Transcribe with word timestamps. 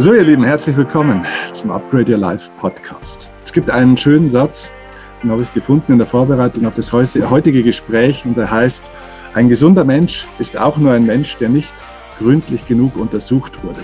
So, 0.00 0.14
ihr 0.14 0.22
Lieben, 0.22 0.44
herzlich 0.44 0.76
willkommen 0.76 1.26
zum 1.52 1.72
Upgrade 1.72 2.12
Your 2.12 2.18
Life 2.18 2.48
Podcast. 2.56 3.28
Es 3.42 3.52
gibt 3.52 3.68
einen 3.68 3.96
schönen 3.96 4.30
Satz, 4.30 4.72
den 5.20 5.30
habe 5.32 5.42
ich 5.42 5.52
gefunden 5.52 5.90
in 5.90 5.98
der 5.98 6.06
Vorbereitung 6.06 6.66
auf 6.66 6.74
das 6.74 6.92
heutige 6.92 7.64
Gespräch 7.64 8.24
und 8.24 8.36
der 8.36 8.48
heißt, 8.48 8.92
ein 9.34 9.48
gesunder 9.48 9.82
Mensch 9.82 10.28
ist 10.38 10.56
auch 10.56 10.76
nur 10.76 10.92
ein 10.92 11.04
Mensch, 11.04 11.36
der 11.38 11.48
nicht 11.48 11.74
gründlich 12.20 12.64
genug 12.68 12.96
untersucht 12.96 13.60
wurde. 13.64 13.80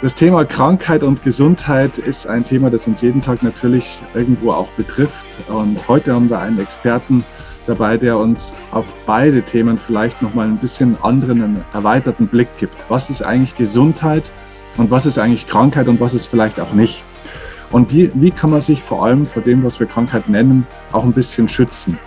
Das 0.00 0.14
Thema 0.14 0.46
Krankheit 0.46 1.02
und 1.02 1.22
Gesundheit 1.22 1.98
ist 1.98 2.26
ein 2.26 2.42
Thema, 2.42 2.70
das 2.70 2.86
uns 2.86 3.02
jeden 3.02 3.20
Tag 3.20 3.42
natürlich 3.42 3.98
irgendwo 4.14 4.50
auch 4.52 4.70
betrifft. 4.70 5.40
Und 5.48 5.86
heute 5.88 6.14
haben 6.14 6.30
wir 6.30 6.38
einen 6.38 6.58
Experten 6.58 7.22
dabei, 7.66 7.98
der 7.98 8.16
uns 8.16 8.54
auf 8.70 8.86
beide 9.04 9.42
Themen 9.42 9.76
vielleicht 9.76 10.22
nochmal 10.22 10.46
ein 10.46 10.56
bisschen 10.56 10.96
anderen, 11.02 11.42
einen 11.42 11.64
erweiterten 11.74 12.26
Blick 12.26 12.48
gibt. 12.58 12.86
Was 12.88 13.10
ist 13.10 13.20
eigentlich 13.22 13.54
Gesundheit 13.56 14.32
und 14.76 14.90
was 14.90 15.06
ist 15.06 15.18
eigentlich 15.18 15.46
Krankheit 15.46 15.88
und 15.88 16.00
was 16.00 16.14
ist 16.14 16.26
vielleicht 16.26 16.60
auch 16.60 16.72
nicht? 16.72 17.02
Und 17.70 17.92
wie, 17.92 18.10
wie 18.14 18.30
kann 18.30 18.50
man 18.50 18.60
sich 18.60 18.82
vor 18.82 19.04
allem 19.04 19.26
vor 19.26 19.42
dem, 19.42 19.62
was 19.62 19.78
wir 19.78 19.86
Krankheit 19.86 20.28
nennen, 20.28 20.66
auch 20.92 21.04
ein 21.04 21.12
bisschen 21.12 21.48
schützen? 21.48 21.98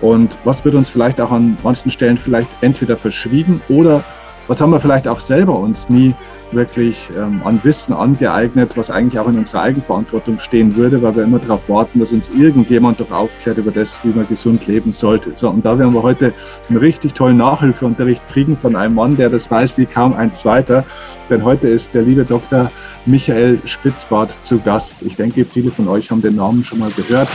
Und 0.00 0.38
was 0.44 0.64
wird 0.64 0.74
uns 0.74 0.88
vielleicht 0.88 1.20
auch 1.20 1.32
an 1.32 1.58
manchen 1.64 1.90
Stellen 1.90 2.16
vielleicht 2.16 2.48
entweder 2.60 2.96
verschwiegen 2.96 3.60
oder 3.68 4.04
was 4.46 4.60
haben 4.60 4.70
wir 4.70 4.80
vielleicht 4.80 5.08
auch 5.08 5.20
selber 5.20 5.58
uns 5.58 5.88
nie 5.88 6.14
wirklich 6.52 7.10
ähm, 7.16 7.40
an 7.44 7.60
Wissen 7.62 7.92
angeeignet, 7.92 8.76
was 8.76 8.90
eigentlich 8.90 9.18
auch 9.18 9.28
in 9.28 9.38
unserer 9.38 9.62
Eigenverantwortung 9.62 10.38
stehen 10.38 10.76
würde, 10.76 11.02
weil 11.02 11.16
wir 11.16 11.24
immer 11.24 11.38
darauf 11.38 11.68
warten, 11.68 11.98
dass 11.98 12.12
uns 12.12 12.28
irgendjemand 12.30 13.00
doch 13.00 13.10
aufklärt 13.10 13.58
über 13.58 13.70
das, 13.70 14.00
wie 14.04 14.08
man 14.08 14.26
gesund 14.28 14.66
leben 14.66 14.92
sollte. 14.92 15.32
So, 15.34 15.50
und 15.50 15.64
da 15.64 15.78
werden 15.78 15.94
wir 15.94 16.02
heute 16.02 16.32
einen 16.68 16.78
richtig 16.78 17.14
tollen 17.14 17.36
Nachhilfeunterricht 17.36 18.26
kriegen 18.28 18.56
von 18.56 18.76
einem 18.76 18.94
Mann, 18.94 19.16
der 19.16 19.30
das 19.30 19.50
weiß 19.50 19.76
wie 19.78 19.86
kaum 19.86 20.14
ein 20.14 20.32
zweiter. 20.32 20.84
Denn 21.30 21.44
heute 21.44 21.68
ist 21.68 21.94
der 21.94 22.02
liebe 22.02 22.24
Dr. 22.24 22.70
Michael 23.06 23.58
Spitzbart 23.64 24.36
zu 24.42 24.58
Gast. 24.60 25.02
Ich 25.02 25.16
denke, 25.16 25.44
viele 25.44 25.70
von 25.70 25.88
euch 25.88 26.10
haben 26.10 26.22
den 26.22 26.36
Namen 26.36 26.64
schon 26.64 26.78
mal 26.78 26.90
gehört. 26.90 27.28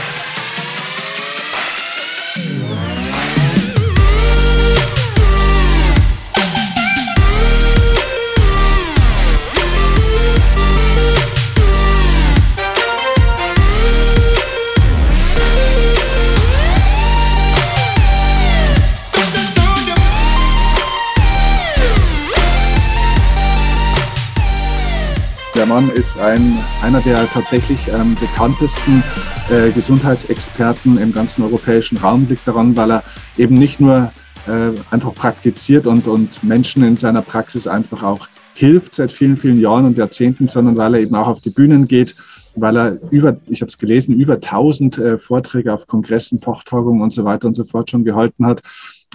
Der 25.64 25.72
Mann 25.72 25.88
ist 25.88 26.20
ein, 26.20 26.58
einer 26.82 27.00
der 27.00 27.26
tatsächlich 27.26 27.78
ähm, 27.88 28.14
bekanntesten 28.20 29.02
äh, 29.48 29.70
Gesundheitsexperten 29.70 30.98
im 30.98 31.10
ganzen 31.10 31.42
europäischen 31.42 31.96
Raum. 31.96 32.26
Liegt 32.28 32.46
daran, 32.46 32.76
weil 32.76 32.90
er 32.90 33.02
eben 33.38 33.54
nicht 33.54 33.80
nur 33.80 34.12
äh, 34.46 34.78
einfach 34.90 35.14
praktiziert 35.14 35.86
und, 35.86 36.06
und 36.06 36.44
Menschen 36.44 36.84
in 36.84 36.98
seiner 36.98 37.22
Praxis 37.22 37.66
einfach 37.66 38.02
auch 38.02 38.28
hilft 38.52 38.94
seit 38.94 39.10
vielen, 39.10 39.38
vielen 39.38 39.58
Jahren 39.58 39.86
und 39.86 39.96
Jahrzehnten, 39.96 40.48
sondern 40.48 40.76
weil 40.76 40.96
er 40.96 41.00
eben 41.00 41.14
auch 41.14 41.28
auf 41.28 41.40
die 41.40 41.48
Bühnen 41.48 41.88
geht, 41.88 42.14
weil 42.56 42.76
er 42.76 42.98
über, 43.10 43.38
ich 43.46 43.62
habe 43.62 43.70
es 43.70 43.78
gelesen, 43.78 44.20
über 44.20 44.34
1000 44.34 44.98
äh, 44.98 45.18
Vorträge 45.18 45.72
auf 45.72 45.86
Kongressen, 45.86 46.40
Fachtagungen 46.40 47.00
und 47.00 47.14
so 47.14 47.24
weiter 47.24 47.48
und 47.48 47.54
so 47.54 47.64
fort 47.64 47.88
schon 47.88 48.04
gehalten 48.04 48.44
hat 48.44 48.60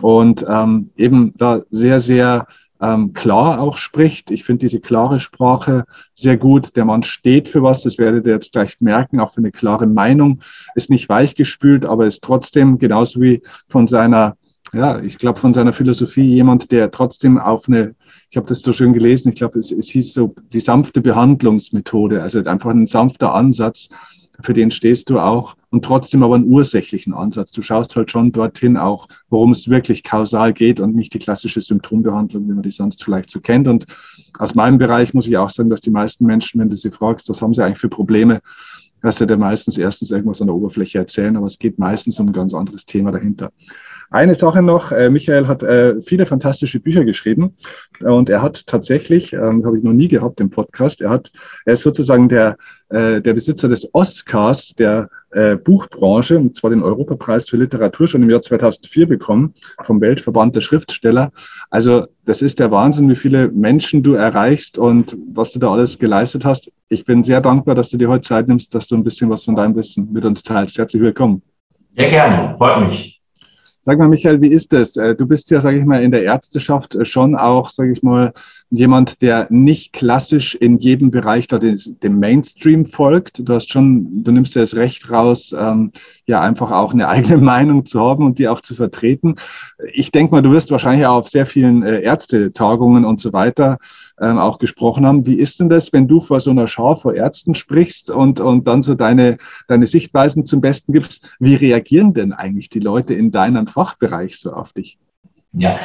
und 0.02 0.44
ähm, 0.50 0.90
eben 0.98 1.32
da 1.38 1.62
sehr, 1.70 2.00
sehr 2.00 2.48
ähm, 2.82 3.14
klar 3.14 3.62
auch 3.62 3.78
spricht. 3.78 4.32
Ich 4.32 4.44
finde 4.44 4.66
diese 4.66 4.80
klare 4.80 5.20
Sprache 5.20 5.86
sehr 6.14 6.38
gut. 6.38 6.76
Der 6.76 6.86
Mann 6.86 7.04
steht 7.04 7.48
für 7.48 7.64
was, 7.64 7.84
das 7.84 7.98
werdet 7.98 8.26
ihr 8.26 8.34
jetzt 8.34 8.54
gleich 8.54 8.80
merken, 8.80 9.20
auch 9.20 9.34
für 9.34 9.40
eine 9.40 9.52
klare 9.52 9.88
Meinung. 9.88 10.42
Ist 10.76 10.90
nicht 10.90 11.10
weichgespült, 11.10 11.86
aber 11.86 12.08
ist 12.08 12.24
trotzdem 12.24 12.78
genauso 12.78 13.22
wie 13.22 13.42
von 13.68 13.88
seiner, 13.88 14.38
ja, 14.74 15.02
ich 15.02 15.18
glaube 15.18 15.40
von 15.40 15.54
seiner 15.54 15.74
Philosophie 15.74 16.24
jemand, 16.24 16.72
der 16.72 16.92
trotzdem 16.92 17.38
auf 17.38 17.68
eine, 17.68 17.96
ich 18.30 18.38
habe 18.38 18.48
das 18.48 18.62
so 18.62 18.72
schön 18.72 18.94
gelesen, 18.94 19.30
ich 19.30 19.36
glaube, 19.36 19.60
es, 19.60 19.72
es 19.72 19.90
hieß 19.90 20.14
so 20.14 20.34
die 20.54 20.60
sanfte 20.60 21.02
Behandlungsmethode, 21.02 22.22
also 22.22 22.44
einfach 22.44 22.70
ein 22.70 22.88
sanfter 22.88 23.34
Ansatz, 23.34 23.90
für 24.42 24.54
den 24.54 24.72
stehst 24.72 25.10
du 25.10 25.20
auch 25.20 25.56
und 25.70 25.84
trotzdem 25.84 26.24
aber 26.24 26.36
einen 26.36 26.52
ursächlichen 26.52 27.14
Ansatz. 27.14 27.52
Du 27.52 27.62
schaust 27.62 27.96
halt 27.96 28.10
schon 28.10 28.32
dorthin 28.32 28.78
auch, 28.78 29.08
worum 29.30 29.52
es 29.52 29.70
wirklich 29.70 30.04
kausal 30.04 30.54
geht 30.54 30.80
und 30.80 30.96
nicht 30.96 31.14
die 31.14 31.20
klassische 31.20 31.62
Symptombehandlung, 31.62 32.48
wie 32.48 32.54
man 32.54 32.64
die 32.64 32.72
sonst 32.72 33.04
vielleicht 33.04 33.30
so 33.30 33.40
kennt. 33.40 33.68
Und 33.68 33.86
aus 34.38 34.56
meinem 34.56 34.78
Bereich 34.78 35.14
muss 35.14 35.28
ich 35.28 35.38
auch 35.38 35.50
sagen, 35.50 35.70
dass 35.70 35.82
die 35.82 35.92
meisten 35.92 36.26
Menschen, 36.26 36.60
wenn 36.60 36.70
du 36.70 36.76
sie 36.76 36.92
fragst, 36.92 37.30
was 37.30 37.42
haben 37.42 37.54
sie 37.54 37.64
eigentlich 37.64 37.80
für 37.80 37.90
Probleme, 37.90 38.42
dass 39.02 39.18
sie 39.18 39.28
dir 39.28 39.38
meistens 39.38 39.78
erstens 39.78 40.12
irgendwas 40.12 40.42
an 40.42 40.48
der 40.48 40.56
Oberfläche 40.56 40.98
erzählen, 40.98 41.36
aber 41.38 41.48
es 41.48 41.60
geht 41.60 41.80
meistens 41.80 42.20
um 42.20 42.28
ein 42.28 42.34
ganz 42.34 42.54
anderes 42.54 42.86
Thema 42.86 43.12
dahinter. 43.12 43.52
Eine 44.12 44.34
Sache 44.34 44.64
noch, 44.64 44.92
äh, 44.92 45.12
Michael 45.12 45.48
hat 45.48 45.62
äh, 45.62 46.02
viele 46.02 46.26
fantastische 46.26 46.80
Bücher 46.80 47.06
geschrieben 47.06 47.56
und 48.02 48.28
er 48.30 48.42
hat 48.42 48.66
tatsächlich, 48.66 49.34
ähm, 49.34 49.58
das 49.58 49.66
habe 49.68 49.78
ich 49.78 49.84
noch 49.84 49.94
nie 49.94 50.08
gehabt 50.08 50.40
im 50.40 50.50
Podcast, 50.50 51.02
er 51.02 51.12
hat, 51.12 51.32
er 51.66 51.74
ist 51.74 51.84
sozusagen 51.84 52.28
der, 52.28 52.58
äh, 52.90 53.22
der 53.22 53.36
Besitzer 53.36 53.68
des 53.68 53.88
Oscars 53.94 54.74
der 54.74 55.10
äh, 55.32 55.58
Buchbranche, 55.58 56.40
und 56.40 56.56
zwar 56.56 56.72
den 56.72 56.82
Europapreis 56.82 57.50
für 57.50 57.58
Literatur 57.58 58.08
schon 58.08 58.24
im 58.24 58.32
Jahr 58.32 58.42
2004 58.42 59.08
bekommen 59.08 59.54
vom 59.84 60.02
Weltverband 60.02 60.56
der 60.56 60.62
Schriftsteller. 60.62 61.32
Also 61.70 62.08
das 62.26 62.42
ist 62.42 62.58
der 62.58 62.72
Wahnsinn, 62.72 63.10
wie 63.10 63.16
viele 63.16 63.50
Menschen 63.50 64.02
du 64.02 64.14
erreichst 64.14 64.80
und 64.80 65.16
was 65.34 65.52
du 65.52 65.60
da 65.60 65.72
alles 65.72 66.00
geleistet 66.00 66.46
hast. 66.46 66.72
Ich 66.88 67.06
bin 67.06 67.24
sehr 67.24 67.42
dankbar, 67.42 67.76
dass 67.76 67.90
du 67.90 67.98
dir 67.98 68.10
heute 68.10 68.28
Zeit 68.28 68.48
nimmst, 68.48 68.74
dass 68.74 68.88
du 68.88 68.96
ein 68.96 69.04
bisschen 69.04 69.30
was 69.30 69.46
von 69.46 69.56
deinem 69.56 69.76
Wissen 69.76 70.12
mit 70.12 70.26
uns 70.26 70.42
teilst. 70.42 70.80
Herzlich 70.80 71.04
willkommen. 71.04 71.44
Sehr 71.94 72.10
gerne, 72.10 72.56
freut 72.58 72.88
mich. 72.88 73.19
Sag 73.90 73.98
mal, 73.98 74.08
Michael, 74.08 74.40
wie 74.40 74.54
ist 74.54 74.72
das? 74.72 74.98
Äh, 74.98 75.16
du 75.16 75.26
bist 75.26 75.50
ja, 75.50 75.60
sage 75.60 75.80
ich 75.80 75.84
mal, 75.84 76.04
in 76.04 76.12
der 76.12 76.22
Ärzteschaft 76.22 76.94
äh, 76.94 77.06
schon 77.06 77.36
auch, 77.36 77.72
sage 77.72 77.92
ich 77.92 78.04
mal, 78.04 78.34
jemand, 78.72 79.22
der 79.22 79.48
nicht 79.50 79.94
klassisch 79.94 80.54
in 80.54 80.78
jedem 80.78 81.10
Bereich 81.10 81.48
da 81.48 81.58
dem 81.58 82.20
Mainstream 82.20 82.86
folgt. 82.86 83.48
Du 83.48 83.54
hast 83.54 83.72
schon, 83.72 84.24
du 84.24 84.32
nimmst 84.32 84.56
ja 84.56 84.62
das 84.62 84.76
Recht 84.76 85.10
raus, 85.10 85.56
ähm, 85.58 85.92
ja 86.26 86.42
einfach 86.42 86.72
auch 86.72 86.94
eine 86.94 87.08
eigene 87.10 87.38
Meinung 87.38 87.86
zu 87.86 88.00
haben 88.00 88.26
und 88.26 88.38
die 88.38 88.48
auch 88.48 88.62
zu 88.62 88.76
vertreten. 88.76 89.36
Ich 89.94 90.12
denke 90.12 90.32
mal, 90.34 90.42
du 90.42 90.52
wirst 90.52 90.70
wahrscheinlich 90.70 91.06
auch 91.08 91.18
auf 91.18 91.30
sehr 91.30 91.46
vielen 91.46 91.82
äh, 91.84 92.02
Ärztetagungen 92.02 93.06
und 93.06 93.20
so 93.20 93.34
weiter 93.34 93.80
ähm, 94.22 94.38
auch 94.38 94.60
gesprochen 94.60 95.06
haben. 95.06 95.26
Wie 95.26 95.40
ist 95.40 95.60
denn 95.60 95.70
das, 95.70 95.92
wenn 95.92 96.08
du 96.08 96.22
vor 96.22 96.40
so 96.40 96.52
einer 96.52 96.68
Schar 96.68 96.96
vor 96.96 97.16
Ärzten 97.16 97.56
sprichst 97.56 98.12
und, 98.12 98.40
und 98.40 98.68
dann 98.68 98.84
so 98.84 98.94
deine, 98.94 99.38
deine 99.68 99.88
Sichtweisen 99.88 100.46
zum 100.46 100.62
Besten 100.62 100.94
gibst? 100.94 101.28
Wie 101.40 101.56
reagieren 101.56 102.14
denn 102.14 102.34
eigentlich 102.34 102.70
die 102.70 102.80
Leute 102.80 103.16
in 103.16 103.32
deinem 103.32 103.66
Fachbereich 103.66 104.38
so 104.38 104.54
auf 104.54 104.74
dich? 104.74 105.00
Ja, 105.54 105.80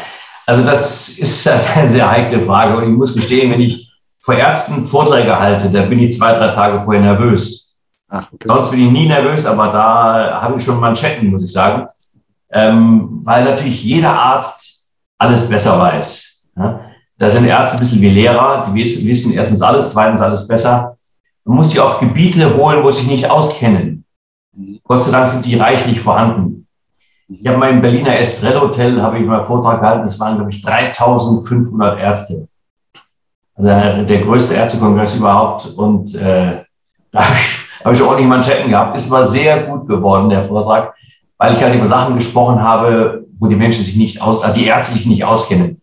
also 0.46 0.64
das 0.64 1.18
ist 1.18 1.48
eine 1.48 1.88
sehr 1.88 2.10
heikle 2.10 2.46
Frage 2.46 2.76
und 2.76 2.90
ich 2.90 2.96
muss 2.96 3.14
gestehen, 3.14 3.50
wenn 3.50 3.60
ich 3.60 3.90
vor 4.18 4.34
Ärzten 4.34 4.86
Vorträge 4.86 5.38
halte, 5.38 5.70
da 5.70 5.82
bin 5.82 5.98
ich 5.98 6.16
zwei, 6.16 6.32
drei 6.32 6.48
Tage 6.48 6.82
vorher 6.82 7.02
nervös. 7.02 7.76
Ach, 8.08 8.26
okay. 8.32 8.44
Sonst 8.46 8.70
bin 8.70 8.86
ich 8.86 8.90
nie 8.90 9.06
nervös, 9.06 9.44
aber 9.44 9.66
da 9.66 10.40
habe 10.40 10.56
ich 10.56 10.64
schon 10.64 10.80
Manschetten, 10.80 11.30
muss 11.30 11.42
ich 11.42 11.52
sagen. 11.52 11.88
Ähm, 12.50 13.20
weil 13.24 13.44
natürlich 13.44 13.82
jeder 13.82 14.12
Arzt 14.12 14.90
alles 15.18 15.48
besser 15.48 15.78
weiß. 15.78 16.46
Ja? 16.56 16.80
Da 17.18 17.30
sind 17.30 17.46
Ärzte 17.46 17.76
ein 17.76 17.80
bisschen 17.80 18.00
wie 18.00 18.10
Lehrer, 18.10 18.64
die 18.66 18.74
wissen, 18.74 19.32
erstens 19.34 19.62
alles, 19.62 19.92
zweitens 19.92 20.20
alles 20.20 20.46
besser. 20.46 20.96
Man 21.44 21.56
muss 21.56 21.70
die 21.70 21.80
auf 21.80 22.00
Gebiete 22.00 22.56
holen, 22.56 22.82
wo 22.82 22.90
sie 22.90 23.00
sich 23.00 23.10
nicht 23.10 23.30
auskennen. 23.30 24.04
Gott 24.84 25.02
sei 25.02 25.12
Dank 25.12 25.28
sind 25.28 25.44
die 25.44 25.56
reichlich 25.56 26.00
vorhanden. 26.00 26.63
Ich 27.40 27.46
habe 27.46 27.58
mal 27.58 27.70
im 27.70 27.80
Berliner 27.80 28.18
Estrell 28.18 28.60
Hotel, 28.60 29.00
habe 29.00 29.18
ich 29.18 29.26
mal 29.26 29.38
einen 29.38 29.46
Vortrag 29.46 29.80
gehalten, 29.80 30.06
das 30.06 30.18
waren, 30.20 30.36
glaube 30.36 30.50
ich, 30.50 30.62
3500 30.62 31.98
Ärzte. 31.98 32.48
Also 33.54 33.68
der 34.04 34.20
größte 34.20 34.54
Ärztekongress 34.54 35.16
überhaupt. 35.16 35.66
Und 35.76 36.14
äh, 36.14 36.62
da 37.12 37.24
habe 37.24 37.34
ich, 37.34 37.84
hab 37.84 37.92
ich 37.92 38.02
ordentlich 38.02 38.28
Manschetten 38.28 38.70
gehabt. 38.70 38.96
Es 38.96 39.10
war 39.10 39.24
sehr 39.24 39.64
gut 39.64 39.86
geworden, 39.86 40.28
der 40.28 40.44
Vortrag, 40.44 40.94
weil 41.38 41.54
ich 41.54 41.62
halt 41.62 41.74
über 41.74 41.86
Sachen 41.86 42.14
gesprochen 42.14 42.62
habe, 42.62 43.24
wo 43.38 43.46
die 43.46 43.56
Menschen 43.56 43.84
sich 43.84 43.96
nicht 43.96 44.20
aus, 44.20 44.42
die 44.52 44.66
Ärzte 44.66 44.94
sich 44.94 45.06
nicht 45.06 45.24
auskennen. 45.24 45.80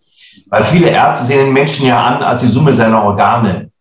Weil 0.47 0.63
viele 0.63 0.89
Ärzte 0.89 1.25
sehen 1.25 1.45
den 1.45 1.53
Menschen 1.53 1.87
ja 1.87 2.03
an 2.03 2.23
als 2.23 2.41
die 2.41 2.47
Summe 2.47 2.73
seiner 2.73 3.03
Organe. 3.03 3.71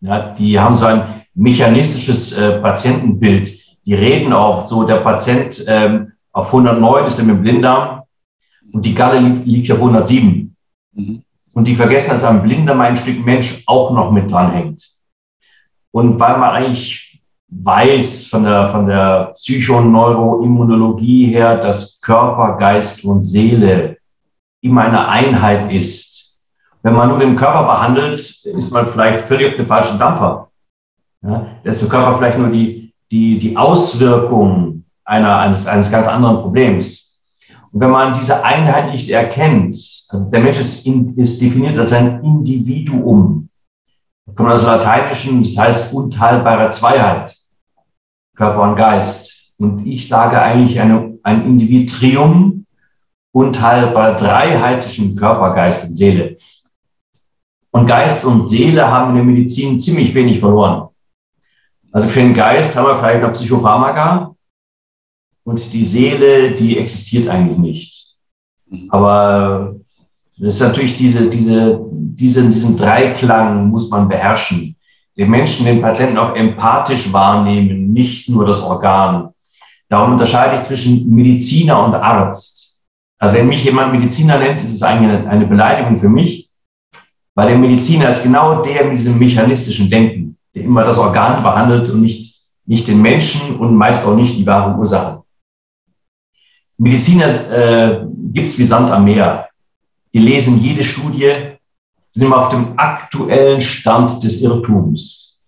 Ja, 0.00 0.34
die 0.34 0.58
haben 0.58 0.76
so 0.76 0.86
ein 0.86 1.22
mechanistisches 1.34 2.36
äh, 2.36 2.58
Patientenbild. 2.60 3.50
Die 3.86 3.94
reden 3.94 4.32
auch 4.32 4.66
so, 4.66 4.84
der 4.84 4.96
Patient 4.96 5.64
ähm, 5.68 6.12
auf 6.34 6.48
109 6.48 7.06
ist 7.06 7.18
er 7.18 7.24
mit 7.24 7.36
dem 7.36 7.42
Blinddarm 7.42 8.02
und 8.72 8.84
die 8.84 8.94
Galle 8.94 9.20
liegt, 9.20 9.70
auf 9.70 9.78
107. 9.78 10.54
Mhm. 10.92 11.22
Und 11.52 11.68
die 11.68 11.76
vergessen, 11.76 12.10
dass 12.10 12.24
am 12.24 12.42
Blinddarm 12.42 12.80
ein 12.80 12.96
Stück 12.96 13.24
Mensch 13.24 13.62
auch 13.66 13.92
noch 13.92 14.10
mit 14.10 14.30
dran 14.30 14.50
hängt. 14.50 14.84
Und 15.92 16.18
weil 16.18 16.36
man 16.38 16.50
eigentlich 16.50 17.22
weiß 17.48 18.26
von 18.26 18.42
der, 18.42 18.70
von 18.70 18.88
der 18.88 19.32
Psychoneuroimmunologie 19.34 21.26
her, 21.26 21.56
dass 21.56 22.00
Körper, 22.00 22.56
Geist 22.58 23.04
und 23.04 23.22
Seele 23.22 23.98
immer 24.60 24.82
eine 24.82 25.08
Einheit 25.08 25.70
ist 25.70 26.42
Wenn 26.82 26.94
man 26.94 27.10
nur 27.10 27.18
den 27.18 27.36
Körper 27.36 27.62
behandelt, 27.64 28.18
ist 28.18 28.72
man 28.72 28.88
vielleicht 28.88 29.22
völlig 29.22 29.50
auf 29.50 29.56
dem 29.56 29.68
falschen 29.68 29.98
Dampfer. 29.98 30.50
Ja, 31.22 31.46
da 31.62 31.70
ist 31.70 31.80
der 31.80 31.88
Körper 31.88 32.18
vielleicht 32.18 32.38
nur 32.38 32.48
die, 32.48 32.92
die, 33.10 33.38
die 33.38 33.56
Auswirkung 33.56 34.73
einer, 35.04 35.38
eines, 35.38 35.66
eines 35.66 35.90
ganz 35.90 36.06
anderen 36.06 36.40
Problems. 36.40 37.22
Und 37.72 37.80
wenn 37.80 37.90
man 37.90 38.14
diese 38.14 38.44
Einheit 38.44 38.92
nicht 38.92 39.08
erkennt, 39.10 39.76
also 40.08 40.30
der 40.30 40.40
Mensch 40.40 40.58
ist, 40.58 40.86
in, 40.86 41.16
ist 41.18 41.40
definiert 41.42 41.76
als 41.78 41.92
ein 41.92 42.22
Individuum, 42.22 43.48
kommt 44.34 44.50
aus 44.50 44.62
Lateinischen, 44.62 45.42
das 45.42 45.58
heißt 45.58 45.94
unteilbare 45.94 46.70
Zweiheit, 46.70 47.36
Körper 48.36 48.62
und 48.62 48.76
Geist. 48.76 49.54
Und 49.58 49.86
ich 49.86 50.08
sage 50.08 50.40
eigentlich 50.40 50.80
eine, 50.80 51.18
ein 51.22 51.44
Individuum 51.46 52.64
unteilbar 53.32 54.16
Dreiheit 54.16 54.82
zwischen 54.82 55.16
Körper, 55.16 55.52
Geist 55.54 55.88
und 55.88 55.96
Seele. 55.96 56.36
Und 57.72 57.88
Geist 57.88 58.24
und 58.24 58.46
Seele 58.46 58.88
haben 58.88 59.10
in 59.10 59.16
der 59.16 59.24
Medizin 59.24 59.80
ziemlich 59.80 60.14
wenig 60.14 60.38
verloren. 60.38 60.88
Also 61.90 62.06
für 62.06 62.20
den 62.20 62.34
Geist 62.34 62.76
haben 62.76 62.86
wir 62.86 62.98
vielleicht 62.98 63.22
noch 63.22 63.32
Psychopharmaka 63.32 64.33
und 65.44 65.72
die 65.72 65.84
Seele, 65.84 66.52
die 66.52 66.78
existiert 66.78 67.28
eigentlich 67.28 67.58
nicht. 67.58 68.04
Mhm. 68.68 68.90
Aber 68.90 69.76
das 70.38 70.56
ist 70.56 70.60
natürlich 70.62 70.96
diese, 70.96 71.28
diese, 71.30 71.80
diesen, 71.90 72.50
diesen 72.50 72.76
Dreiklang 72.76 73.68
muss 73.68 73.88
man 73.90 74.08
beherrschen. 74.08 74.76
Den 75.16 75.30
Menschen, 75.30 75.66
den 75.66 75.80
Patienten 75.80 76.18
auch 76.18 76.34
empathisch 76.34 77.12
wahrnehmen, 77.12 77.92
nicht 77.92 78.28
nur 78.28 78.46
das 78.46 78.62
Organ. 78.62 79.28
Darum 79.88 80.12
unterscheide 80.12 80.56
ich 80.56 80.66
zwischen 80.66 81.08
Mediziner 81.08 81.84
und 81.84 81.94
Arzt. 81.94 82.82
Also 83.18 83.36
wenn 83.36 83.46
mich 83.46 83.62
jemand 83.62 83.92
Mediziner 83.92 84.38
nennt, 84.38 84.62
ist 84.62 84.72
es 84.72 84.82
eigentlich 84.82 85.26
eine, 85.28 85.46
Beleidigung 85.46 85.98
für 86.00 86.08
mich, 86.08 86.50
weil 87.34 87.48
der 87.48 87.58
Mediziner 87.58 88.08
ist 88.08 88.24
genau 88.24 88.60
der 88.62 88.86
mit 88.86 88.98
diesem 88.98 89.18
mechanistischen 89.18 89.88
Denken 89.88 90.24
der 90.54 90.64
immer 90.64 90.84
das 90.84 90.98
Organ 90.98 91.42
behandelt 91.42 91.90
und 91.90 92.00
nicht, 92.00 92.46
nicht 92.64 92.86
den 92.86 93.02
Menschen 93.02 93.56
und 93.56 93.74
meist 93.74 94.06
auch 94.06 94.14
nicht 94.14 94.36
die 94.36 94.46
wahre 94.46 94.78
Ursache. 94.78 95.23
Mediziner 96.78 97.26
äh, 97.50 98.00
gibt 98.32 98.48
es 98.48 98.58
wie 98.58 98.64
Sand 98.64 98.90
am 98.90 99.04
Meer. 99.04 99.48
Die 100.12 100.18
lesen 100.18 100.60
jede 100.60 100.84
Studie, 100.84 101.32
sind 102.10 102.22
immer 102.22 102.46
auf 102.46 102.48
dem 102.48 102.78
aktuellen 102.78 103.60
Stand 103.60 104.22
des 104.22 104.40
Irrtums. 104.42 105.40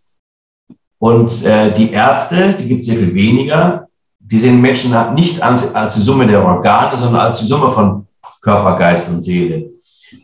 Und 0.99 1.44
äh, 1.44 1.73
die 1.73 1.93
Ärzte, 1.93 2.55
die 2.55 2.69
gibt 2.69 2.81
es 2.81 2.87
sehr 2.87 2.96
viel 2.96 3.14
weniger, 3.14 3.87
die 4.19 4.38
sehen 4.38 4.61
Menschen 4.61 4.93
nicht 5.14 5.40
als, 5.40 5.73
als 5.75 5.94
die 5.94 6.00
Summe 6.00 6.26
der 6.26 6.44
Organe, 6.44 6.96
sondern 6.96 7.26
als 7.26 7.38
die 7.38 7.46
Summe 7.46 7.70
von 7.70 8.06
Körper, 8.40 8.76
Geist 8.76 9.08
und 9.08 9.23
Seele. 9.23 9.70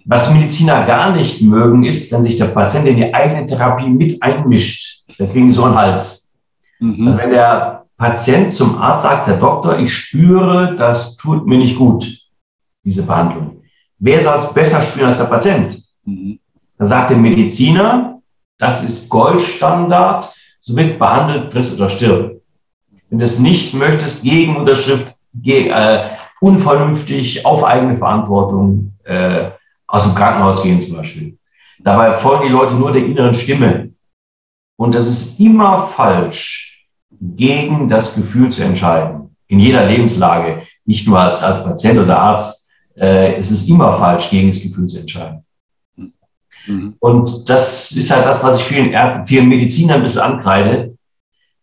Was 0.04 0.32
Mediziner 0.32 0.84
gar 0.86 1.14
nicht 1.14 1.42
mögen, 1.42 1.84
ist, 1.84 2.10
wenn 2.12 2.22
sich 2.22 2.36
der 2.36 2.46
Patient 2.46 2.86
in 2.86 2.96
die 2.96 3.14
eigene 3.14 3.46
Therapie 3.46 3.88
mit 3.88 4.20
einmischt. 4.22 5.04
Da 5.18 5.26
kriegen 5.26 5.46
die 5.46 5.52
so 5.52 5.64
einen 5.64 5.76
Hals. 5.76 6.32
Mhm. 6.80 7.06
Also 7.06 7.18
wenn 7.18 7.30
der 7.30 7.81
Patient 8.02 8.52
zum 8.52 8.78
Arzt 8.78 9.04
sagt, 9.04 9.28
Herr 9.28 9.36
Doktor, 9.36 9.78
ich 9.78 9.94
spüre, 9.94 10.74
das 10.74 11.16
tut 11.16 11.46
mir 11.46 11.58
nicht 11.58 11.78
gut, 11.78 12.04
diese 12.82 13.06
Behandlung. 13.06 13.62
Wer 14.00 14.20
soll 14.20 14.38
es 14.38 14.52
besser 14.52 14.82
spüren 14.82 15.06
als 15.06 15.18
der 15.18 15.26
Patient? 15.26 15.80
Mhm. 16.04 16.40
Dann 16.78 16.86
sagt 16.88 17.10
der 17.10 17.16
Mediziner, 17.16 18.20
das 18.58 18.82
ist 18.82 19.08
Goldstandard, 19.08 20.34
so 20.58 20.74
wird 20.74 20.98
behandelt, 20.98 21.52
friss 21.52 21.76
oder 21.76 21.88
stirb. 21.88 22.42
Wenn 23.08 23.20
du 23.20 23.24
es 23.24 23.38
nicht 23.38 23.72
möchtest, 23.72 24.24
Gegenunterschrift, 24.24 25.14
ge 25.34 25.68
äh, 25.68 26.00
unvernünftig, 26.40 27.46
auf 27.46 27.62
eigene 27.62 27.98
Verantwortung, 27.98 28.90
äh, 29.04 29.50
aus 29.86 30.02
dem 30.02 30.16
Krankenhaus 30.16 30.60
gehen 30.64 30.80
zum 30.80 30.96
Beispiel. 30.96 31.38
Dabei 31.78 32.14
folgen 32.14 32.48
die 32.48 32.52
Leute 32.52 32.74
nur 32.74 32.90
der 32.90 33.04
inneren 33.04 33.32
Stimme. 33.34 33.90
Und 34.76 34.92
das 34.96 35.06
ist 35.06 35.38
immer 35.38 35.86
falsch, 35.86 36.71
gegen 37.22 37.88
das 37.88 38.14
Gefühl 38.14 38.50
zu 38.50 38.64
entscheiden. 38.64 39.36
In 39.46 39.60
jeder 39.60 39.86
Lebenslage, 39.86 40.62
nicht 40.84 41.06
nur 41.06 41.20
als, 41.20 41.42
als 41.42 41.62
Patient 41.64 41.98
oder 42.00 42.18
Arzt, 42.18 42.68
äh, 42.98 43.36
es 43.36 43.50
ist 43.52 43.68
immer 43.68 43.92
falsch, 43.92 44.28
gegen 44.30 44.48
das 44.48 44.62
Gefühl 44.62 44.88
zu 44.88 44.98
entscheiden. 44.98 45.44
Mhm. 46.66 46.94
Und 46.98 47.48
das 47.48 47.92
ist 47.92 48.10
halt 48.10 48.24
das, 48.24 48.42
was 48.42 48.60
ich 48.60 48.64
vielen, 48.64 48.92
Ärzten, 48.92 49.26
vielen 49.26 49.48
Medizinern 49.48 49.98
ein 49.98 50.02
bisschen 50.02 50.20
ankreide, 50.20 50.96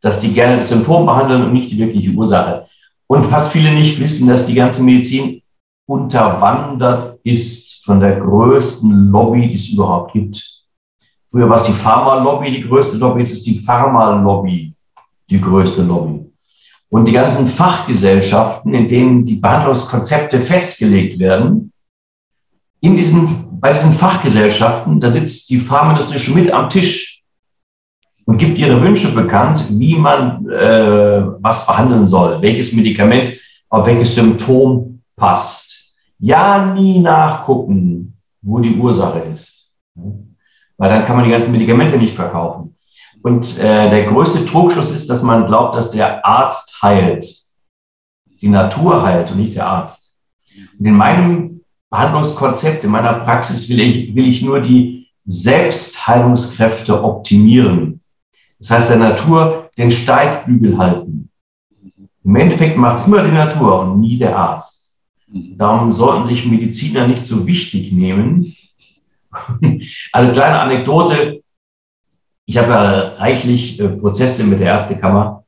dass 0.02 0.22
die 0.22 0.34
gerne 0.34 0.58
das 0.58 0.70
Symptom 0.70 1.06
behandeln 1.06 1.44
und 1.44 1.54
nicht 1.54 1.72
die 1.72 1.78
wirkliche 1.78 2.12
Ursache. 2.12 2.68
Und 3.08 3.26
fast 3.26 3.52
viele 3.52 3.74
nicht 3.74 4.00
wissen, 4.00 4.30
dass 4.30 4.46
die 4.46 4.54
ganze 4.54 4.82
Medizin 4.84 5.42
unterwandert 5.86 7.20
ist 7.24 7.84
von 7.84 8.00
der 8.00 8.20
größten 8.20 9.10
Lobby, 9.12 9.50
die 9.50 9.56
es 9.56 9.70
überhaupt 9.70 10.14
gibt. 10.14 10.64
Früher 11.30 11.50
war 11.50 11.56
es 11.56 11.66
die 11.66 11.74
Pharma-Lobby, 11.74 12.52
die 12.52 12.68
größte 12.68 12.98
Lobby, 12.98 13.22
jetzt 13.22 13.34
ist 13.34 13.46
die 13.46 13.60
Pharma-Lobby 13.60 14.74
die 15.30 15.42
größte 15.42 15.84
Lobby. 15.84 16.26
Und 16.90 17.08
die 17.08 17.14
ganzen 17.14 17.48
Fachgesellschaften, 17.48 18.74
in 18.74 18.88
denen 18.88 19.26
die 19.26 19.36
Behandlungskonzepte 19.36 20.40
festgelegt 20.42 21.20
werden, 21.20 21.72
in 22.81 22.96
diesen, 22.96 23.60
bei 23.60 23.74
diesen 23.74 23.94
Fachgesellschaften, 23.94 25.00
da 25.00 25.10
sitzt 25.10 25.50
die 25.50 25.60
Pharmaindustrie 25.60 26.20
schon 26.20 26.36
mit 26.36 26.52
am 26.52 26.70
Tisch 26.70 27.24
und 28.26 28.38
gibt 28.38 28.58
ihre 28.58 28.81
Wünsche 28.81 29.14
bekannt, 29.14 29.66
wie 29.70 29.96
man 29.96 30.50
äh, 30.50 31.24
was 31.42 31.68
behandeln 31.68 32.08
soll, 32.08 32.42
welches 32.42 32.74
Medikament 32.74 33.38
auf 33.70 33.86
welches 33.86 34.16
Symptom 34.16 35.02
passt 35.16 35.80
ja 36.20 36.74
nie 36.74 37.00
nachgucken, 37.00 38.18
wo 38.42 38.60
die 38.60 38.76
Ursache 38.76 39.20
ist. 39.20 39.74
Weil 40.78 40.90
dann 40.90 41.06
kann 41.06 41.16
man 41.16 41.26
die 41.26 41.31
ganzen 41.31 41.52
Medikamente 41.52 41.98
nicht 41.98 42.16
verkaufen. 42.16 42.76
Und 43.21 43.60
äh, 43.60 43.89
der 43.89 44.06
größte 44.06 44.45
Trugschluss 44.45 44.92
ist, 44.92 45.10
dass 45.10 45.24
man 45.24 45.45
glaubt, 45.45 45.75
dass 45.75 45.92
der 45.92 46.25
Arzt 46.25 46.81
heilt. 46.81 47.27
Die 48.42 48.48
Natur 48.48 49.04
heilt 49.04 49.31
und 49.31 49.39
nicht 49.39 49.56
der 49.56 49.68
Arzt. 49.68 50.16
Und 50.80 50.86
in 50.86 50.94
meinem 50.94 51.62
Behandlungskonzept, 51.89 52.83
in 52.83 52.92
meiner 52.92 53.13
Praxis 53.13 53.69
will 53.69 53.80
ich, 53.80 54.16
will 54.16 54.27
ich 54.27 54.42
nur 54.42 54.62
die 54.62 55.07
Selbstheilungskräfte 55.25 57.04
optimieren. 57.04 58.01
Das 58.60 58.71
heißt, 58.71 58.89
der 58.92 58.98
Natur 58.98 59.69
den 59.77 59.92
Steigbügel 59.92 60.77
halten. 60.77 61.30
Im 62.24 62.36
Endeffekt 62.36 62.77
macht 62.77 62.99
es 62.99 63.07
immer 63.07 63.23
die 63.23 63.31
Natur 63.31 63.81
und 63.81 64.02
nie 64.02 64.18
der 64.18 64.38
Arzt. 64.38 64.97
Darum 65.28 65.92
sollten 65.92 66.28
sich 66.28 66.45
Mediziner 66.45 67.07
nicht 67.07 67.26
so 67.26 67.45
wichtig 67.45 67.92
nehmen. 67.92 68.56
Also 70.11 70.31
kleine 70.31 70.59
Anekdote. 70.59 71.44
Ich 72.50 72.58
habe 72.58 72.72
ja 72.72 73.10
reichlich 73.20 73.80
äh, 73.80 73.90
Prozesse 73.90 74.44
mit 74.44 74.60
der 74.60 74.74
Ärztekammer, 74.74 75.44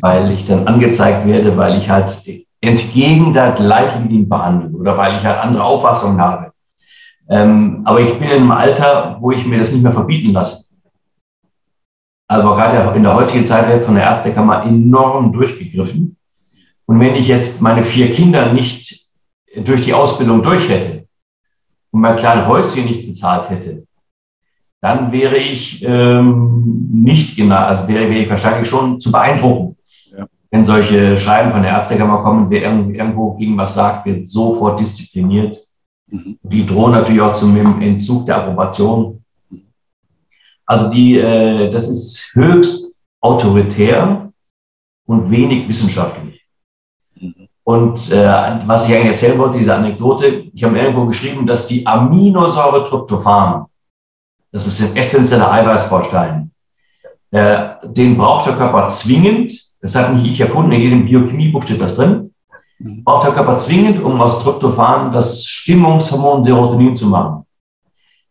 weil 0.00 0.32
ich 0.32 0.44
dann 0.44 0.66
angezeigt 0.66 1.28
werde, 1.28 1.56
weil 1.56 1.78
ich 1.78 1.88
halt 1.88 2.12
entgegen 2.60 3.32
der 3.32 3.56
Leitlinien 3.56 4.28
behandle 4.28 4.76
oder 4.76 4.98
weil 4.98 5.14
ich 5.14 5.22
halt 5.22 5.38
andere 5.38 5.62
Auffassungen 5.62 6.20
habe. 6.20 6.50
Ähm, 7.28 7.82
aber 7.84 8.00
ich 8.00 8.18
bin 8.18 8.28
in 8.28 8.34
einem 8.34 8.50
Alter, 8.50 9.16
wo 9.20 9.30
ich 9.30 9.46
mir 9.46 9.60
das 9.60 9.70
nicht 9.70 9.84
mehr 9.84 9.92
verbieten 9.92 10.32
lasse. 10.32 10.64
Also 12.26 12.48
gerade 12.48 12.96
in 12.96 13.04
der 13.04 13.14
heutigen 13.14 13.46
Zeit 13.46 13.68
wird 13.68 13.84
von 13.84 13.94
der 13.94 14.02
Ärztekammer 14.02 14.64
enorm 14.64 15.32
durchgegriffen. 15.32 16.16
Und 16.86 16.98
wenn 16.98 17.14
ich 17.14 17.28
jetzt 17.28 17.62
meine 17.62 17.84
vier 17.84 18.10
Kinder 18.10 18.52
nicht 18.52 19.06
durch 19.56 19.82
die 19.82 19.94
Ausbildung 19.94 20.42
durch 20.42 20.68
hätte 20.68 21.06
und 21.92 22.00
mein 22.00 22.16
kleines 22.16 22.48
Häuschen 22.48 22.86
nicht 22.86 23.06
bezahlt 23.06 23.48
hätte, 23.50 23.86
dann 24.84 25.10
wäre 25.12 25.38
ich 25.38 25.82
ähm, 25.82 26.90
nicht 26.92 27.36
genau, 27.36 27.56
also 27.56 27.88
wäre, 27.88 28.10
wäre 28.10 28.24
ich 28.24 28.28
wahrscheinlich 28.28 28.68
schon 28.68 29.00
zu 29.00 29.10
beeindrucken. 29.10 29.78
Ja. 30.14 30.26
Wenn 30.50 30.66
solche 30.66 31.16
Schreiben 31.16 31.52
von 31.52 31.62
der 31.62 31.70
Ärztekammer 31.70 32.22
kommen, 32.22 32.50
wer 32.50 32.60
irgendwo 32.64 33.32
gegen 33.32 33.56
was 33.56 33.74
sagt, 33.74 34.04
wird 34.04 34.28
sofort 34.28 34.78
diszipliniert. 34.78 35.56
Mhm. 36.08 36.38
Die 36.42 36.66
drohen 36.66 36.92
natürlich 36.92 37.22
auch 37.22 37.32
zum 37.32 37.56
Entzug 37.80 38.26
der 38.26 38.36
Approbation. 38.36 39.24
Also 40.66 40.90
die, 40.90 41.16
äh, 41.16 41.70
das 41.70 41.88
ist 41.88 42.32
höchst 42.34 42.94
autoritär 43.22 44.30
und 45.06 45.30
wenig 45.30 45.66
wissenschaftlich. 45.66 46.42
Und 47.62 48.12
äh, 48.12 48.58
was 48.66 48.86
ich 48.86 48.94
eigentlich 48.94 49.12
erzählen 49.12 49.38
wollte, 49.38 49.56
diese 49.56 49.74
Anekdote, 49.74 50.50
ich 50.52 50.62
habe 50.62 50.78
irgendwo 50.78 51.06
geschrieben, 51.06 51.46
dass 51.46 51.68
die 51.68 51.86
Aminosäure 51.86 52.84
Tryptophan, 52.84 53.64
das 54.54 54.68
ist 54.68 54.80
ein 54.80 54.96
essentieller 54.96 55.50
Eiweißbaustein, 55.50 56.52
äh, 57.32 57.56
den 57.82 58.16
braucht 58.16 58.46
der 58.46 58.54
Körper 58.54 58.86
zwingend, 58.86 59.52
das 59.80 59.96
hat 59.96 60.14
nicht 60.14 60.26
ich 60.26 60.40
erfunden, 60.40 60.70
in 60.70 60.80
jedem 60.80 61.06
Biochemiebuch 61.06 61.64
steht 61.64 61.80
das 61.80 61.96
drin, 61.96 62.32
mhm. 62.78 63.02
braucht 63.02 63.26
der 63.26 63.32
Körper 63.32 63.58
zwingend, 63.58 64.00
um 64.00 64.20
aus 64.20 64.38
Tryptophan 64.38 65.10
das 65.10 65.44
Stimmungshormon 65.44 66.44
Serotonin 66.44 66.94
zu 66.94 67.08
machen. 67.08 67.44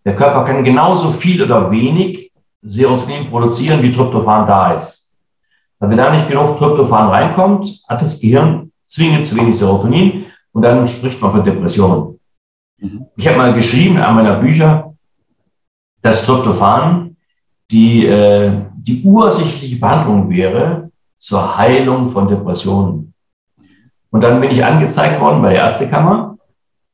Der 0.05 0.15
Körper 0.15 0.45
kann 0.45 0.63
genauso 0.63 1.11
viel 1.11 1.43
oder 1.43 1.69
wenig 1.69 2.31
Serotonin 2.61 3.29
produzieren, 3.29 3.83
wie 3.83 3.91
Tryptophan 3.91 4.47
da 4.47 4.75
ist. 4.75 5.11
Wenn 5.79 5.97
da 5.97 6.09
nicht 6.09 6.29
genug 6.29 6.57
Tryptophan 6.57 7.09
reinkommt, 7.09 7.83
hat 7.89 8.01
das 8.01 8.21
Gehirn 8.21 8.71
zwingend 8.85 9.27
zu 9.27 9.35
wenig 9.35 9.57
Serotonin 9.57 10.27
und 10.53 10.61
dann 10.61 10.87
spricht 10.87 11.21
man 11.21 11.31
von 11.33 11.43
Depressionen. 11.43 12.17
Mhm. 12.77 13.07
Ich 13.17 13.27
habe 13.27 13.37
mal 13.37 13.53
geschrieben 13.53 13.97
in 13.97 14.01
einem 14.01 14.15
meiner 14.15 14.35
Bücher, 14.35 14.92
dass 16.03 16.25
Tryptophan 16.25 17.15
die, 17.71 18.05
äh, 18.05 18.51
die 18.75 19.03
ursächliche 19.03 19.77
Behandlung 19.77 20.29
wäre 20.29 20.91
zur 21.17 21.57
Heilung 21.57 22.09
von 22.09 22.27
Depressionen. 22.27 23.13
Und 24.11 24.23
dann 24.23 24.39
bin 24.39 24.51
ich 24.51 24.63
angezeigt 24.63 25.19
worden 25.19 25.41
bei 25.41 25.53
der 25.53 25.63
Ärztekammer 25.63 26.37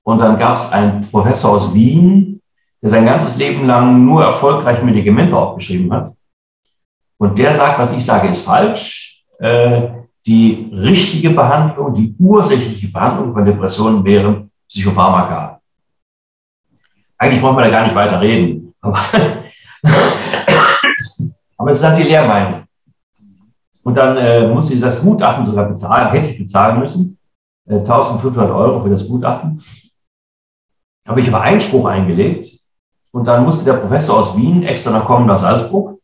und 0.03 0.19
dann 0.19 0.39
gab 0.39 0.55
es 0.55 0.71
einen 0.71 1.01
Professor 1.01 1.51
aus 1.51 1.73
Wien, 1.73 2.41
der 2.81 2.89
sein 2.89 3.05
ganzes 3.05 3.37
Leben 3.37 3.67
lang 3.67 4.05
nur 4.05 4.23
erfolgreich 4.23 4.81
Medikamente 4.83 5.35
aufgeschrieben 5.35 5.91
hat. 5.91 6.13
Und 7.17 7.37
der 7.37 7.53
sagt, 7.53 7.77
was 7.79 7.91
ich 7.91 8.05
sage, 8.05 8.29
ist 8.29 8.45
falsch. 8.45 9.25
Äh, 9.39 9.89
die 10.25 10.69
richtige 10.71 11.31
Behandlung, 11.31 11.93
die 11.93 12.15
ursächliche 12.19 12.89
Behandlung 12.89 13.33
von 13.33 13.43
Depressionen 13.43 14.03
wären 14.05 14.51
Psychopharmaka. 14.69 15.59
Eigentlich 17.17 17.41
braucht 17.41 17.55
man 17.55 17.65
da 17.65 17.69
gar 17.69 17.83
nicht 17.83 17.95
weiter 17.95 18.21
reden. 18.21 18.58
Aber, 18.81 18.99
aber 21.57 21.71
es 21.71 21.77
ist 21.77 21.83
halt 21.83 21.97
die 21.97 22.03
Lehrmeinung. 22.03 22.63
Und 23.83 23.95
dann 23.95 24.17
äh, 24.17 24.47
muss 24.47 24.71
ich 24.71 24.79
das 24.79 25.01
Gutachten 25.01 25.45
sogar 25.45 25.65
bezahlen, 25.67 26.11
hätte 26.11 26.29
ich 26.29 26.37
bezahlen 26.37 26.79
müssen. 26.79 27.17
Äh, 27.65 27.77
1500 27.77 28.51
Euro 28.51 28.81
für 28.81 28.89
das 28.89 29.07
Gutachten. 29.07 29.61
Habe 31.07 31.21
ich 31.21 31.27
aber 31.27 31.41
Einspruch 31.41 31.85
eingelegt. 31.85 32.59
Und 33.11 33.25
dann 33.25 33.43
musste 33.43 33.65
der 33.65 33.79
Professor 33.79 34.19
aus 34.19 34.37
Wien 34.37 34.63
extra 34.63 34.91
noch 34.91 35.05
kommen 35.05 35.25
nach 35.25 35.39
Salzburg. 35.39 35.99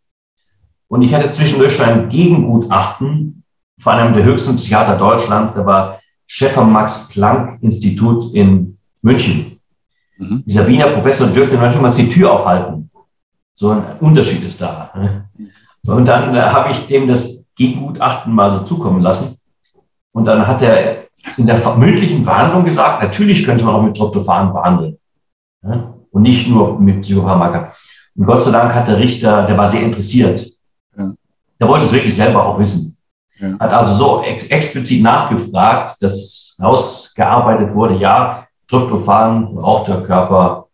Und 0.87 1.01
ich 1.01 1.13
hatte 1.13 1.29
zwischendurch 1.29 1.75
schon 1.75 1.85
ein 1.85 2.09
Gegengutachten 2.09 3.43
von 3.79 3.93
einem 3.93 4.13
der 4.13 4.23
höchsten 4.23 4.55
Psychiater 4.55 4.97
Deutschlands, 4.97 5.53
der 5.53 5.65
war 5.65 5.99
Chef 6.25 6.57
am 6.57 6.71
Max-Planck-Institut 6.71 8.33
in 8.33 8.77
München. 9.01 9.54
Mhm. 10.17 10.43
Dieser 10.45 10.67
Wiener 10.67 10.87
Professor 10.87 11.27
dürfte 11.27 11.55
noch 11.55 11.67
nicht 11.67 11.81
mal 11.81 11.91
die 11.91 12.09
Tür 12.09 12.33
aufhalten. 12.33 12.89
So 13.53 13.71
ein 13.71 13.83
Unterschied 13.99 14.43
ist 14.43 14.61
da. 14.61 14.91
Und 15.87 16.07
dann 16.07 16.35
äh, 16.35 16.41
habe 16.41 16.71
ich 16.71 16.87
dem 16.87 17.07
das 17.07 17.45
Gegengutachten 17.55 18.33
mal 18.33 18.51
so 18.51 18.59
zukommen 18.59 19.01
lassen. 19.01 19.39
Und 20.11 20.25
dann 20.25 20.45
hat 20.45 20.61
er 20.61 21.05
in 21.37 21.45
der 21.45 21.57
mündlichen 21.77 22.23
Verhandlung 22.23 22.65
gesagt, 22.65 23.01
natürlich 23.03 23.43
könnte 23.45 23.65
man 23.65 23.75
auch 23.75 23.81
mit 23.81 23.95
Tryptophan 23.95 24.53
behandeln. 24.53 24.97
Ja? 25.63 25.93
Und 26.11 26.21
nicht 26.21 26.47
nur 26.49 26.79
mit 26.79 27.01
Psychopharmaka. 27.01 27.73
Und 28.15 28.25
Gott 28.25 28.41
sei 28.41 28.51
Dank 28.51 28.73
hat 28.73 28.87
der 28.87 28.97
Richter, 28.97 29.45
der 29.45 29.57
war 29.57 29.67
sehr 29.67 29.81
interessiert. 29.81 30.45
Ja. 30.97 31.13
Der 31.59 31.67
wollte 31.67 31.85
es 31.85 31.93
wirklich 31.93 32.15
selber 32.15 32.45
auch 32.45 32.59
wissen. 32.59 32.97
Ja. 33.39 33.57
Hat 33.59 33.73
also 33.73 33.93
so 33.95 34.23
ex 34.23 34.47
explizit 34.47 35.03
nachgefragt, 35.03 36.01
dass 36.01 36.57
rausgearbeitet 36.61 37.73
wurde, 37.73 37.95
ja, 37.95 38.44
Tryptophan 38.67 39.53
braucht 39.53 39.87
der 39.87 40.01
Körper 40.01 40.67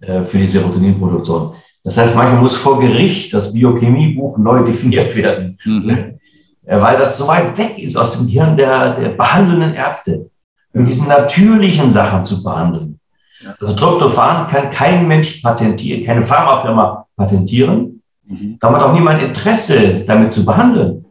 äh, 0.00 0.22
für 0.22 0.38
die 0.38 0.46
Serotoninproduktion. 0.46 1.54
Das 1.84 1.96
heißt, 1.96 2.16
manchmal 2.16 2.42
muss 2.42 2.54
vor 2.54 2.80
Gericht 2.80 3.32
das 3.32 3.52
Biochemiebuch 3.52 4.36
neu 4.38 4.64
definiert 4.64 5.14
werden, 5.16 5.58
mhm. 5.64 6.18
äh, 6.66 6.80
weil 6.80 6.98
das 6.98 7.18
so 7.18 7.26
weit 7.28 7.56
weg 7.56 7.78
ist 7.78 7.96
aus 7.96 8.18
dem 8.18 8.28
Hirn 8.28 8.56
der, 8.56 8.94
der 8.94 9.10
behandelnden 9.10 9.74
Ärzte, 9.74 10.30
um 10.74 10.84
diese 10.84 11.08
natürlichen 11.08 11.90
Sachen 11.90 12.24
zu 12.24 12.42
behandeln. 12.42 13.00
Ja. 13.40 13.54
Also 13.60 13.74
Tryptophan 13.74 14.48
kann 14.48 14.70
kein 14.70 15.06
Mensch 15.06 15.40
patentieren, 15.40 16.04
keine 16.04 16.22
Pharmafirma 16.22 17.06
patentieren. 17.16 18.02
Mhm. 18.26 18.58
Da 18.60 18.72
hat 18.72 18.82
auch 18.82 18.92
niemand 18.92 19.22
Interesse, 19.22 20.04
damit 20.06 20.32
zu 20.32 20.44
behandeln. 20.44 21.06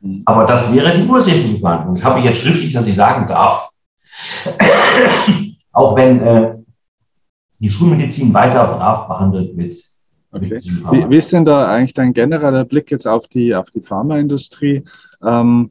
Mhm. 0.00 0.22
Aber 0.24 0.44
das 0.44 0.72
wäre 0.72 0.94
die 0.94 1.06
ursächliche 1.06 1.60
Behandlung. 1.60 1.94
Das 1.94 2.04
habe 2.04 2.18
ich 2.20 2.24
jetzt 2.24 2.40
schriftlich, 2.40 2.72
dass 2.72 2.86
ich 2.86 2.94
sagen 2.94 3.26
darf. 3.28 3.68
Auch 5.78 5.94
wenn 5.94 6.20
äh, 6.20 6.54
die 7.60 7.70
Schulmedizin 7.70 8.34
weiter 8.34 8.66
brav 8.66 9.06
behandelt 9.06 9.56
wird. 9.56 9.76
Okay. 10.32 10.58
Wie, 10.90 11.08
wie, 11.08 11.16
ist 11.16 11.32
denn 11.32 11.44
da 11.44 11.68
eigentlich 11.68 11.94
dein 11.94 12.12
genereller 12.12 12.64
Blick 12.64 12.90
jetzt 12.90 13.06
auf 13.06 13.28
die, 13.28 13.54
auf 13.54 13.70
die 13.70 13.80
Pharmaindustrie? 13.80 14.82
Ähm, 15.22 15.70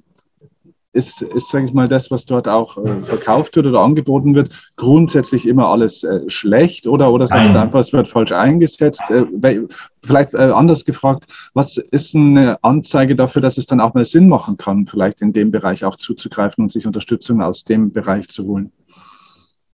ist, 0.94 1.22
ist 1.22 1.50
sage 1.50 1.66
ich 1.66 1.74
mal, 1.74 1.90
das, 1.90 2.10
was 2.10 2.26
dort 2.26 2.48
auch 2.48 2.78
äh, 2.78 3.04
verkauft 3.04 3.58
wird 3.58 3.68
oder 3.68 3.82
angeboten 3.82 4.34
wird, 4.34 4.50
grundsätzlich 4.78 5.46
immer 5.46 5.68
alles 5.68 6.06
äh, 6.06 6.22
schlecht 6.30 6.88
oder, 6.88 7.12
oder 7.12 7.28
sagst 7.28 7.54
du 7.54 7.60
einfach, 7.60 7.82
es 7.82 7.92
wird 7.92 8.08
falsch 8.08 8.32
eingesetzt? 8.32 9.04
Äh, 9.12 9.62
vielleicht 10.02 10.34
äh, 10.34 10.38
anders 10.38 10.86
gefragt, 10.86 11.26
was 11.54 11.78
ist 11.78 12.16
eine 12.16 12.64
Anzeige 12.64 13.16
dafür, 13.18 13.42
dass 13.42 13.58
es 13.58 13.66
dann 13.66 13.82
auch 13.82 13.94
mal 13.94 14.06
Sinn 14.06 14.30
machen 14.30 14.56
kann, 14.56 14.88
vielleicht 14.88 15.22
in 15.22 15.34
dem 15.34 15.52
Bereich 15.52 15.84
auch 15.84 15.98
zuzugreifen 15.98 16.64
und 16.64 16.72
sich 16.72 16.88
Unterstützung 16.88 17.42
aus 17.42 17.66
dem 17.66 17.92
Bereich 17.92 18.30
zu 18.30 18.46
holen? 18.46 18.72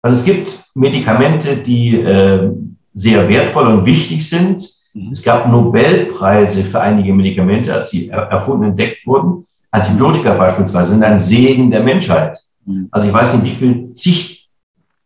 Also 0.03 0.17
es 0.17 0.25
gibt 0.25 0.65
Medikamente, 0.75 1.57
die 1.57 1.95
äh, 1.95 2.51
sehr 2.93 3.27
wertvoll 3.29 3.67
und 3.67 3.85
wichtig 3.85 4.29
sind. 4.29 4.69
Mhm. 4.93 5.11
Es 5.11 5.23
gab 5.23 5.47
Nobelpreise 5.47 6.63
für 6.65 6.81
einige 6.81 7.13
Medikamente, 7.13 7.73
als 7.73 7.89
sie 7.89 8.09
erfunden 8.09 8.65
entdeckt 8.65 9.07
wurden. 9.07 9.45
Antibiotika 9.71 10.33
beispielsweise 10.35 10.91
sind 10.91 11.03
ein 11.03 11.19
Segen 11.19 11.71
der 11.71 11.81
Menschheit. 11.81 12.37
Mhm. 12.65 12.89
Also 12.91 13.07
ich 13.07 13.13
weiß 13.13 13.33
nicht, 13.35 13.45
wie 13.45 13.55
viel 13.55 13.93
zig 13.93 14.49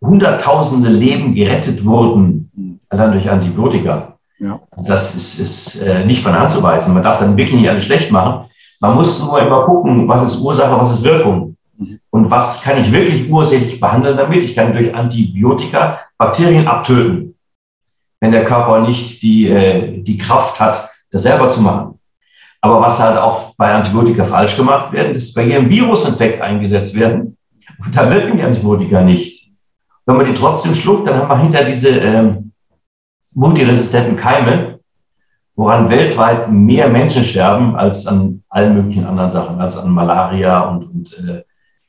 hunderttausende 0.02 0.90
Leben 0.90 1.36
gerettet 1.36 1.86
wurden, 1.86 2.52
mhm. 2.56 2.80
allein 2.90 3.12
durch 3.12 3.30
Antibiotika. 3.30 4.18
Ja. 4.40 4.60
Das 4.76 5.16
ist, 5.16 5.40
ist 5.40 5.82
äh, 5.82 6.06
nicht 6.06 6.24
von 6.24 6.38
Hand 6.38 6.52
zu 6.52 6.62
weisen. 6.62 6.94
Man 6.94 7.04
darf 7.04 7.20
dann 7.20 7.38
wirklich 7.38 7.56
nicht 7.60 7.70
alles 7.70 7.86
schlecht 7.86 8.12
machen. 8.12 8.50
Man 8.80 8.96
muss 8.96 9.24
nur 9.24 9.40
immer 9.42 9.64
gucken, 9.64 10.08
was 10.08 10.24
ist 10.24 10.42
Ursache, 10.42 10.80
was 10.80 10.94
ist 10.94 11.04
Wirkung. 11.04 11.57
Und 12.18 12.32
was 12.32 12.64
kann 12.64 12.82
ich 12.82 12.92
wirklich 12.92 13.30
ursächlich 13.30 13.80
behandeln 13.80 14.18
damit? 14.18 14.42
Ich 14.42 14.56
kann 14.56 14.74
durch 14.74 14.96
Antibiotika 14.96 16.00
Bakterien 16.18 16.68
abtöten, 16.68 17.36
wenn 18.20 18.32
der 18.32 18.44
Körper 18.44 18.80
nicht 18.88 19.22
die, 19.22 19.48
äh, 19.48 20.02
die 20.02 20.18
Kraft 20.18 20.60
hat, 20.60 20.90
das 21.12 21.22
selber 21.22 21.48
zu 21.48 21.62
machen. 21.62 22.00
Aber 22.60 22.82
was 22.82 23.00
halt 23.00 23.20
auch 23.20 23.54
bei 23.56 23.72
Antibiotika 23.72 24.26
falsch 24.26 24.58
gemacht 24.58 24.92
werden, 24.94 25.14
ist 25.14 25.36
bei 25.36 25.44
jedem 25.44 25.70
Virusinfekt 25.70 26.42
eingesetzt 26.42 27.00
werden. 27.00 27.38
Und 27.86 27.96
da 27.96 28.10
wirken 28.10 28.36
die 28.36 28.44
Antibiotika 28.44 29.04
nicht. 29.04 29.52
Wenn 30.08 30.18
man 30.18 30.26
die 30.26 30.34
trotzdem 30.34 30.74
schluckt, 30.74 31.08
dann 31.08 31.20
haben 31.20 31.30
wir 31.30 31.38
hinter 31.38 31.66
diese 31.66 32.00
ähm, 32.00 32.52
multiresistenten 33.36 34.16
Keime, 34.16 34.80
woran 35.56 35.88
weltweit 35.92 36.52
mehr 36.52 36.90
Menschen 36.90 37.24
sterben 37.24 37.76
als 37.76 38.08
an 38.08 38.42
allen 38.50 38.74
möglichen 38.74 39.06
anderen 39.06 39.30
Sachen, 39.30 39.60
als 39.60 39.78
an 39.78 39.92
Malaria 39.92 40.62
und, 40.62 40.84
und 40.86 41.14
äh, 41.20 41.44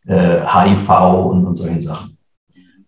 äh, 0.09 0.41
HIV 0.45 0.88
und, 1.31 1.47
und 1.47 1.57
solchen 1.57 1.81
Sachen. 1.81 2.19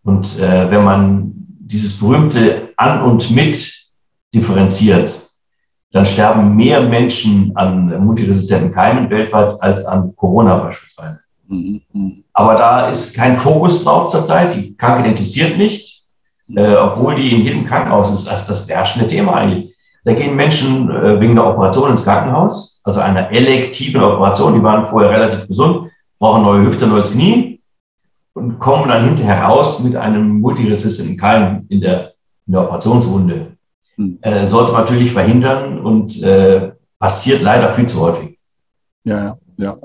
Und 0.03 0.39
äh, 0.41 0.71
wenn 0.71 0.85
man 0.85 1.33
dieses 1.37 2.00
berühmte 2.00 2.71
an 2.77 3.03
und 3.03 3.31
mit 3.31 3.87
differenziert, 4.35 5.31
dann 5.93 6.07
sterben 6.07 6.57
mehr 6.57 6.81
Menschen 6.81 7.53
an 7.57 8.05
multiresistenten 8.05 8.73
Keimen 8.73 9.11
weltweit 9.11 9.61
als 9.61 9.85
an 9.85 10.15
Corona 10.17 10.57
beispielsweise. 10.57 11.21
Mhm. 11.49 12.25
Aber 12.33 12.55
da 12.55 12.89
ist 12.89 13.15
kein 13.15 13.39
Fokus 13.39 13.85
drauf 13.85 14.11
zurzeit. 14.11 14.55
Die 14.55 14.77
Krankheit 14.77 15.07
interessiert 15.07 15.59
nicht, 15.59 16.03
äh, 16.55 16.75
obwohl 16.75 17.17
die 17.17 17.33
in 17.33 17.43
jedem 17.43 17.67
Krankenhaus 17.67 18.12
ist 18.12 18.29
als 18.29 18.47
das 18.47 18.69
herrschende 18.69 19.09
Thema 19.09 19.35
eigentlich. 19.35 19.75
Da 20.05 20.15
gehen 20.15 20.37
Menschen 20.37 20.91
äh, 20.91 21.21
wegen 21.21 21.35
der 21.35 21.47
Operation 21.47 21.91
ins 21.91 22.05
Krankenhaus, 22.05 22.81
also 22.85 23.00
einer 23.00 23.31
elektiven 23.31 24.03
Operation. 24.03 24.55
Die 24.55 24.62
waren 24.62 24.87
vorher 24.87 25.11
relativ 25.11 25.47
gesund, 25.47 25.91
brauchen 26.21 26.43
neue 26.43 26.67
Hüfte, 26.67 26.87
neues 26.87 27.12
Knie 27.12 27.61
und 28.35 28.61
kommen 28.61 28.89
dann 28.89 29.07
hinterher 29.07 29.43
raus 29.43 29.83
mit 29.83 29.97
einem 29.97 30.41
multiresistenten 30.41 31.17
Keim 31.17 31.67
in 31.69 31.81
der, 31.81 32.12
in 32.47 32.53
der 32.53 32.62
Operationswunde 32.62 33.57
äh, 34.23 34.47
sollte 34.47 34.73
man 34.73 34.83
natürlich 34.83 35.12
verhindern 35.12 35.81
und 35.81 36.23
äh, 36.23 36.73
passiert 36.99 37.43
leider 37.43 37.75
viel 37.75 37.87
zu 37.87 38.00
häufig. 38.00 38.39
Ja, 39.05 39.39
ja. 39.57 39.79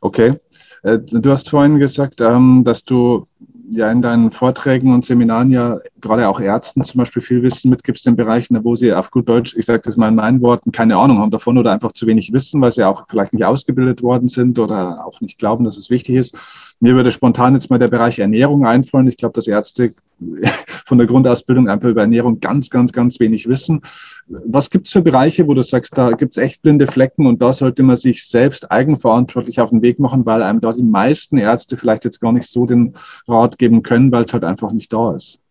Okay. 0.00 0.34
Äh, 0.82 0.98
du 0.98 1.30
hast 1.30 1.48
vorhin 1.48 1.78
gesagt, 1.78 2.20
ähm, 2.20 2.62
dass 2.64 2.84
du 2.84 3.26
ja 3.70 3.90
in 3.90 4.02
deinen 4.02 4.30
Vorträgen 4.30 4.92
und 4.92 5.04
Seminaren 5.04 5.50
ja 5.50 5.78
gerade 6.02 6.28
auch 6.28 6.40
Ärzten 6.40 6.84
zum 6.84 6.98
Beispiel 6.98 7.22
viel 7.22 7.42
Wissen 7.42 7.70
mitgibst 7.70 8.06
in 8.06 8.16
Bereichen, 8.16 8.58
wo 8.64 8.74
sie 8.74 8.92
auf 8.92 9.10
gut 9.10 9.28
Deutsch, 9.28 9.56
ich 9.56 9.64
sage 9.64 9.82
das 9.84 9.96
mal 9.96 10.08
in 10.08 10.16
meinen 10.16 10.42
Worten, 10.42 10.72
keine 10.72 10.96
Ahnung 10.96 11.18
haben 11.18 11.30
davon 11.30 11.56
oder 11.56 11.72
einfach 11.72 11.92
zu 11.92 12.06
wenig 12.06 12.32
wissen, 12.32 12.60
weil 12.60 12.72
sie 12.72 12.84
auch 12.84 13.06
vielleicht 13.08 13.32
nicht 13.32 13.44
ausgebildet 13.44 14.02
worden 14.02 14.28
sind 14.28 14.58
oder 14.58 15.06
auch 15.06 15.20
nicht 15.20 15.38
glauben, 15.38 15.64
dass 15.64 15.76
es 15.76 15.88
wichtig 15.88 16.16
ist. 16.16 16.36
Mir 16.80 16.94
würde 16.94 17.12
spontan 17.12 17.54
jetzt 17.54 17.70
mal 17.70 17.78
der 17.78 17.88
Bereich 17.88 18.18
Ernährung 18.18 18.66
einfallen. 18.66 19.06
Ich 19.06 19.16
glaube, 19.16 19.34
dass 19.34 19.46
Ärzte 19.46 19.92
von 20.84 20.98
der 20.98 21.06
Grundausbildung 21.06 21.68
einfach 21.68 21.88
über 21.88 22.02
Ernährung 22.02 22.40
ganz, 22.40 22.70
ganz, 22.70 22.92
ganz 22.92 23.20
wenig 23.20 23.48
wissen. 23.48 23.82
Was 24.26 24.70
gibt 24.70 24.86
es 24.86 24.92
für 24.92 25.02
Bereiche, 25.02 25.46
wo 25.46 25.54
du 25.54 25.62
sagst, 25.62 25.96
da 25.96 26.10
gibt 26.10 26.36
es 26.36 26.42
echt 26.42 26.62
blinde 26.62 26.86
Flecken 26.86 27.26
und 27.26 27.40
da 27.40 27.52
sollte 27.52 27.82
man 27.82 27.96
sich 27.96 28.26
selbst 28.26 28.70
eigenverantwortlich 28.70 29.60
auf 29.60 29.70
den 29.70 29.82
Weg 29.82 29.98
machen, 29.98 30.26
weil 30.26 30.42
einem 30.42 30.60
da 30.60 30.72
die 30.72 30.82
meisten 30.82 31.36
Ärzte 31.38 31.76
vielleicht 31.76 32.04
jetzt 32.04 32.20
gar 32.20 32.32
nicht 32.32 32.48
so 32.48 32.66
den 32.66 32.94
Rat 33.28 33.58
geben 33.58 33.82
können, 33.82 34.10
weil 34.10 34.24
es 34.24 34.32
halt 34.32 34.44
einfach 34.44 34.72
nicht 34.72 34.92
da 34.92 35.14
ist? 35.14 35.41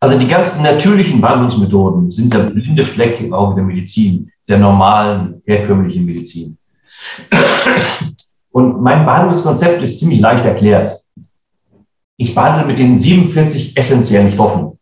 Also 0.00 0.18
die 0.18 0.28
ganzen 0.28 0.62
natürlichen 0.62 1.20
Behandlungsmethoden 1.20 2.10
sind 2.10 2.32
der 2.32 2.40
blinde 2.40 2.84
Fleck 2.84 3.20
im 3.20 3.32
Auge 3.32 3.56
der 3.56 3.64
Medizin, 3.64 4.30
der 4.48 4.58
normalen, 4.58 5.42
herkömmlichen 5.44 6.04
Medizin. 6.04 6.56
Und 8.52 8.80
mein 8.80 9.04
Behandlungskonzept 9.04 9.82
ist 9.82 9.98
ziemlich 9.98 10.20
leicht 10.20 10.44
erklärt. 10.44 11.04
Ich 12.16 12.34
behandle 12.34 12.66
mit 12.66 12.78
den 12.78 12.98
47 12.98 13.76
essentiellen 13.76 14.30
Stoffen. 14.30 14.78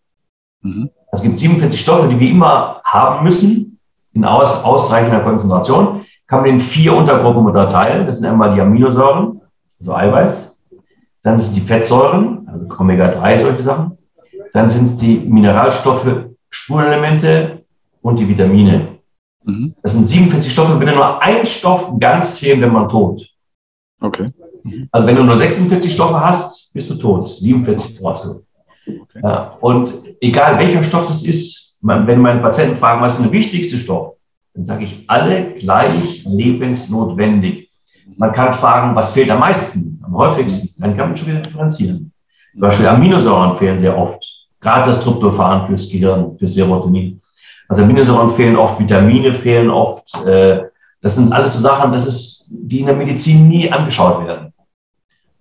Mhm. 0.63 0.91
Es 1.13 1.23
gibt 1.23 1.39
47 1.39 1.81
Stoffe, 1.81 2.09
die 2.09 2.19
wir 2.19 2.31
immer 2.31 2.81
haben 2.85 3.25
müssen, 3.25 3.79
in 4.13 4.25
aus, 4.25 4.65
ausreichender 4.65 5.21
Konzentration. 5.21 6.05
Kann 6.27 6.41
man 6.41 6.51
in 6.51 6.61
vier 6.61 6.95
Untergruppen 6.95 7.47
unterteilen. 7.47 8.07
Das 8.07 8.19
sind 8.19 8.27
einmal 8.27 8.55
die 8.55 8.61
Aminosäuren, 8.61 9.41
also 9.79 9.95
Eiweiß. 9.95 10.59
Dann 11.23 11.39
sind 11.39 11.49
es 11.49 11.55
die 11.55 11.61
Fettsäuren, 11.61 12.49
also 12.49 12.67
Omega-3, 12.67 13.39
solche 13.39 13.63
Sachen. 13.63 13.99
Dann 14.53 14.71
sind 14.71 14.87
es 14.87 14.97
die 14.97 15.19
Mineralstoffe, 15.19 16.27
Spurenelemente 16.51 17.65
und 18.03 18.19
die 18.19 18.29
Vitamine. 18.29 18.99
Mhm. 19.45 19.75
Das 19.83 19.93
sind 19.93 20.09
47 20.09 20.53
Stoffe. 20.53 20.79
Wenn 20.79 20.95
nur 20.95 21.23
ein 21.23 21.47
Stoff 21.47 21.93
ganz 21.99 22.39
fehlen, 22.39 22.61
wenn 22.61 22.73
man 22.73 22.89
tot. 22.89 23.27
Okay. 24.01 24.31
Also 24.91 25.07
wenn 25.07 25.17
du 25.17 25.23
nur 25.23 25.37
46 25.37 25.93
Stoffe 25.93 26.21
hast, 26.21 26.73
bist 26.73 26.91
du 26.91 26.95
tot. 26.97 27.29
47 27.29 27.99
brauchst 28.01 28.25
du. 28.25 28.45
Okay. 28.87 29.21
Ja, 29.23 29.57
und 29.61 29.93
egal 30.21 30.59
welcher 30.59 30.83
Stoff 30.83 31.07
das 31.07 31.25
ist, 31.25 31.79
man, 31.81 32.07
wenn 32.07 32.21
meine 32.21 32.41
Patienten 32.41 32.77
fragen, 32.77 33.03
was 33.03 33.19
ist 33.19 33.27
der 33.27 33.33
wichtigste 33.33 33.79
Stoff, 33.79 34.15
dann 34.55 34.65
sage 34.65 34.85
ich 34.85 35.05
alle 35.09 35.55
gleich 35.55 36.25
lebensnotwendig. 36.25 37.71
Man 38.17 38.33
kann 38.33 38.55
fragen, 38.55 38.95
was 38.97 39.13
fehlt 39.13 39.31
am 39.31 39.41
meisten, 39.41 40.01
am 40.03 40.17
häufigsten, 40.17 40.81
dann 40.81 40.97
kann 40.97 41.09
man 41.09 41.17
schon 41.17 41.29
wieder 41.29 41.41
differenzieren. 41.41 42.13
Zum 42.53 42.61
Beispiel 42.61 42.87
Aminosäuren 42.87 43.59
fehlen 43.59 43.79
sehr 43.79 43.97
oft, 43.97 44.25
das 44.67 45.01
Tryptophan 45.01 45.67
fürs 45.67 45.89
Gehirn, 45.89 46.37
für 46.39 46.49
Serotonin. 46.49 47.21
Also 47.69 47.83
Aminosäuren 47.83 48.31
fehlen 48.31 48.57
oft, 48.57 48.79
Vitamine 48.79 49.35
fehlen 49.35 49.71
oft. 49.71 50.15
Äh, 50.25 50.65
das 51.01 51.17
sind 51.17 51.33
alles 51.33 51.55
so 51.55 51.61
Sachen, 51.61 51.93
das 51.93 52.07
ist, 52.07 52.49
die 52.51 52.81
in 52.81 52.87
der 52.87 52.97
Medizin 52.97 53.49
nie 53.49 53.71
angeschaut 53.71 54.27
werden. 54.27 54.53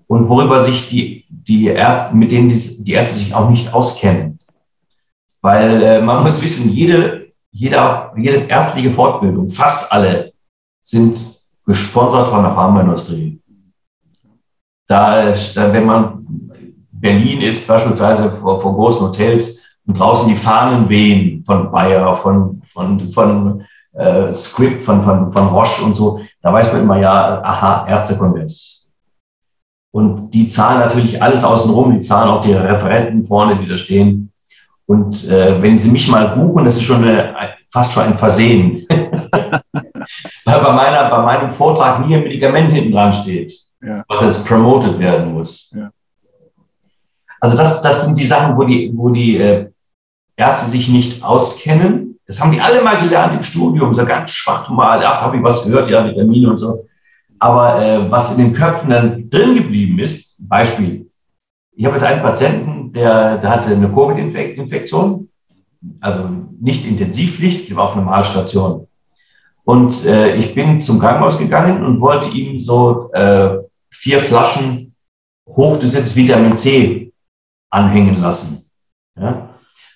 Und 0.08 0.30
worüber 0.30 0.62
sich 0.62 0.88
die, 0.90 1.26
die 1.30 1.68
Ärzte, 1.68 2.16
mit 2.16 2.32
denen 2.32 2.50
die, 2.50 2.84
die 2.84 2.94
Ärzte 2.94 3.20
sich 3.20 3.34
auch 3.34 3.50
nicht 3.50 3.74
auskennen. 3.74 4.40
Weil 5.42 5.82
äh, 5.82 6.02
man 6.02 6.24
muss 6.24 6.42
wissen, 6.42 6.72
jede, 6.72 7.28
jede, 7.52 8.12
jede 8.18 8.46
ärztliche 8.46 8.92
Fortbildung, 8.92 9.50
fast 9.50 9.92
alle, 9.92 10.34
sind 10.82 11.18
gesponsert 11.66 12.30
von 12.30 12.44
der 12.44 12.54
Pharmaindustrie. 12.54 13.42
Da, 14.88 15.34
da, 15.56 15.74
wenn 15.74 15.86
man 15.86 16.45
Berlin 17.06 17.42
ist, 17.42 17.68
beispielsweise 17.68 18.32
vor, 18.42 18.60
vor 18.60 18.74
großen 18.74 19.08
Hotels, 19.08 19.62
und 19.86 20.00
draußen 20.00 20.28
die 20.28 20.36
Fahnen 20.36 20.90
wehen 20.90 21.44
von 21.46 21.72
Bayer, 21.72 22.16
von, 22.16 22.64
von, 22.74 23.12
von 23.12 23.64
äh, 23.94 24.34
Script, 24.34 24.82
von, 24.82 25.04
von, 25.04 25.32
von 25.32 25.48
Roche 25.50 25.86
und 25.86 25.96
so, 25.96 26.20
da 26.42 26.52
weiß 26.52 26.74
man 26.74 26.82
immer 26.82 27.00
ja, 27.00 27.44
aha, 27.44 27.88
Ärztekongress. 27.88 28.90
Und 29.92 30.32
die 30.32 30.48
zahlen 30.48 30.80
natürlich 30.80 31.22
alles 31.22 31.44
außenrum, 31.44 31.94
die 31.94 32.00
zahlen 32.00 32.30
auch 32.30 32.42
die 32.42 32.54
Referenten 32.54 33.24
vorne, 33.24 33.56
die 33.58 33.68
da 33.68 33.78
stehen. 33.78 34.32
Und 34.88 35.30
äh, 35.30 35.62
wenn 35.62 35.78
sie 35.78 35.92
mich 35.92 36.08
mal 36.10 36.30
buchen, 36.30 36.66
das 36.66 36.78
ist 36.78 36.84
schon 36.84 37.04
eine, 37.04 37.36
fast 37.72 37.94
schon 37.94 38.04
ein 38.04 38.18
Versehen. 38.18 38.88
Weil 38.90 40.60
bei, 40.60 40.74
meiner, 40.74 41.10
bei 41.10 41.22
meinem 41.22 41.52
Vortrag 41.52 42.06
nie 42.06 42.16
ein 42.16 42.24
Medikament 42.24 42.74
hinten 42.74 42.92
dran 42.92 43.14
steht, 43.14 43.54
ja. 43.82 44.04
was 44.08 44.22
jetzt 44.22 44.48
promoted 44.48 44.98
werden 44.98 45.34
muss. 45.34 45.72
Ja. 45.76 45.92
Also 47.46 47.58
das, 47.58 47.84
das 47.84 48.08
sind 48.08 48.18
die 48.18 48.26
Sachen, 48.26 48.58
wo 48.58 48.64
die, 48.64 48.92
wo 48.96 49.10
die 49.10 49.38
äh, 49.38 49.68
Ärzte 50.36 50.68
sich 50.68 50.90
nicht 50.90 51.24
auskennen. 51.24 52.18
Das 52.26 52.42
haben 52.42 52.52
die 52.52 52.60
alle 52.60 52.82
mal 52.82 53.00
gelernt 53.00 53.36
im 53.36 53.44
Studium, 53.44 53.94
so 53.94 54.04
ganz 54.04 54.32
schwach 54.32 54.68
mal, 54.72 55.06
ach, 55.06 55.22
habe 55.22 55.38
ich 55.38 55.44
was 55.44 55.64
gehört, 55.64 55.88
ja, 55.88 56.04
Vitamine 56.04 56.50
und 56.50 56.58
so. 56.58 56.86
Aber 57.38 57.80
äh, 57.86 58.10
was 58.10 58.36
in 58.36 58.44
den 58.44 58.54
Köpfen 58.54 58.90
dann 58.90 59.30
drin 59.30 59.54
geblieben 59.54 60.00
ist, 60.00 60.36
Beispiel, 60.40 61.12
ich 61.76 61.86
habe 61.86 61.98
jetzt 61.98 62.06
einen 62.06 62.24
Patienten, 62.24 62.92
der, 62.92 63.38
der 63.38 63.48
hatte 63.52 63.76
eine 63.76 63.92
Covid-Infektion, 63.92 65.30
also 66.00 66.28
nicht 66.60 66.84
Intensivpflicht, 66.88 67.70
ich 67.70 67.76
war 67.76 67.84
auf 67.84 67.94
einer 67.94 68.06
Normalstation. 68.06 68.88
Und 69.66 70.04
äh, 70.04 70.36
ich 70.36 70.56
bin 70.56 70.82
zum 70.82 70.98
Krankenhaus 70.98 71.38
gegangen 71.38 71.86
und 71.86 72.02
wollte 72.02 72.36
ihm 72.36 72.58
so 72.58 73.12
äh, 73.14 73.60
vier 73.92 74.20
Flaschen 74.20 74.96
hochdosiertes 75.48 76.16
Vitamin 76.16 76.58
C 76.58 77.05
anhängen 77.76 78.22
lassen. 78.22 78.70
Ja? 79.20 79.56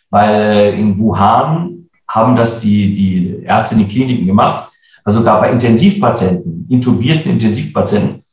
weil 0.10 0.74
in 0.74 0.98
Wuhan 1.00 1.90
haben 2.08 2.36
das 2.36 2.60
die, 2.60 2.94
die 2.94 3.44
Ärzte 3.44 3.76
in 3.76 3.82
den 3.82 3.90
Kliniken 3.90 4.26
gemacht. 4.26 4.72
Also 5.04 5.20
sogar 5.20 5.40
bei 5.40 5.52
Intensivpatienten, 5.52 6.68
intubierten 6.70 7.32
Intensivpatienten, 7.32 8.24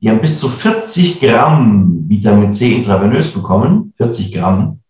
die 0.00 0.10
haben 0.10 0.20
bis 0.20 0.38
zu 0.38 0.48
40 0.48 1.20
Gramm 1.20 2.04
Vitamin 2.08 2.52
C 2.52 2.74
intravenös 2.74 3.32
bekommen, 3.32 3.92
40 3.96 4.32
Gramm. 4.32 4.80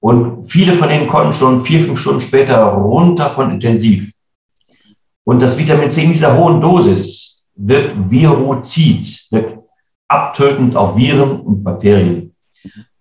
Und 0.00 0.50
viele 0.50 0.74
von 0.74 0.88
denen 0.88 1.08
konnten 1.08 1.32
schon 1.32 1.64
vier, 1.64 1.80
fünf 1.80 2.00
Stunden 2.00 2.20
später 2.20 2.62
runter 2.64 3.30
von 3.30 3.50
Intensiv. 3.50 4.12
Und 5.24 5.42
das 5.42 5.58
Vitamin 5.58 5.90
C 5.90 6.04
in 6.04 6.12
dieser 6.12 6.36
hohen 6.36 6.60
Dosis 6.60 7.48
wird 7.56 7.90
virozid, 8.10 9.26
wird 9.30 9.58
abtötend 10.08 10.76
auf 10.76 10.96
Viren 10.96 11.40
und 11.40 11.64
Bakterien. 11.64 12.34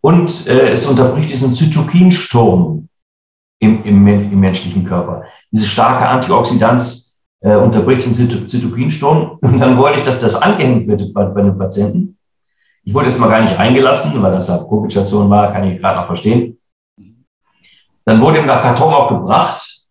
Und 0.06 0.46
äh, 0.46 0.70
es 0.70 0.86
unterbricht 0.86 1.32
diesen 1.32 1.56
Zytokinsturm 1.56 2.88
im, 3.60 3.84
im, 3.84 4.08
im, 4.08 4.40
menschlichen 4.40 4.86
Körper. 4.86 5.24
Diese 5.50 5.66
starke 5.66 6.08
Antioxidanz 6.08 7.18
äh, 7.42 7.56
unterbricht 7.56 8.06
den 8.06 8.48
Zytokinsturm. 8.48 9.40
Und 9.42 9.58
dann 9.58 9.80
wollte 9.80 9.98
ich, 9.98 10.06
dass 10.06 10.20
das 10.20 10.36
angehängt 10.36 10.88
wird 10.88 11.12
bei, 11.12 11.26
bei 11.26 11.42
einem 11.42 11.58
Patienten. 11.58 12.20
Ich 12.84 12.94
wurde 12.94 13.08
jetzt 13.08 13.20
mal 13.20 13.32
gar 13.32 13.42
nicht 13.42 13.58
reingelassen, 13.58 14.22
weil 14.22 14.32
das 14.32 14.48
eine 14.48 14.68
Covid-Station 14.68 15.28
war, 15.28 15.52
kann 15.52 15.72
ich 15.72 15.82
gerade 15.82 16.02
noch 16.02 16.06
verstehen. 16.06 16.56
Dann 18.06 18.22
wurde 18.22 18.38
ihm 18.38 18.46
der 18.46 18.62
Karton 18.62 18.94
auch 18.94 19.10
gebracht. 19.10 19.88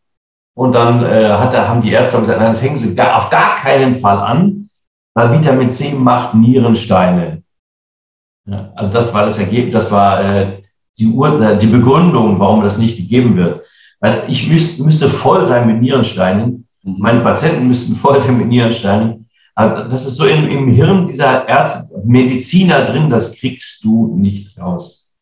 Und 0.57 0.77
dann 0.77 1.05
äh, 1.05 1.29
hat 1.31 1.55
er, 1.55 1.69
haben 1.69 1.83
die 1.83 1.91
Ärzte 1.91 2.21
gesagt, 2.21 2.39
nein, 2.39 2.53
das 2.53 2.63
hängen 2.63 2.77
Sie 2.77 2.95
gar, 2.95 3.19
auf 3.19 3.31
gar 3.31 3.57
keinen 3.57 3.99
Fall 3.99 4.19
an, 4.19 4.71
weil 5.15 5.33
Vitamin 5.33 5.73
C 5.73 5.93
macht 5.93 6.37
Nierensteine. 6.37 7.43
Ja, 8.47 8.73
also 8.75 8.93
das 8.93 9.15
war 9.15 9.25
das 9.25 9.39
Ergebnis, 9.39 9.73
das 9.73 9.93
war 9.93 10.23
äh, 10.23 10.63
die, 10.99 11.07
Ur 11.07 11.41
äh, 11.41 11.57
die 11.57 11.67
Begründung, 11.67 12.39
warum 12.39 12.63
das 12.63 12.79
nicht 12.79 12.97
gegeben 12.97 13.37
wird. 13.37 13.63
Weißt, 14.01 14.29
ich 14.29 14.49
müsst, 14.49 14.85
müsste 14.85 15.09
voll 15.09 15.47
sein 15.47 15.67
mit 15.67 15.81
Nierensteinen. 15.81 16.67
Mhm. 16.83 16.97
Meine 16.99 17.21
Patienten 17.21 17.67
müssten 17.67 17.97
voll 17.97 18.21
sein 18.21 18.37
mit 18.37 18.49
Nierensteinen. 18.49 19.29
Also 19.55 19.85
das 19.85 20.05
ist 20.07 20.17
so 20.17 20.27
im, 20.27 20.49
im 20.49 20.73
Hirn 20.73 21.07
dieser 21.07 21.49
Ärzte, 21.49 21.97
Mediziner 22.05 22.85
drin, 22.85 23.09
das 23.09 23.37
kriegst 23.37 23.85
du 23.85 24.15
nicht 24.17 24.59
raus. 24.59 25.15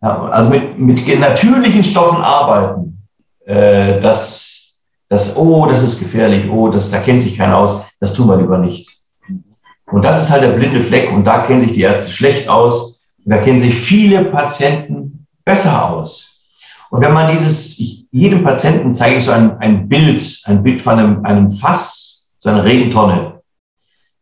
Ja, 0.00 0.26
also 0.28 0.50
mit, 0.50 0.78
mit 0.78 1.20
natürlichen 1.20 1.84
Stoffen 1.84 2.22
arbeiten, 2.22 3.06
äh, 3.44 4.00
das, 4.00 4.80
das, 5.08 5.36
oh, 5.36 5.66
das 5.66 5.82
ist 5.82 5.98
gefährlich, 5.98 6.48
oh, 6.50 6.68
das, 6.68 6.90
da 6.90 6.98
kennt 6.98 7.22
sich 7.22 7.36
keiner 7.36 7.58
aus, 7.58 7.82
das 8.00 8.14
tun 8.14 8.28
wir 8.28 8.36
lieber 8.36 8.58
nicht. 8.58 8.88
Und 9.92 10.04
das 10.04 10.22
ist 10.22 10.30
halt 10.30 10.42
der 10.42 10.52
blinde 10.52 10.80
Fleck 10.80 11.12
und 11.12 11.26
da 11.26 11.40
kennen 11.46 11.60
sich 11.60 11.74
die 11.74 11.82
Ärzte 11.82 12.10
schlecht 12.10 12.48
aus. 12.48 13.02
Und 13.24 13.30
da 13.30 13.36
kennen 13.36 13.60
sich 13.60 13.74
viele 13.74 14.24
Patienten 14.24 15.26
besser 15.44 15.90
aus. 15.90 16.40
Und 16.90 17.02
wenn 17.02 17.12
man 17.12 17.30
dieses, 17.30 17.78
ich, 17.78 18.06
jedem 18.10 18.42
Patienten 18.42 18.94
zeige 18.94 19.18
ich 19.18 19.24
so 19.24 19.32
ein, 19.32 19.58
ein 19.58 19.88
Bild, 19.88 20.42
ein 20.46 20.62
Bild 20.62 20.82
von 20.82 20.98
einem, 20.98 21.24
einem 21.24 21.50
Fass, 21.50 22.34
so 22.38 22.48
einer 22.48 22.64
Regentonne 22.64 23.40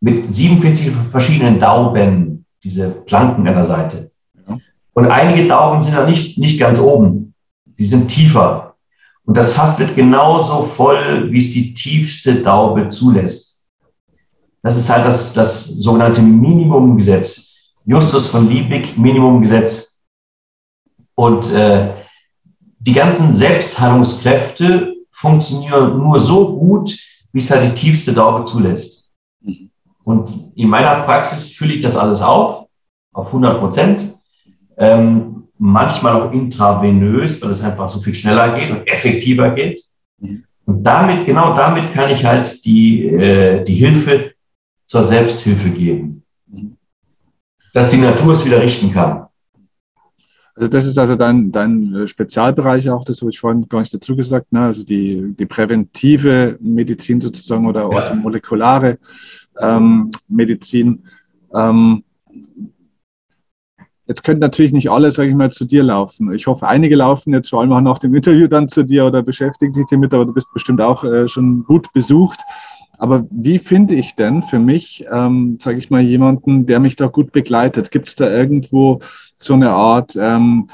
mit 0.01 0.33
47 0.33 0.93
verschiedenen 1.11 1.61
Dauben, 1.61 2.45
diese 2.63 2.91
Planken 2.91 3.47
an 3.47 3.55
der 3.55 3.65
Seite. 3.65 4.11
Und 4.93 5.07
einige 5.07 5.47
Dauben 5.47 5.81
sind 5.81 5.95
ja 5.95 6.07
nicht, 6.07 6.37
nicht 6.37 6.59
ganz 6.59 6.81
oben, 6.81 7.35
die 7.65 7.85
sind 7.85 8.09
tiefer. 8.09 8.75
Und 9.25 9.37
das 9.37 9.53
Fass 9.53 9.79
wird 9.79 9.95
genauso 9.95 10.63
voll, 10.63 11.31
wie 11.31 11.39
es 11.39 11.53
die 11.53 11.75
tiefste 11.75 12.43
Daube 12.43 12.89
zulässt. 12.89 13.50
Das 14.62 14.77
ist 14.77 14.90
halt 14.90 15.05
das, 15.05 15.33
das 15.33 15.66
sogenannte 15.66 16.23
Minimumgesetz. 16.23 17.73
Justus 17.85 18.27
von 18.27 18.49
Liebig, 18.49 18.96
Minimumgesetz. 18.96 19.99
Und 21.14 21.51
äh, 21.53 21.90
die 22.79 22.92
ganzen 22.92 23.35
Selbstheilungskräfte 23.35 24.94
funktionieren 25.11 25.99
nur 25.99 26.18
so 26.18 26.57
gut, 26.57 26.96
wie 27.33 27.38
es 27.38 27.51
halt 27.51 27.64
die 27.64 27.75
tiefste 27.75 28.12
Daube 28.12 28.44
zulässt. 28.44 29.09
Mhm. 29.40 29.70
Und 30.05 30.53
in 30.55 30.68
meiner 30.68 31.03
Praxis 31.03 31.55
fülle 31.55 31.75
ich 31.75 31.81
das 31.81 31.96
alles 31.96 32.23
auf, 32.23 32.66
auf 33.12 33.27
100 33.27 33.59
Prozent. 33.59 34.14
Ähm, 34.77 35.49
manchmal 35.59 36.20
auch 36.20 36.33
intravenös, 36.33 37.42
weil 37.42 37.51
es 37.51 37.62
einfach 37.62 37.88
so 37.88 38.01
viel 38.01 38.14
schneller 38.14 38.59
geht 38.59 38.70
und 38.70 38.88
effektiver 38.88 39.51
geht. 39.51 39.83
Mhm. 40.18 40.44
Und 40.64 40.83
damit, 40.83 41.27
genau 41.27 41.55
damit 41.55 41.92
kann 41.92 42.11
ich 42.11 42.25
halt 42.25 42.64
die, 42.64 43.07
äh, 43.07 43.62
die 43.64 43.75
Hilfe 43.75 44.33
zur 44.90 45.05
Selbsthilfe 45.05 45.70
geben. 45.70 46.24
Dass 47.72 47.90
die 47.90 47.98
Natur 47.98 48.33
es 48.33 48.44
wieder 48.44 48.61
richten 48.61 48.92
kann. 48.92 49.29
Also 50.57 50.66
das 50.66 50.85
ist 50.85 50.98
also 50.98 51.14
dein, 51.14 51.53
dein 51.53 51.94
äh, 51.94 52.09
Spezialbereich 52.09 52.90
auch, 52.90 53.05
das 53.05 53.20
habe 53.20 53.31
ich 53.31 53.38
vorhin 53.38 53.68
gar 53.68 53.79
nicht 53.79 53.94
dazu 53.94 54.16
gesagt, 54.16 54.53
ne? 54.53 54.62
also 54.62 54.83
die, 54.83 55.33
die 55.38 55.46
präventive 55.46 56.59
Medizin 56.61 57.20
sozusagen 57.20 57.68
oder 57.68 57.88
orthomolekulare 57.88 58.98
ähm, 59.61 60.11
Medizin. 60.26 61.05
Ähm, 61.55 62.03
Jetzt 64.11 64.24
können 64.24 64.40
natürlich 64.40 64.72
nicht 64.72 64.90
alle, 64.90 65.12
sage 65.12 65.29
ich 65.29 65.37
mal, 65.37 65.53
zu 65.53 65.64
dir 65.64 65.85
laufen. 65.85 66.33
Ich 66.33 66.48
hoffe, 66.48 66.66
einige 66.66 66.96
laufen 66.96 67.33
jetzt 67.33 67.50
vor 67.50 67.61
allem 67.61 67.72
auch 67.72 67.81
nach 67.81 68.00
dem 68.00 68.12
Interview 68.12 68.48
dann 68.48 68.66
zu 68.66 68.83
dir 68.83 69.07
oder 69.07 69.22
beschäftigen 69.22 69.72
sich 69.72 69.87
damit, 69.88 70.12
aber 70.12 70.26
du 70.26 70.33
bist 70.33 70.53
bestimmt 70.53 70.81
auch 70.81 71.05
äh, 71.05 71.29
schon 71.29 71.62
gut 71.62 71.92
besucht. 71.92 72.40
Aber 73.01 73.27
wie 73.31 73.59
finde 73.59 73.95
ich 73.95 74.15
denn 74.15 74.43
für 74.43 74.59
mich, 74.59 75.07
ähm, 75.11 75.57
sage 75.59 75.79
ich 75.79 75.89
mal, 75.89 76.03
jemanden, 76.03 76.67
der 76.67 76.81
mich 76.81 76.97
da 76.97 77.07
gut 77.07 77.33
begleitet? 77.33 77.91
Gibt 77.91 78.09
es 78.09 78.15
da 78.15 78.31
irgendwo 78.31 79.01
so 79.37 79.55
eine 79.55 79.71
Art 79.71 80.17
ähm, 80.21 80.67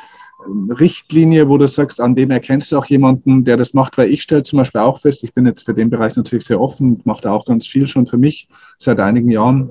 Richtlinie, 0.69 1.49
wo 1.49 1.57
du 1.57 1.69
sagst, 1.69 2.01
an 2.01 2.17
dem 2.17 2.33
erkennst 2.33 2.73
du 2.73 2.79
auch 2.79 2.87
jemanden, 2.87 3.45
der 3.45 3.57
das 3.57 3.75
macht? 3.75 3.97
Weil 3.97 4.11
ich 4.11 4.23
stelle 4.23 4.43
zum 4.43 4.57
Beispiel 4.57 4.81
auch 4.81 4.99
fest, 4.99 5.23
ich 5.23 5.35
bin 5.35 5.47
jetzt 5.47 5.65
für 5.65 5.73
den 5.73 5.89
Bereich 5.89 6.17
natürlich 6.17 6.45
sehr 6.45 6.61
offen, 6.61 7.01
mache 7.05 7.23
da 7.23 7.31
auch 7.31 7.47
ganz 7.47 7.69
viel 7.69 7.87
schon 7.87 8.07
für 8.07 8.19
mich 8.19 8.49
seit 8.77 8.99
einigen 8.99 9.31
Jahren. 9.31 9.71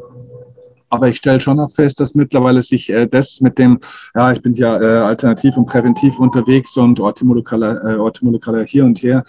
Aber 0.88 1.10
ich 1.10 1.18
stelle 1.18 1.42
schon 1.42 1.60
auch 1.60 1.72
fest, 1.74 2.00
dass 2.00 2.16
mittlerweile 2.16 2.64
sich 2.64 2.90
äh, 2.90 3.06
das 3.06 3.42
mit 3.42 3.58
dem, 3.60 3.82
ja, 4.16 4.32
ich 4.32 4.42
bin 4.42 4.54
ja 4.54 4.80
äh, 4.80 5.02
alternativ 5.04 5.58
und 5.58 5.66
präventiv 5.66 6.20
unterwegs 6.20 6.78
und 6.78 7.02
orthomolekaler, 7.02 7.84
äh, 7.84 7.96
orthomolekaler 7.98 8.64
hier 8.64 8.86
und 8.86 9.04
her, 9.04 9.26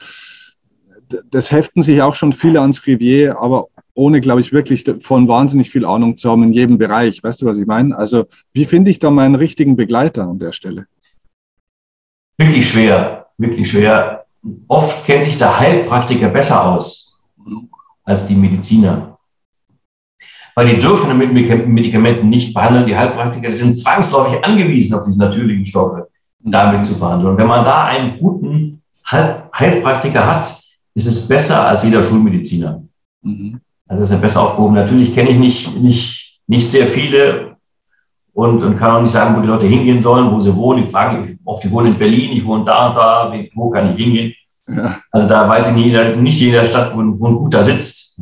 das 1.31 1.51
heften 1.51 1.83
sich 1.83 2.03
auch 2.03 2.15
schon 2.15 2.33
viele 2.33 2.61
ans 2.61 2.87
Rivier, 2.87 3.39
aber 3.41 3.69
ohne, 3.95 4.21
glaube 4.21 4.41
ich, 4.41 4.53
wirklich 4.53 4.85
von 5.01 5.27
wahnsinnig 5.29 5.71
viel 5.71 5.85
Ahnung 5.85 6.17
zu 6.17 6.31
haben 6.31 6.43
in 6.43 6.53
jedem 6.53 6.79
Bereich. 6.79 7.23
Weißt 7.23 7.41
du, 7.41 7.47
was 7.47 7.57
ich 7.57 7.67
meine? 7.67 7.97
Also, 7.97 8.27
wie 8.53 8.65
finde 8.65 8.91
ich 8.91 8.99
da 8.99 9.11
meinen 9.11 9.35
richtigen 9.35 9.77
Begleiter 9.77 10.25
an 10.25 10.39
der 10.39 10.53
Stelle? 10.53 10.87
Wirklich 12.37 12.69
schwer, 12.71 13.27
wirklich 13.39 13.71
schwer. 13.71 14.27
Oft 14.69 15.05
kennt 15.07 15.23
sich 15.23 15.39
der 15.39 15.59
Heilpraktiker 15.59 16.29
besser 16.29 16.73
aus 16.73 17.21
als 18.05 18.27
die 18.27 18.35
Mediziner. 18.35 19.19
Weil 20.55 20.69
die 20.69 20.79
dürfen 20.79 21.17
mit 21.19 21.33
Medikamenten 21.33 22.29
nicht 22.29 22.55
behandeln. 22.55 22.87
Die 22.87 22.97
Heilpraktiker 22.97 23.53
sind 23.53 23.77
zwangsläufig 23.77 24.43
angewiesen 24.45 24.99
auf 24.99 25.05
diese 25.07 25.19
natürlichen 25.19 25.67
Stoffe, 25.67 26.09
damit 26.41 26.87
zu 26.87 26.99
behandeln. 26.99 27.33
Und 27.33 27.39
wenn 27.39 27.47
man 27.47 27.65
da 27.65 27.85
einen 27.85 28.19
guten 28.19 28.83
Heilpraktiker 29.11 30.27
hat, 30.27 30.66
ist 30.97 31.07
es 31.07 31.29
besser 31.29 31.69
als 31.69 31.85
jeder 31.85 32.03
Schulmediziner. 32.03 32.83
Mhm. 33.23 33.61
Also 33.87 34.03
ist 34.03 34.11
er 34.13 34.19
besser 34.19 34.43
aufgehoben. 34.43 34.75
Natürlich 34.75 35.15
kenne 35.15 35.31
ich 35.31 35.39
nicht, 35.39 35.77
nicht, 35.77 36.41
nicht 36.47 36.71
sehr 36.71 36.87
viele 36.87 37.57
und, 38.33 38.63
und 38.63 38.79
kann 38.79 38.97
auch 38.97 39.03
nicht 39.03 39.11
sagen, 39.11 39.37
wo 39.37 39.43
die 39.43 39.47
Leute 39.47 39.67
hingehen 39.67 40.01
sollen, 40.01 40.33
wo 40.33 40.41
sie 40.41 40.57
wohnen. 40.57 40.87
Die 40.87 40.91
fragen 40.91 41.39
oft, 41.45 41.63
die 41.63 41.71
wohnen 41.71 41.93
in 41.93 41.99
Berlin, 41.99 42.33
ich 42.33 42.45
wohne 42.45 42.65
da 42.65 42.89
und 42.89 42.97
da, 42.97 43.33
wo 43.55 43.69
kann 43.71 43.91
ich 43.91 44.03
hingehen? 44.03 44.33
Ja. 44.69 44.99
Also 45.13 45.29
da 45.29 45.47
weiß 45.47 45.69
ich 45.69 45.75
nicht, 45.77 46.17
nicht 46.17 46.41
jeder 46.41 46.65
Stadt, 46.65 46.97
wo, 46.97 46.99
wo 46.99 47.27
ein 47.29 47.37
guter 47.37 47.63
sitzt. 47.63 48.19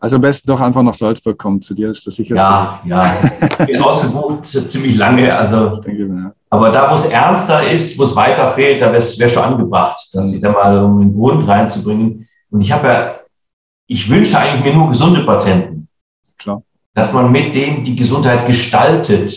Also 0.00 0.16
am 0.16 0.22
besten 0.22 0.48
doch 0.48 0.60
einfach 0.60 0.82
nach 0.82 0.94
Salzburg 0.94 1.38
kommen, 1.38 1.62
zu 1.62 1.72
dir 1.72 1.90
ist 1.90 2.04
das 2.04 2.16
sicher. 2.16 2.34
Ja, 2.34 2.80
ja. 2.84 3.14
Ich 3.60 3.66
bin 3.66 3.80
ausgebucht 3.80 4.44
ziemlich 4.44 4.96
lange. 4.96 5.32
Also, 5.34 5.76
denke, 5.80 6.08
ja. 6.08 6.32
Aber 6.52 6.70
da, 6.70 6.90
wo 6.90 6.94
es 6.94 7.06
ernster 7.06 7.70
ist, 7.70 7.98
wo 7.98 8.04
es 8.04 8.14
weiter 8.14 8.52
fehlt, 8.52 8.82
da 8.82 8.86
wäre 8.86 8.98
es 8.98 9.32
schon 9.32 9.42
angebracht, 9.42 10.10
dass 10.12 10.30
die 10.30 10.40
da 10.40 10.52
mal 10.52 10.84
um 10.84 11.00
den 11.00 11.14
Grund 11.14 11.48
reinzubringen. 11.48 12.28
Und 12.50 12.60
ich 12.60 12.70
habe 12.70 12.88
ja, 12.88 13.14
ich 13.86 14.10
wünsche 14.10 14.38
eigentlich 14.38 14.64
mir 14.64 14.74
nur 14.74 14.88
gesunde 14.88 15.24
Patienten. 15.24 15.88
Klar. 16.38 16.62
Dass 16.92 17.14
man 17.14 17.32
mit 17.32 17.54
denen 17.54 17.84
die 17.84 17.96
Gesundheit 17.96 18.46
gestaltet. 18.46 19.34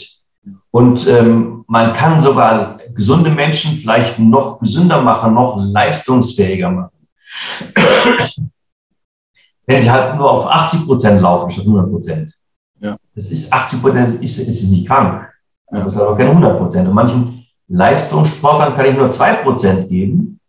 Und 0.71 1.07
ähm, 1.07 1.63
man 1.67 1.93
kann 1.93 2.19
sogar 2.19 2.79
gesunde 2.93 3.29
Menschen 3.29 3.77
vielleicht 3.77 4.19
noch 4.19 4.59
gesünder 4.59 5.01
machen, 5.01 5.33
noch 5.33 5.57
leistungsfähiger 5.57 6.69
machen 6.69 6.91
wenn 9.65 9.81
sie 9.81 9.89
halt 9.89 10.15
nur 10.15 10.29
auf 10.29 10.47
80 10.47 10.85
Prozent 10.85 11.21
laufen 11.21 11.49
statt 11.49 11.65
100 11.65 11.89
Prozent. 11.89 12.33
Ja. 12.79 12.97
Das 13.13 13.31
ist 13.31 13.51
80 13.51 13.81
Prozent, 13.81 14.09
ist, 14.09 14.21
ist, 14.21 14.39
ist 14.39 14.69
nicht 14.69 14.87
krank. 14.87 15.27
Ja. 15.75 15.83
Das 15.83 15.95
ist 15.95 16.01
aber 16.01 16.17
keine 16.17 16.29
100 16.29 16.57
Prozent. 16.57 16.87
Und 16.87 16.95
manchen 16.95 17.45
Leistungssportlern 17.67 18.75
kann 18.75 18.85
ich 18.85 18.95
nur 18.95 19.09
2 19.09 19.33
Prozent 19.35 19.89
geben. 19.89 20.39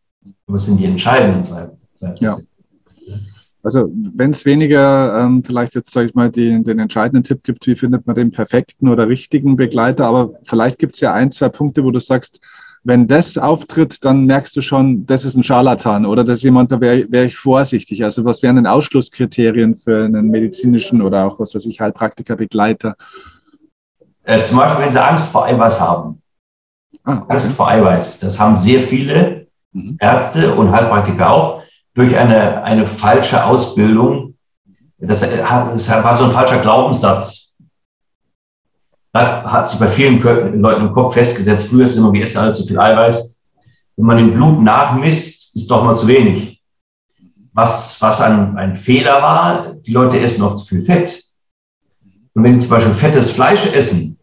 Aber 0.46 0.56
es 0.56 0.66
sind 0.66 0.78
die 0.78 0.86
entscheidenden 0.86 1.42
2 1.42 1.62
Prozent. 1.62 2.20
Ja. 2.20 2.36
Also 3.62 3.90
wenn 4.14 4.30
es 4.30 4.44
weniger 4.44 5.24
ähm, 5.24 5.42
vielleicht 5.42 5.74
jetzt, 5.74 5.90
sage 5.90 6.08
ich 6.08 6.14
mal, 6.14 6.30
die, 6.30 6.62
den 6.62 6.78
entscheidenden 6.78 7.24
Tipp 7.24 7.42
gibt, 7.42 7.66
wie 7.66 7.74
findet 7.74 8.06
man 8.06 8.14
den 8.14 8.30
perfekten 8.30 8.88
oder 8.88 9.08
richtigen 9.08 9.56
Begleiter, 9.56 10.06
aber 10.06 10.34
vielleicht 10.44 10.78
gibt 10.78 10.94
es 10.94 11.00
ja 11.00 11.12
ein, 11.12 11.32
zwei 11.32 11.48
Punkte, 11.48 11.82
wo 11.82 11.90
du 11.90 11.98
sagst, 11.98 12.38
wenn 12.84 13.08
das 13.08 13.36
auftritt, 13.36 14.04
dann 14.04 14.26
merkst 14.26 14.54
du 14.56 14.60
schon, 14.60 15.04
das 15.06 15.24
ist 15.24 15.34
ein 15.34 15.42
Scharlatan 15.42 16.06
oder 16.06 16.22
das 16.22 16.38
ist 16.38 16.44
jemand, 16.44 16.70
da 16.70 16.80
wäre 16.80 17.10
wär 17.10 17.24
ich 17.24 17.36
vorsichtig. 17.36 18.04
Also 18.04 18.24
was 18.24 18.44
wären 18.44 18.54
denn 18.54 18.68
Ausschlusskriterien 18.68 19.74
für 19.74 20.04
einen 20.04 20.28
medizinischen 20.28 21.02
oder 21.02 21.26
auch, 21.26 21.40
was 21.40 21.52
weiß 21.52 21.66
ich, 21.66 21.80
Heilpraktiker, 21.80 22.36
Begleiter? 22.36 22.94
Äh, 24.26 24.42
zum 24.42 24.58
Beispiel, 24.58 24.84
wenn 24.84 24.92
sie 24.92 25.02
Angst 25.02 25.30
vor 25.30 25.46
Eiweiß 25.46 25.80
haben. 25.80 26.20
Ah, 27.04 27.18
okay. 27.18 27.32
Angst 27.32 27.52
vor 27.52 27.68
Eiweiß. 27.68 28.20
Das 28.20 28.38
haben 28.38 28.56
sehr 28.56 28.82
viele 28.82 29.46
mhm. 29.72 29.96
Ärzte 29.98 30.54
und 30.54 30.70
Heilpraktiker 30.70 31.30
auch 31.30 31.62
durch 31.94 32.16
eine, 32.16 32.62
eine 32.62 32.86
falsche 32.86 33.42
Ausbildung. 33.44 34.34
Das, 34.98 35.20
das 35.20 36.04
war 36.04 36.14
so 36.14 36.24
ein 36.24 36.30
falscher 36.30 36.58
Glaubenssatz 36.58 37.46
hat, 39.16 39.44
hat 39.44 39.68
sich 39.68 39.78
bei 39.78 39.88
vielen 39.88 40.20
Leuten 40.60 40.86
im 40.86 40.92
Kopf 40.92 41.14
festgesetzt, 41.14 41.68
früher 41.68 41.84
ist 41.84 41.92
es 41.92 41.96
immer, 41.98 42.12
wir 42.12 42.22
essen 42.22 42.38
alle 42.38 42.52
zu 42.52 42.64
viel 42.64 42.78
Eiweiß. 42.78 43.42
Wenn 43.96 44.06
man 44.06 44.18
im 44.18 44.32
Blut 44.32 44.62
nachmisst, 44.62 45.56
ist 45.56 45.70
doch 45.70 45.82
mal 45.82 45.96
zu 45.96 46.06
wenig. 46.06 46.62
Was, 47.52 48.00
was 48.02 48.20
ein, 48.20 48.56
ein 48.58 48.76
Fehler 48.76 49.22
war, 49.22 49.72
die 49.74 49.92
Leute 49.92 50.20
essen 50.20 50.44
auch 50.44 50.54
zu 50.56 50.66
viel 50.66 50.84
Fett. 50.84 51.22
Und 52.34 52.44
wenn 52.44 52.54
die 52.54 52.58
zum 52.58 52.70
Beispiel 52.70 52.92
fettes 52.92 53.30
Fleisch 53.30 53.72
essen, 53.72 54.15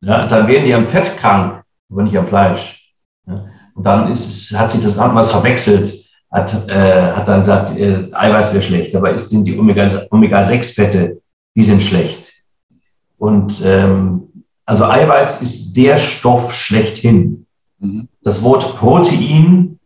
ja, 0.00 0.26
dann 0.26 0.46
werden 0.48 0.64
die 0.64 0.74
am 0.74 0.86
Fett 0.86 1.16
krank, 1.16 1.62
aber 1.90 2.02
nicht 2.02 2.16
am 2.16 2.26
Fleisch. 2.26 2.92
Ja. 3.26 3.46
Und 3.74 3.86
dann 3.86 4.10
ist 4.10 4.56
hat 4.58 4.70
sich 4.70 4.82
das 4.82 4.98
Abendmaß 4.98 5.30
verwechselt, 5.30 6.08
hat, 6.30 6.68
äh, 6.68 7.12
hat 7.12 7.28
dann 7.28 7.40
gesagt, 7.40 7.76
äh, 7.76 8.08
Eiweiß 8.12 8.52
wäre 8.52 8.62
schlecht, 8.62 8.94
aber 8.94 9.12
ist, 9.12 9.30
sind 9.30 9.44
die 9.44 9.58
Omega-6-Fette, 9.58 10.10
Omega 10.10 11.20
die 11.54 11.62
sind 11.62 11.82
schlecht. 11.82 12.32
Und 13.16 13.62
ähm, 13.64 14.44
also 14.64 14.84
Eiweiß 14.84 15.42
ist 15.42 15.76
der 15.76 15.98
Stoff 15.98 16.52
schlechthin. 16.54 17.46
Mhm. 17.78 18.08
Das 18.22 18.42
Wort 18.42 18.76
Protein 18.76 19.78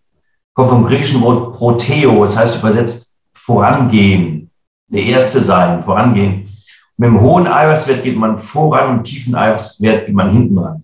kommt 0.55 0.71
vom 0.71 0.85
griechischen 0.85 1.23
Wort 1.23 1.55
Proteo, 1.55 2.23
das 2.23 2.37
heißt 2.37 2.59
übersetzt 2.59 3.17
vorangehen, 3.33 4.51
der 4.89 5.03
Erste 5.05 5.41
sein, 5.41 5.83
vorangehen. 5.85 6.49
Mit 6.97 7.09
dem 7.09 7.21
hohen 7.21 7.47
Eiweißwert 7.47 8.03
geht 8.03 8.17
man 8.17 8.39
voran 8.39 8.99
und 8.99 9.05
tiefen 9.05 9.35
Eiweißwert 9.35 10.07
geht 10.07 10.15
man 10.15 10.31
hinten 10.31 10.59
ran. 10.59 10.81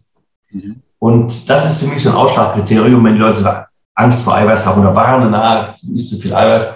Mhm. 0.50 0.82
Und 0.98 1.48
das 1.48 1.68
ist 1.68 1.82
für 1.82 1.92
mich 1.92 2.02
so 2.02 2.10
ein 2.10 2.16
Ausschlagkriterium, 2.16 3.04
wenn 3.04 3.14
die 3.14 3.20
Leute 3.20 3.66
Angst 3.94 4.24
vor 4.24 4.34
Eiweiß 4.34 4.66
haben 4.66 4.80
oder 4.80 4.94
warnen, 4.94 5.30
na, 5.30 5.74
du 5.82 5.94
isst 5.94 6.10
zu 6.10 6.16
viel 6.16 6.34
Eiweiß. 6.34 6.74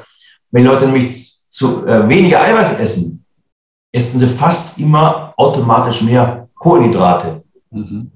Wenn 0.51 0.63
die 0.63 0.69
Leute 0.69 0.87
nämlich 0.87 1.33
zu 1.49 1.87
äh, 1.87 2.09
weniger 2.09 2.41
Eiweiß 2.41 2.79
essen, 2.79 3.25
essen 3.93 4.19
sie 4.19 4.27
fast 4.27 4.79
immer 4.79 5.35
automatisch 5.37 6.03
mehr 6.03 6.49
Kohlenhydrate. 6.55 7.43
Mhm. 7.71 8.11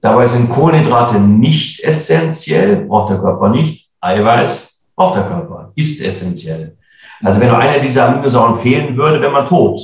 Dabei 0.00 0.26
sind 0.26 0.50
Kohlenhydrate 0.50 1.18
nicht 1.18 1.82
essentiell, 1.82 2.86
braucht 2.86 3.10
der 3.10 3.18
Körper 3.18 3.48
nicht. 3.48 3.88
Eiweiß 4.00 4.86
braucht 4.94 5.16
der 5.16 5.24
Körper, 5.24 5.72
ist 5.74 6.00
essentiell. 6.00 6.76
Also 7.22 7.40
wenn 7.40 7.48
nur 7.48 7.58
einer 7.58 7.80
dieser 7.80 8.08
Aminosäuren 8.08 8.56
fehlen 8.56 8.96
würde, 8.96 9.20
wäre 9.20 9.32
man 9.32 9.46
tot. 9.46 9.80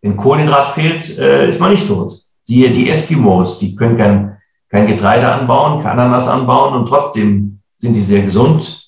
Wenn 0.00 0.16
Kohlenhydrat 0.16 0.74
fehlt, 0.74 1.18
äh, 1.18 1.48
ist 1.48 1.60
man 1.60 1.72
nicht 1.72 1.88
tot. 1.88 2.20
Siehe 2.40 2.70
die 2.70 2.88
Eskimos, 2.88 3.58
die 3.58 3.74
können 3.74 3.96
kein, 3.96 4.36
kein 4.68 4.86
Getreide 4.86 5.30
anbauen, 5.30 5.82
kein 5.82 5.98
Ananas 5.98 6.28
anbauen 6.28 6.74
und 6.74 6.86
trotzdem 6.86 7.60
sind 7.78 7.94
die 7.94 8.02
sehr 8.02 8.22
gesund 8.22 8.84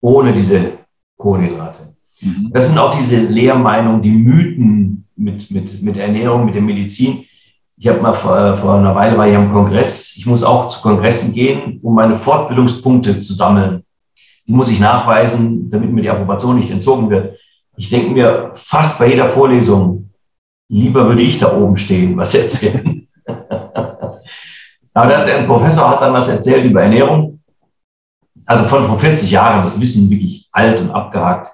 ohne 0.00 0.32
diese 0.32 0.72
Kohlenhydrate. 1.16 1.94
Mhm. 2.20 2.50
Das 2.52 2.68
sind 2.68 2.78
auch 2.78 2.94
diese 2.94 3.20
Lehrmeinungen, 3.20 4.02
die 4.02 4.10
Mythen 4.10 5.06
mit, 5.16 5.50
mit, 5.50 5.82
mit 5.82 5.96
Ernährung, 5.96 6.46
mit 6.46 6.54
der 6.54 6.62
Medizin. 6.62 7.24
Ich 7.76 7.86
habe 7.86 8.00
mal 8.00 8.14
vor, 8.14 8.56
vor 8.56 8.74
einer 8.74 8.94
Weile 8.94 9.16
war 9.16 9.28
ich 9.28 9.36
am 9.36 9.52
Kongress. 9.52 10.16
Ich 10.16 10.26
muss 10.26 10.42
auch 10.42 10.68
zu 10.68 10.80
Kongressen 10.80 11.32
gehen, 11.32 11.78
um 11.82 11.94
meine 11.94 12.16
Fortbildungspunkte 12.16 13.20
zu 13.20 13.34
sammeln. 13.34 13.84
Die 14.46 14.52
muss 14.52 14.70
ich 14.70 14.80
nachweisen, 14.80 15.70
damit 15.70 15.92
mir 15.92 16.02
die 16.02 16.10
Approbation 16.10 16.56
nicht 16.56 16.70
entzogen 16.70 17.10
wird. 17.10 17.36
Ich 17.76 17.90
denke 17.90 18.10
mir 18.10 18.50
fast 18.54 18.98
bei 18.98 19.10
jeder 19.10 19.28
Vorlesung, 19.28 20.07
lieber 20.68 21.06
würde 21.06 21.22
ich 21.22 21.38
da 21.38 21.56
oben 21.56 21.76
stehen, 21.76 22.16
was 22.16 22.34
erzählen. 22.34 23.08
Aber 24.94 25.24
der, 25.24 25.42
Professor 25.42 25.90
hat 25.90 26.02
dann 26.02 26.12
was 26.12 26.28
erzählt 26.28 26.64
über 26.64 26.82
Ernährung. 26.82 27.40
Also 28.44 28.64
von 28.64 28.84
vor 28.84 28.98
40 28.98 29.30
Jahren, 29.30 29.62
das 29.62 29.80
Wissen 29.80 30.10
wirklich 30.10 30.48
alt 30.52 30.80
und 30.80 30.90
abgehakt. 30.90 31.52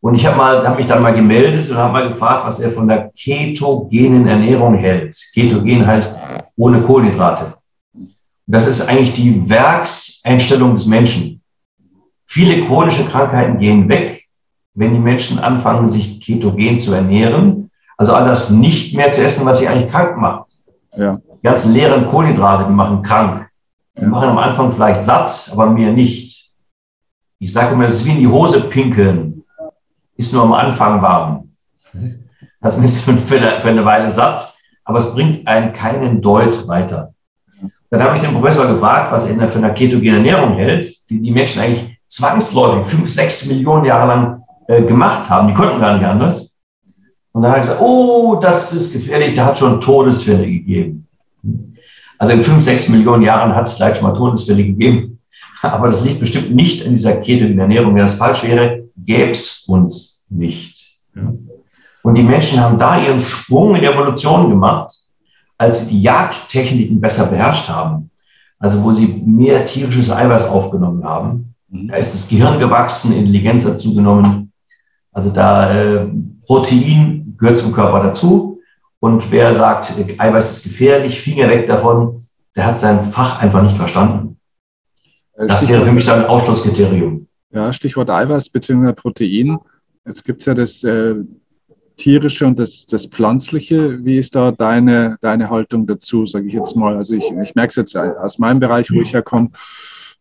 Und 0.00 0.14
ich 0.14 0.26
habe 0.26 0.36
habe 0.38 0.76
mich 0.76 0.86
dann 0.86 1.02
mal 1.02 1.14
gemeldet 1.14 1.70
und 1.70 1.76
habe 1.76 1.92
mal 1.92 2.08
gefragt, 2.08 2.46
was 2.46 2.60
er 2.60 2.70
von 2.70 2.86
der 2.86 3.10
ketogenen 3.16 4.28
Ernährung 4.28 4.74
hält. 4.74 5.16
Ketogen 5.34 5.86
heißt 5.86 6.22
ohne 6.56 6.82
Kohlenhydrate. 6.82 7.54
Das 8.46 8.66
ist 8.66 8.88
eigentlich 8.88 9.14
die 9.14 9.48
Werkseinstellung 9.48 10.74
des 10.74 10.86
Menschen. 10.86 11.42
Viele 12.26 12.64
chronische 12.66 13.04
Krankheiten 13.06 13.58
gehen 13.58 13.88
weg, 13.88 14.26
wenn 14.74 14.94
die 14.94 15.00
Menschen 15.00 15.38
anfangen, 15.38 15.88
sich 15.88 16.20
ketogen 16.20 16.78
zu 16.78 16.94
ernähren. 16.94 17.67
Also 17.98 18.14
all 18.14 18.24
das 18.24 18.50
nicht 18.50 18.96
mehr 18.96 19.12
zu 19.12 19.22
essen, 19.24 19.44
was 19.44 19.58
sie 19.58 19.68
eigentlich 19.68 19.90
krank 19.90 20.16
macht. 20.16 20.52
Ja. 20.96 21.18
Die 21.42 21.46
ganzen 21.46 21.74
leeren 21.74 22.08
Kohlenhydrate, 22.08 22.64
die 22.64 22.72
machen 22.72 23.02
krank. 23.02 23.48
Die 24.00 24.06
machen 24.06 24.30
am 24.30 24.38
Anfang 24.38 24.72
vielleicht 24.72 25.04
satt, 25.04 25.50
aber 25.52 25.66
mir 25.66 25.92
nicht. 25.92 26.52
Ich 27.40 27.52
sage 27.52 27.74
immer, 27.74 27.84
es 27.84 27.96
ist 27.96 28.06
wie 28.06 28.12
in 28.12 28.20
die 28.20 28.28
Hose 28.28 28.60
pinkeln. 28.68 29.44
Ist 30.16 30.32
nur 30.32 30.44
am 30.44 30.52
Anfang 30.52 31.02
warm. 31.02 31.50
Das 32.60 32.78
ist 32.78 33.02
für 33.04 33.36
eine, 33.36 33.60
für 33.60 33.68
eine 33.68 33.84
Weile 33.84 34.10
satt, 34.10 34.54
aber 34.84 34.98
es 34.98 35.12
bringt 35.12 35.46
einen 35.46 35.72
keinen 35.72 36.22
Deut 36.22 36.66
weiter. 36.66 37.12
Dann 37.90 38.02
habe 38.02 38.16
ich 38.16 38.22
den 38.22 38.32
Professor 38.32 38.66
gefragt, 38.66 39.12
was 39.12 39.26
er 39.26 39.50
für 39.50 39.58
eine 39.58 39.74
ketogene 39.74 40.16
Ernährung 40.16 40.54
hält, 40.54 41.08
die 41.10 41.20
die 41.20 41.30
Menschen 41.30 41.62
eigentlich 41.62 41.98
zwangsläufig 42.06 42.88
fünf, 42.88 43.08
sechs 43.08 43.46
Millionen 43.46 43.84
Jahre 43.84 44.06
lang 44.06 44.42
äh, 44.66 44.82
gemacht 44.82 45.28
haben. 45.30 45.48
Die 45.48 45.54
konnten 45.54 45.80
gar 45.80 45.94
nicht 45.94 46.04
anders. 46.04 46.47
Und 47.32 47.42
dann 47.42 47.50
hat 47.50 47.58
er 47.58 47.62
gesagt, 47.62 47.80
oh, 47.82 48.38
das 48.40 48.72
ist 48.72 48.92
gefährlich, 48.92 49.34
da 49.34 49.46
hat 49.46 49.58
schon 49.58 49.80
Todesfälle 49.80 50.46
gegeben. 50.46 51.06
Also 52.18 52.32
in 52.32 52.40
fünf, 52.40 52.64
sechs 52.64 52.88
Millionen 52.88 53.22
Jahren 53.22 53.54
hat 53.54 53.68
es 53.68 53.74
vielleicht 53.74 53.98
schon 53.98 54.08
mal 54.08 54.16
Todesfälle 54.16 54.64
gegeben. 54.64 55.18
Aber 55.62 55.86
das 55.86 56.04
liegt 56.04 56.20
bestimmt 56.20 56.54
nicht 56.54 56.84
an 56.84 56.92
dieser 56.92 57.16
ketogenen 57.16 57.58
Ernährung. 57.58 57.94
Wenn 57.94 58.02
das 58.02 58.16
falsch 58.16 58.44
wäre, 58.44 58.84
gäbe 58.96 59.30
es 59.30 59.64
uns 59.66 60.26
nicht. 60.30 60.96
Und 62.02 62.16
die 62.16 62.22
Menschen 62.22 62.60
haben 62.60 62.78
da 62.78 63.00
ihren 63.00 63.20
Sprung 63.20 63.74
in 63.74 63.82
der 63.82 63.92
Evolution 63.92 64.48
gemacht, 64.48 64.94
als 65.56 65.86
sie 65.86 65.94
die 65.94 66.02
Jagdtechniken 66.02 67.00
besser 67.00 67.26
beherrscht 67.26 67.68
haben. 67.68 68.10
Also 68.58 68.82
wo 68.82 68.90
sie 68.92 69.22
mehr 69.24 69.64
tierisches 69.64 70.10
Eiweiß 70.10 70.48
aufgenommen 70.48 71.04
haben. 71.04 71.54
Mhm. 71.68 71.88
Da 71.88 71.96
ist 71.96 72.14
das 72.14 72.28
Gehirn 72.28 72.58
gewachsen, 72.58 73.16
Intelligenz 73.16 73.64
hat 73.64 73.80
zugenommen. 73.80 74.47
Also 75.18 75.30
da 75.30 75.74
äh, 75.74 76.06
Protein 76.46 77.34
gehört 77.38 77.58
zum 77.58 77.72
Körper 77.72 78.04
dazu. 78.04 78.60
Und 79.00 79.32
wer 79.32 79.52
sagt, 79.52 79.92
Eiweiß 80.16 80.58
ist 80.58 80.62
gefährlich, 80.62 81.20
Finger 81.20 81.48
weg 81.48 81.66
davon, 81.66 82.28
der 82.54 82.66
hat 82.66 82.78
sein 82.78 83.10
Fach 83.10 83.42
einfach 83.42 83.64
nicht 83.64 83.76
verstanden. 83.76 84.36
Äh, 85.32 85.48
das 85.48 85.68
wäre 85.68 85.84
für 85.84 85.90
mich 85.90 86.06
dann 86.06 86.20
ein 86.20 86.26
Ausschlusskriterium. 86.26 87.26
Ja, 87.50 87.72
Stichwort 87.72 88.10
Eiweiß 88.10 88.50
bzw. 88.50 88.92
Protein. 88.92 89.58
Jetzt 90.06 90.24
gibt 90.24 90.38
es 90.38 90.46
ja 90.46 90.54
das 90.54 90.84
äh, 90.84 91.16
tierische 91.96 92.46
und 92.46 92.56
das, 92.60 92.86
das 92.86 93.06
pflanzliche. 93.06 94.04
Wie 94.04 94.18
ist 94.18 94.36
da 94.36 94.52
deine, 94.52 95.16
deine 95.20 95.50
Haltung 95.50 95.84
dazu, 95.88 96.26
sage 96.26 96.46
ich 96.46 96.54
jetzt 96.54 96.76
mal? 96.76 96.96
Also 96.96 97.16
ich, 97.16 97.24
ich 97.24 97.56
merke 97.56 97.70
es 97.70 97.74
jetzt 97.74 97.96
aus 97.96 98.38
meinem 98.38 98.60
Bereich, 98.60 98.88
wo 98.92 99.00
ich 99.00 99.12
herkomme. 99.12 99.50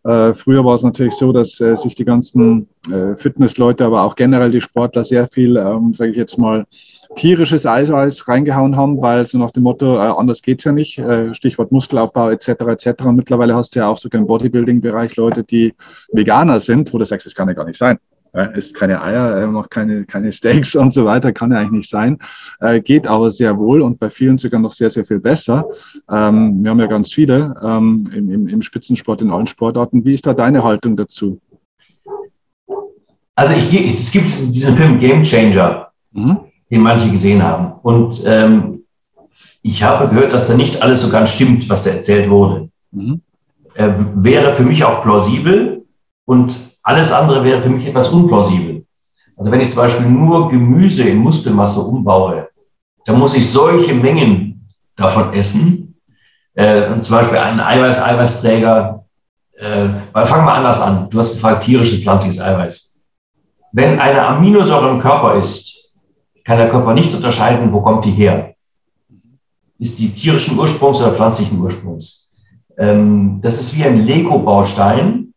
Äh, 0.07 0.33
früher 0.35 0.63
war 0.63 0.75
es 0.75 0.83
natürlich 0.83 1.15
so, 1.15 1.33
dass 1.33 1.59
äh, 1.59 1.75
sich 1.75 1.93
die 1.93 2.05
ganzen 2.05 2.69
äh, 2.89 3.13
Fitnessleute, 3.17 3.83
aber 3.83 4.03
auch 4.03 4.15
generell 4.15 4.51
die 4.51 4.61
Sportler 4.61 5.03
sehr 5.03 5.27
viel, 5.27 5.57
ähm, 5.57 5.93
sage 5.93 6.11
ich 6.11 6.17
jetzt 6.17 6.37
mal, 6.37 6.65
tierisches 7.17 7.65
Eiweiß 7.65 8.29
reingehauen 8.29 8.77
haben, 8.77 9.01
weil 9.01 9.27
so 9.27 9.37
nach 9.37 9.51
dem 9.51 9.63
Motto, 9.63 9.95
äh, 9.95 9.99
anders 9.99 10.41
geht's 10.41 10.63
ja 10.63 10.71
nicht, 10.71 10.97
äh, 10.97 11.33
Stichwort 11.33 11.73
Muskelaufbau 11.73 12.29
etc. 12.29 12.47
etc. 12.47 13.03
Und 13.03 13.17
mittlerweile 13.17 13.53
hast 13.53 13.75
du 13.75 13.79
ja 13.79 13.89
auch 13.89 13.97
sogar 13.97 14.21
im 14.21 14.27
Bodybuilding-Bereich 14.27 15.17
Leute, 15.17 15.43
die 15.43 15.73
Veganer 16.13 16.61
sind, 16.61 16.93
wo 16.93 16.97
du 16.99 17.03
sagst, 17.03 17.25
das 17.25 17.35
kann 17.35 17.49
ja 17.49 17.53
gar 17.53 17.65
nicht 17.65 17.77
sein. 17.77 17.99
Er 18.33 18.55
isst 18.55 18.73
keine 18.73 19.01
Eier, 19.01 19.35
er 19.35 19.47
macht 19.47 19.71
keine, 19.71 20.05
keine 20.05 20.31
Steaks 20.31 20.75
und 20.75 20.93
so 20.93 21.05
weiter, 21.05 21.31
kann 21.31 21.51
ja 21.51 21.59
eigentlich 21.59 21.71
nicht 21.71 21.89
sein. 21.89 22.17
Äh, 22.59 22.81
geht 22.81 23.07
aber 23.07 23.31
sehr 23.31 23.57
wohl 23.57 23.81
und 23.81 23.99
bei 23.99 24.09
vielen 24.09 24.37
sogar 24.37 24.59
noch 24.59 24.71
sehr, 24.71 24.89
sehr 24.89 25.05
viel 25.05 25.19
besser. 25.19 25.65
Ähm, 26.09 26.63
wir 26.63 26.71
haben 26.71 26.79
ja 26.79 26.87
ganz 26.87 27.13
viele 27.13 27.55
ähm, 27.63 28.09
im, 28.13 28.47
im, 28.47 28.61
Spitzensport, 28.61 29.21
in 29.21 29.31
allen 29.31 29.47
Sportarten. 29.47 30.03
Wie 30.05 30.13
ist 30.13 30.25
da 30.25 30.33
deine 30.33 30.63
Haltung 30.63 30.95
dazu? 30.97 31.39
Also 33.35 33.53
ich, 33.53 33.93
es 33.93 34.11
gibt 34.11 34.25
diesen 34.25 34.75
Film 34.75 34.99
Game 34.99 35.23
Changer, 35.23 35.91
mhm. 36.11 36.39
den 36.71 36.81
manche 36.81 37.09
gesehen 37.11 37.43
haben. 37.43 37.73
Und 37.83 38.23
ähm, 38.25 38.83
ich 39.61 39.83
habe 39.83 40.07
gehört, 40.09 40.33
dass 40.33 40.47
da 40.47 40.55
nicht 40.55 40.81
alles 40.81 41.01
so 41.01 41.09
ganz 41.09 41.29
stimmt, 41.29 41.69
was 41.69 41.83
da 41.83 41.91
erzählt 41.91 42.29
wurde. 42.29 42.69
Mhm. 42.91 43.21
Äh, 43.75 43.89
wäre 44.15 44.55
für 44.55 44.63
mich 44.63 44.83
auch 44.83 45.03
plausibel 45.03 45.85
und 46.25 46.57
alles 46.87 47.11
andere 47.11 47.43
wäre 47.43 47.61
für 47.61 47.69
mich 47.69 47.85
etwas 47.85 48.07
unplausibel. 48.07 48.85
Also 49.35 49.51
wenn 49.51 49.59
ich 49.59 49.69
zum 49.69 49.79
Beispiel 49.79 50.05
nur 50.05 50.49
Gemüse 50.49 51.03
in 51.03 51.17
Muskelmasse 51.17 51.81
umbaue, 51.81 52.47
dann 53.05 53.19
muss 53.19 53.35
ich 53.35 53.51
solche 53.51 53.93
Mengen 53.93 54.65
davon 54.95 55.33
essen. 55.33 55.99
Äh, 56.53 56.87
und 56.87 57.03
zum 57.03 57.17
Beispiel 57.17 57.39
einen 57.39 57.59
Eiweiß-Eiweißträger, 57.59 59.03
äh, 59.57 59.89
weil 60.13 60.25
fangen 60.25 60.45
wir 60.45 60.53
anders 60.53 60.79
an. 60.79 61.09
Du 61.09 61.19
hast 61.19 61.33
gefragt, 61.33 61.65
tierisches, 61.65 62.01
pflanzliches 62.01 62.39
Eiweiß. 62.39 63.01
Wenn 63.73 63.99
eine 63.99 64.25
Aminosäure 64.25 64.89
im 64.89 64.99
Körper 64.99 65.35
ist, 65.35 65.93
kann 66.45 66.57
der 66.57 66.69
Körper 66.69 66.93
nicht 66.93 67.13
unterscheiden, 67.13 67.73
wo 67.73 67.81
kommt 67.81 68.05
die 68.05 68.11
her. 68.11 68.55
Ist 69.77 69.99
die 69.99 70.09
tierischen 70.09 70.57
Ursprungs 70.57 71.01
oder 71.01 71.11
pflanzlichen 71.11 71.59
Ursprungs? 71.59 72.31
Ähm, 72.77 73.39
das 73.41 73.59
ist 73.59 73.77
wie 73.77 73.83
ein 73.83 74.05
Lego-Baustein 74.07 75.27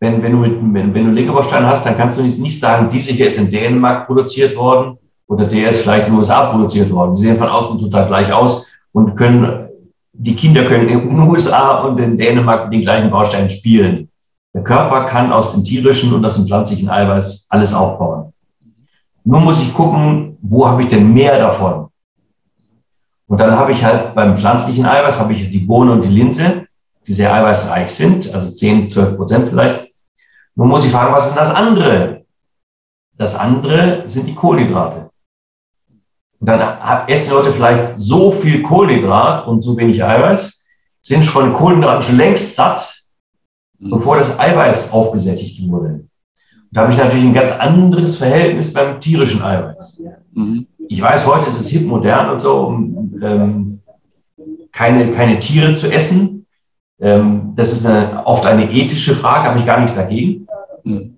wenn, 0.00 0.22
wenn, 0.22 0.32
du, 0.32 0.42
wenn, 0.42 0.94
wenn 0.94 1.04
du 1.04 1.10
Lego-Bausteine 1.12 1.66
hast, 1.66 1.84
dann 1.84 1.96
kannst 1.96 2.18
du 2.18 2.22
nicht, 2.22 2.38
nicht 2.38 2.58
sagen, 2.58 2.88
diese 2.90 3.12
hier 3.12 3.26
ist 3.26 3.38
in 3.38 3.50
Dänemark 3.50 4.06
produziert 4.06 4.56
worden 4.56 4.98
oder 5.26 5.44
der 5.44 5.68
ist 5.68 5.82
vielleicht 5.82 6.08
in 6.08 6.14
den 6.14 6.18
USA 6.18 6.46
produziert 6.50 6.90
worden. 6.90 7.14
Die 7.14 7.22
sehen 7.22 7.36
von 7.36 7.48
außen 7.48 7.78
total 7.78 8.06
gleich 8.08 8.32
aus 8.32 8.66
und 8.92 9.14
können, 9.14 9.68
die 10.12 10.34
Kinder 10.34 10.64
können 10.64 10.88
in 10.88 11.08
den 11.10 11.28
USA 11.28 11.80
und 11.80 12.00
in 12.00 12.16
Dänemark 12.16 12.64
mit 12.64 12.72
den 12.72 12.82
gleichen 12.82 13.10
Bausteinen 13.10 13.50
spielen. 13.50 14.08
Der 14.54 14.64
Körper 14.64 15.04
kann 15.04 15.32
aus 15.32 15.52
dem 15.52 15.62
tierischen 15.62 16.12
und 16.14 16.24
aus 16.24 16.36
dem 16.36 16.46
pflanzlichen 16.46 16.88
Eiweiß 16.88 17.46
alles 17.50 17.74
aufbauen. 17.74 18.32
Nur 19.22 19.40
muss 19.40 19.62
ich 19.62 19.72
gucken, 19.74 20.38
wo 20.40 20.66
habe 20.66 20.82
ich 20.82 20.88
denn 20.88 21.12
mehr 21.12 21.38
davon? 21.38 21.88
Und 23.26 23.38
dann 23.38 23.52
habe 23.52 23.70
ich 23.72 23.84
halt 23.84 24.14
beim 24.14 24.36
pflanzlichen 24.36 24.86
Eiweiß 24.86 25.20
habe 25.20 25.34
ich 25.34 25.50
die 25.50 25.60
Bohne 25.60 25.92
und 25.92 26.04
die 26.04 26.10
Linse, 26.10 26.66
die 27.06 27.12
sehr 27.12 27.32
eiweißreich 27.32 27.90
sind, 27.90 28.34
also 28.34 28.50
10, 28.50 28.88
12 28.88 29.16
Prozent 29.16 29.48
vielleicht. 29.50 29.89
Nun 30.60 30.68
muss 30.68 30.84
ich 30.84 30.92
fragen, 30.92 31.14
was 31.14 31.28
ist 31.28 31.38
das 31.38 31.54
andere? 31.54 32.26
Das 33.16 33.34
andere 33.34 34.02
sind 34.04 34.28
die 34.28 34.34
Kohlenhydrate. 34.34 35.08
Und 36.38 36.46
dann 36.46 37.08
essen 37.08 37.32
Leute 37.32 37.50
vielleicht 37.50 37.94
so 37.96 38.30
viel 38.30 38.62
Kohlenhydrat 38.62 39.46
und 39.46 39.62
so 39.62 39.74
wenig 39.78 40.04
Eiweiß, 40.04 40.62
sind 41.00 41.24
von 41.24 41.54
Kohlenhydraten 41.54 42.02
schon 42.02 42.18
längst 42.18 42.54
satt, 42.56 42.94
mhm. 43.78 43.92
bevor 43.92 44.18
das 44.18 44.38
Eiweiß 44.38 44.92
aufgesättigt 44.92 45.66
wurde. 45.66 46.04
Da 46.70 46.82
habe 46.82 46.92
ich 46.92 46.98
natürlich 46.98 47.24
ein 47.24 47.32
ganz 47.32 47.52
anderes 47.52 48.18
Verhältnis 48.18 48.70
beim 48.70 49.00
tierischen 49.00 49.40
Eiweiß. 49.40 50.02
Mhm. 50.32 50.66
Ich 50.88 51.00
weiß, 51.00 51.26
heute 51.26 51.48
ist 51.48 51.58
es 51.58 51.70
hip 51.70 51.86
modern 51.86 52.28
und 52.28 52.38
so, 52.38 52.66
um 52.66 53.18
ähm, 53.22 53.80
keine, 54.72 55.10
keine 55.12 55.38
Tiere 55.38 55.74
zu 55.74 55.90
essen. 55.90 56.44
Ähm, 57.00 57.54
das 57.56 57.72
ist 57.72 57.86
eine, 57.86 58.26
oft 58.26 58.44
eine 58.44 58.70
ethische 58.70 59.14
Frage, 59.14 59.48
habe 59.48 59.58
ich 59.58 59.64
gar 59.64 59.80
nichts 59.80 59.94
dagegen. 59.94 60.46
Mhm. 60.84 61.16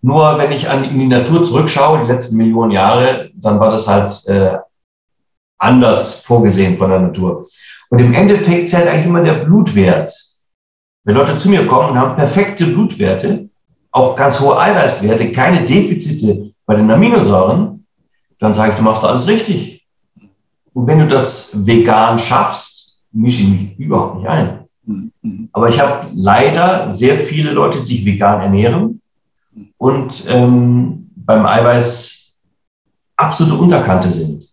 Nur 0.00 0.38
wenn 0.38 0.52
ich 0.52 0.68
an, 0.68 0.84
in 0.84 0.98
die 0.98 1.06
Natur 1.06 1.44
zurückschaue, 1.44 2.00
die 2.02 2.12
letzten 2.12 2.36
Millionen 2.36 2.70
Jahre, 2.70 3.30
dann 3.34 3.58
war 3.58 3.70
das 3.70 3.88
halt 3.88 4.26
äh, 4.26 4.58
anders 5.58 6.20
vorgesehen 6.20 6.78
von 6.78 6.90
der 6.90 7.00
Natur. 7.00 7.48
Und 7.90 8.00
im 8.00 8.14
Endeffekt 8.14 8.68
zählt 8.68 8.88
eigentlich 8.88 9.06
immer 9.06 9.22
der 9.22 9.44
Blutwert. 9.44 10.12
Wenn 11.04 11.16
Leute 11.16 11.36
zu 11.36 11.48
mir 11.48 11.66
kommen 11.66 11.90
und 11.90 11.98
haben 11.98 12.16
perfekte 12.16 12.66
Blutwerte, 12.66 13.48
auch 13.90 14.14
ganz 14.14 14.40
hohe 14.40 14.58
Eiweißwerte, 14.58 15.32
keine 15.32 15.64
Defizite 15.64 16.52
bei 16.66 16.76
den 16.76 16.90
Aminosäuren, 16.90 17.86
dann 18.38 18.54
sage 18.54 18.72
ich, 18.72 18.76
du 18.76 18.82
machst 18.82 19.04
alles 19.04 19.26
richtig. 19.26 19.86
Und 20.74 20.86
wenn 20.86 21.00
du 21.00 21.08
das 21.08 21.66
vegan 21.66 22.18
schaffst, 22.18 23.00
mische 23.10 23.42
ich 23.42 23.48
mich 23.48 23.78
überhaupt 23.78 24.18
nicht 24.18 24.28
ein. 24.28 24.67
Mhm. 24.88 25.48
Aber 25.52 25.68
ich 25.68 25.78
habe 25.78 26.06
leider 26.14 26.92
sehr 26.92 27.18
viele 27.18 27.52
Leute, 27.52 27.78
die 27.78 27.84
sich 27.84 28.04
vegan 28.04 28.40
ernähren 28.40 29.00
und 29.76 30.24
ähm, 30.28 31.10
beim 31.14 31.44
Eiweiß 31.44 32.38
absolute 33.16 33.54
Unterkante 33.60 34.10
sind. 34.10 34.48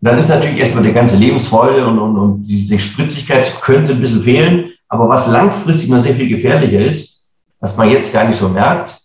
Dann 0.00 0.18
ist 0.18 0.28
natürlich 0.28 0.58
erstmal 0.58 0.84
die 0.84 0.92
ganze 0.92 1.16
Lebensfreude 1.16 1.86
und, 1.86 1.98
und, 1.98 2.18
und 2.18 2.42
diese 2.42 2.78
Spritzigkeit 2.78 3.60
könnte 3.60 3.92
ein 3.92 4.00
bisschen 4.00 4.22
fehlen. 4.22 4.72
Aber 4.88 5.08
was 5.08 5.30
langfristig 5.30 5.88
noch 5.88 6.00
sehr 6.00 6.14
viel 6.14 6.28
gefährlicher 6.28 6.80
ist, 6.80 7.30
was 7.60 7.76
man 7.76 7.90
jetzt 7.90 8.12
gar 8.12 8.26
nicht 8.26 8.36
so 8.36 8.48
merkt, 8.48 9.00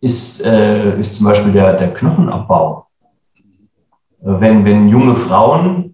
ist, 0.00 0.44
äh, 0.44 1.00
ist 1.00 1.16
zum 1.16 1.26
Beispiel 1.26 1.52
der, 1.52 1.74
der 1.74 1.94
Knochenabbau. 1.94 2.86
Wenn, 4.20 4.64
wenn 4.64 4.88
junge 4.88 5.16
Frauen 5.16 5.93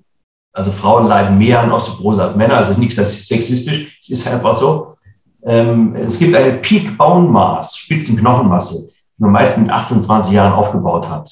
also 0.52 0.72
Frauen 0.72 1.06
leiden 1.06 1.38
mehr 1.38 1.60
an 1.60 1.72
Osteoporose 1.72 2.22
als 2.22 2.36
Männer. 2.36 2.56
Also 2.56 2.78
nichts 2.78 2.96
das 2.96 3.12
ist 3.12 3.28
sexistisch. 3.28 3.96
Es 4.00 4.10
ist 4.10 4.28
einfach 4.28 4.54
so. 4.54 4.96
Ähm, 5.44 5.96
es 5.96 6.18
gibt 6.18 6.34
eine 6.34 6.54
Peak 6.54 6.98
Bone 6.98 7.28
Mass, 7.28 7.76
Spitzenknochenmasse, 7.76 8.88
die 9.16 9.22
man 9.22 9.32
meist 9.32 9.56
mit 9.56 9.70
18, 9.70 10.02
20 10.02 10.34
Jahren 10.34 10.52
aufgebaut 10.52 11.08
hat. 11.08 11.30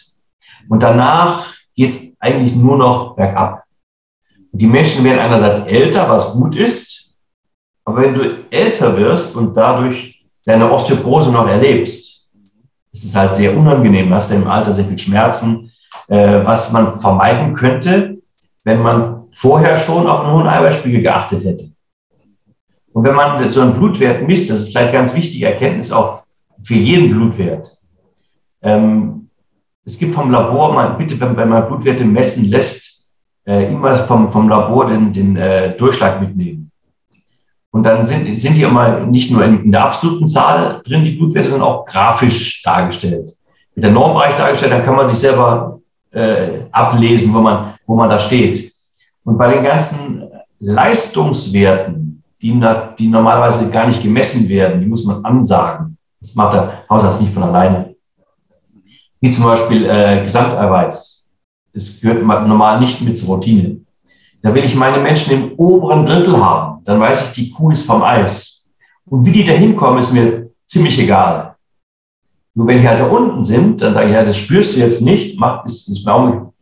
Und 0.68 0.82
danach 0.82 1.54
geht 1.74 1.90
es 1.90 2.12
eigentlich 2.20 2.54
nur 2.54 2.78
noch 2.78 3.16
bergab. 3.16 3.64
Die 4.52 4.66
Menschen 4.66 5.04
werden 5.04 5.18
einerseits 5.18 5.66
älter, 5.66 6.08
was 6.08 6.32
gut 6.32 6.56
ist. 6.56 7.16
Aber 7.84 8.02
wenn 8.02 8.14
du 8.14 8.44
älter 8.50 8.96
wirst 8.96 9.36
und 9.36 9.54
dadurch 9.54 10.24
deine 10.44 10.70
Osteoporose 10.70 11.30
noch 11.30 11.46
erlebst, 11.46 12.30
ist 12.92 13.04
es 13.04 13.14
halt 13.14 13.36
sehr 13.36 13.56
unangenehm. 13.56 14.08
Du 14.08 14.14
hast 14.14 14.30
ja 14.30 14.36
im 14.36 14.46
Alter 14.46 14.72
sehr 14.72 14.86
viel 14.86 14.98
Schmerzen, 14.98 15.70
äh, 16.08 16.44
was 16.44 16.72
man 16.72 17.00
vermeiden 17.00 17.54
könnte, 17.54 18.17
wenn 18.68 18.82
man 18.82 19.24
vorher 19.32 19.76
schon 19.76 20.06
auf 20.06 20.24
einen 20.24 20.34
hohen 20.34 20.46
Eiweißspiegel 20.46 21.02
geachtet 21.02 21.44
hätte. 21.44 21.70
Und 22.92 23.04
wenn 23.04 23.14
man 23.14 23.48
so 23.48 23.62
einen 23.62 23.74
Blutwert 23.74 24.26
misst, 24.26 24.50
das 24.50 24.60
ist 24.60 24.70
vielleicht 24.70 24.92
ganz 24.92 25.14
wichtige 25.14 25.46
Erkenntnis 25.46 25.90
auch 25.90 26.24
für 26.62 26.74
jeden 26.74 27.10
Blutwert. 27.10 27.68
Ähm, 28.62 29.30
es 29.84 29.98
gibt 29.98 30.14
vom 30.14 30.30
Labor, 30.30 30.74
mal, 30.74 30.88
bitte, 30.90 31.18
wenn, 31.20 31.36
wenn 31.36 31.48
man 31.48 31.66
Blutwerte 31.66 32.04
messen 32.04 32.50
lässt, 32.50 33.10
äh, 33.46 33.72
immer 33.72 33.96
vom, 33.96 34.30
vom 34.30 34.48
Labor 34.48 34.86
den, 34.86 35.12
den 35.12 35.36
äh, 35.36 35.76
Durchschlag 35.76 36.20
mitnehmen. 36.20 36.70
Und 37.70 37.84
dann 37.84 38.06
sind, 38.06 38.36
sind 38.38 38.56
die 38.56 38.62
immer 38.62 39.00
nicht 39.00 39.30
nur 39.30 39.44
in, 39.44 39.64
in, 39.64 39.72
der 39.72 39.84
absoluten 39.84 40.26
Zahl 40.26 40.82
drin, 40.84 41.04
die 41.04 41.12
Blutwerte, 41.12 41.48
sondern 41.48 41.68
auch 41.68 41.86
grafisch 41.86 42.62
dargestellt. 42.62 43.34
Mit 43.74 43.84
der 43.84 43.92
Normbereich 43.92 44.36
dargestellt, 44.36 44.72
dann 44.72 44.84
kann 44.84 44.96
man 44.96 45.08
sich 45.08 45.18
selber 45.18 45.80
äh, 46.10 46.64
ablesen, 46.72 47.32
wo 47.32 47.40
man, 47.40 47.77
wo 47.88 47.96
man 47.96 48.08
da 48.08 48.18
steht. 48.18 48.72
Und 49.24 49.38
bei 49.38 49.52
den 49.52 49.64
ganzen 49.64 50.28
Leistungswerten, 50.60 52.22
die, 52.40 52.60
die 52.98 53.08
normalerweise 53.08 53.68
gar 53.70 53.88
nicht 53.88 54.02
gemessen 54.02 54.48
werden, 54.48 54.80
die 54.80 54.86
muss 54.86 55.04
man 55.04 55.24
ansagen. 55.24 55.96
Das 56.20 56.34
macht 56.34 56.54
der 56.54 56.84
Hausarzt 56.88 57.20
nicht 57.20 57.32
von 57.32 57.42
alleine. 57.42 57.96
Wie 59.20 59.30
zum 59.30 59.44
Beispiel 59.44 59.86
äh, 59.86 60.22
Gesamteiweiß. 60.22 61.28
Das 61.72 62.00
gehört 62.00 62.22
normal 62.22 62.78
nicht 62.78 63.00
mit 63.00 63.18
zur 63.18 63.34
Routine. 63.34 63.80
Da 64.42 64.54
will 64.54 64.64
ich 64.64 64.74
meine 64.74 65.02
Menschen 65.02 65.32
im 65.32 65.52
oberen 65.56 66.06
Drittel 66.06 66.36
haben. 66.36 66.84
Dann 66.84 67.00
weiß 67.00 67.24
ich, 67.24 67.32
die 67.32 67.50
Kuh 67.50 67.70
ist 67.70 67.86
vom 67.86 68.02
Eis. 68.02 68.70
Und 69.06 69.24
wie 69.24 69.32
die 69.32 69.44
da 69.44 69.52
hinkommen, 69.52 69.98
ist 69.98 70.12
mir 70.12 70.50
ziemlich 70.66 70.98
egal. 70.98 71.56
Nur 72.54 72.66
wenn 72.66 72.80
die 72.80 72.88
halt 72.88 73.00
da 73.00 73.06
unten 73.06 73.44
sind, 73.44 73.80
dann 73.80 73.94
sage 73.94 74.08
ich, 74.08 74.14
ja, 74.14 74.24
das 74.24 74.36
spürst 74.36 74.76
du 74.76 74.80
jetzt 74.80 75.02
nicht, 75.02 75.38
macht, 75.38 75.66
ist, 75.66 75.88
ist 75.88 76.06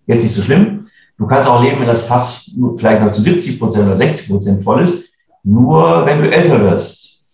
jetzt 0.06 0.22
nicht 0.22 0.34
so 0.34 0.42
schlimm. 0.42 0.85
Du 1.18 1.26
kannst 1.26 1.48
auch 1.48 1.62
leben, 1.62 1.80
wenn 1.80 1.86
das 1.86 2.06
Fass 2.06 2.50
vielleicht 2.76 3.02
noch 3.02 3.12
zu 3.12 3.22
70 3.22 3.58
Prozent 3.58 3.86
oder 3.86 3.96
60 3.96 4.28
Prozent 4.28 4.62
voll 4.62 4.82
ist, 4.82 5.10
nur 5.42 6.04
wenn 6.04 6.20
du 6.20 6.30
älter 6.30 6.60
wirst. 6.60 7.24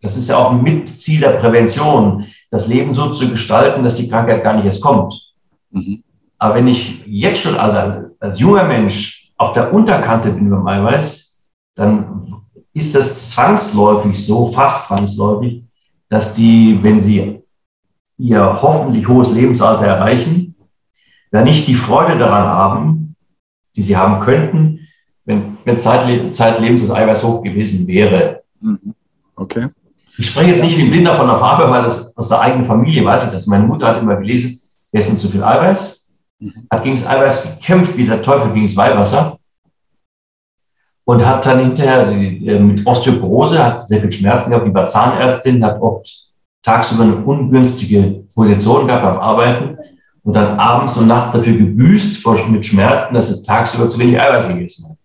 Das 0.00 0.16
ist 0.16 0.28
ja 0.28 0.36
auch 0.36 0.52
ein 0.52 0.62
Mitziel 0.62 1.20
der 1.20 1.38
Prävention, 1.38 2.26
das 2.50 2.68
Leben 2.68 2.94
so 2.94 3.10
zu 3.10 3.28
gestalten, 3.28 3.82
dass 3.82 3.96
die 3.96 4.08
Krankheit 4.08 4.42
gar 4.42 4.54
nicht 4.54 4.66
erst 4.66 4.82
kommt. 4.82 5.14
Mhm. 5.70 6.04
Aber 6.38 6.54
wenn 6.54 6.68
ich 6.68 7.04
jetzt 7.06 7.40
schon 7.40 7.56
also 7.56 8.10
als 8.20 8.38
junger 8.38 8.64
Mensch 8.64 9.32
auf 9.36 9.52
der 9.52 9.72
Unterkante 9.72 10.30
bin 10.30 10.50
beim 10.50 10.66
Eiweiß, 10.66 11.40
dann 11.74 12.42
ist 12.72 12.94
das 12.94 13.30
zwangsläufig 13.30 14.24
so, 14.24 14.52
fast 14.52 14.88
zwangsläufig, 14.88 15.64
dass 16.08 16.34
die, 16.34 16.78
wenn 16.82 17.00
sie 17.00 17.42
ihr 18.18 18.62
hoffentlich 18.62 19.08
hohes 19.08 19.32
Lebensalter 19.32 19.86
erreichen, 19.86 20.54
da 21.30 21.42
nicht 21.42 21.66
die 21.66 21.74
Freude 21.74 22.18
daran 22.18 22.46
haben, 22.46 23.05
die 23.76 23.82
sie 23.82 23.96
haben 23.96 24.20
könnten, 24.20 24.80
wenn, 25.24 25.58
wenn 25.64 25.78
Zeitle 25.78 26.30
zeitlebens 26.30 26.82
das 26.82 26.96
Eiweiß 26.96 27.22
hoch 27.24 27.42
gewesen 27.42 27.86
wäre. 27.86 28.42
Mhm. 28.60 28.94
Okay. 29.34 29.68
Ich 30.18 30.30
spreche 30.30 30.48
jetzt 30.48 30.62
nicht 30.62 30.78
wie 30.78 30.82
ein 30.82 30.90
Blinder 30.90 31.14
von 31.14 31.26
der 31.26 31.38
Farbe, 31.38 31.70
weil 31.70 31.82
das 31.82 32.16
aus 32.16 32.28
der 32.28 32.40
eigenen 32.40 32.64
Familie 32.64 33.04
weiß 33.04 33.24
ich 33.24 33.30
das. 33.30 33.46
Meine 33.46 33.66
Mutter 33.66 33.88
hat 33.88 34.00
immer 34.00 34.16
gelesen, 34.16 34.58
wir 34.90 34.98
essen 34.98 35.18
zu 35.18 35.28
viel 35.28 35.44
Eiweiß, 35.44 36.08
mhm. 36.38 36.66
hat 36.70 36.82
gegen 36.82 36.96
das 36.96 37.06
Eiweiß 37.06 37.58
gekämpft 37.58 37.96
wie 37.96 38.06
der 38.06 38.22
Teufel 38.22 38.52
gegen 38.52 38.66
das 38.66 38.76
Weihwasser 38.76 39.38
und 41.04 41.24
hat 41.24 41.44
dann 41.44 41.60
hinterher 41.60 42.08
äh, 42.08 42.58
mit 42.58 42.86
Osteoporose, 42.86 43.62
hat 43.62 43.82
sehr 43.82 44.00
viel 44.00 44.12
Schmerzen 44.12 44.50
gehabt, 44.50 44.66
die 44.66 44.74
war 44.74 44.86
Zahnärztin, 44.86 45.64
hat 45.64 45.80
oft 45.80 46.32
tagsüber 46.62 47.04
eine 47.04 47.16
ungünstige 47.16 48.24
Position 48.34 48.86
gehabt 48.86 49.04
beim 49.04 49.18
Arbeiten 49.18 49.78
und 50.26 50.34
dann 50.34 50.58
abends 50.58 50.98
und 50.98 51.06
nachts 51.06 51.34
dafür 51.34 51.56
gebüßt 51.56 52.26
mit 52.48 52.66
Schmerzen, 52.66 53.14
dass 53.14 53.28
sie 53.28 53.44
tagsüber 53.44 53.88
zu 53.88 53.96
wenig 54.00 54.20
Eiweiß 54.20 54.48
gegessen 54.48 54.90
hat. 54.90 54.96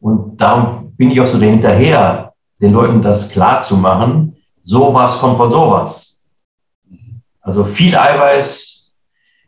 Und 0.00 0.40
darum 0.40 0.92
bin 0.96 1.12
ich 1.12 1.20
auch 1.20 1.26
so 1.26 1.38
dahinterher, 1.38 2.32
den 2.60 2.72
Leuten 2.72 3.00
das 3.00 3.30
klar 3.30 3.62
zu 3.62 3.76
machen, 3.76 4.36
sowas 4.60 5.20
kommt 5.20 5.36
von 5.36 5.52
sowas. 5.52 6.26
Also 7.42 7.62
viel 7.62 7.96
Eiweiß. 7.96 8.92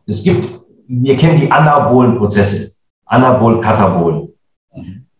Es 0.06 0.22
gibt, 0.22 0.54
wir 0.86 1.16
kennen 1.16 1.40
die 1.40 1.50
anabolen 1.50 2.14
Prozesse, 2.14 2.76
Anabol, 3.06 3.60
Katabol. 3.60 4.34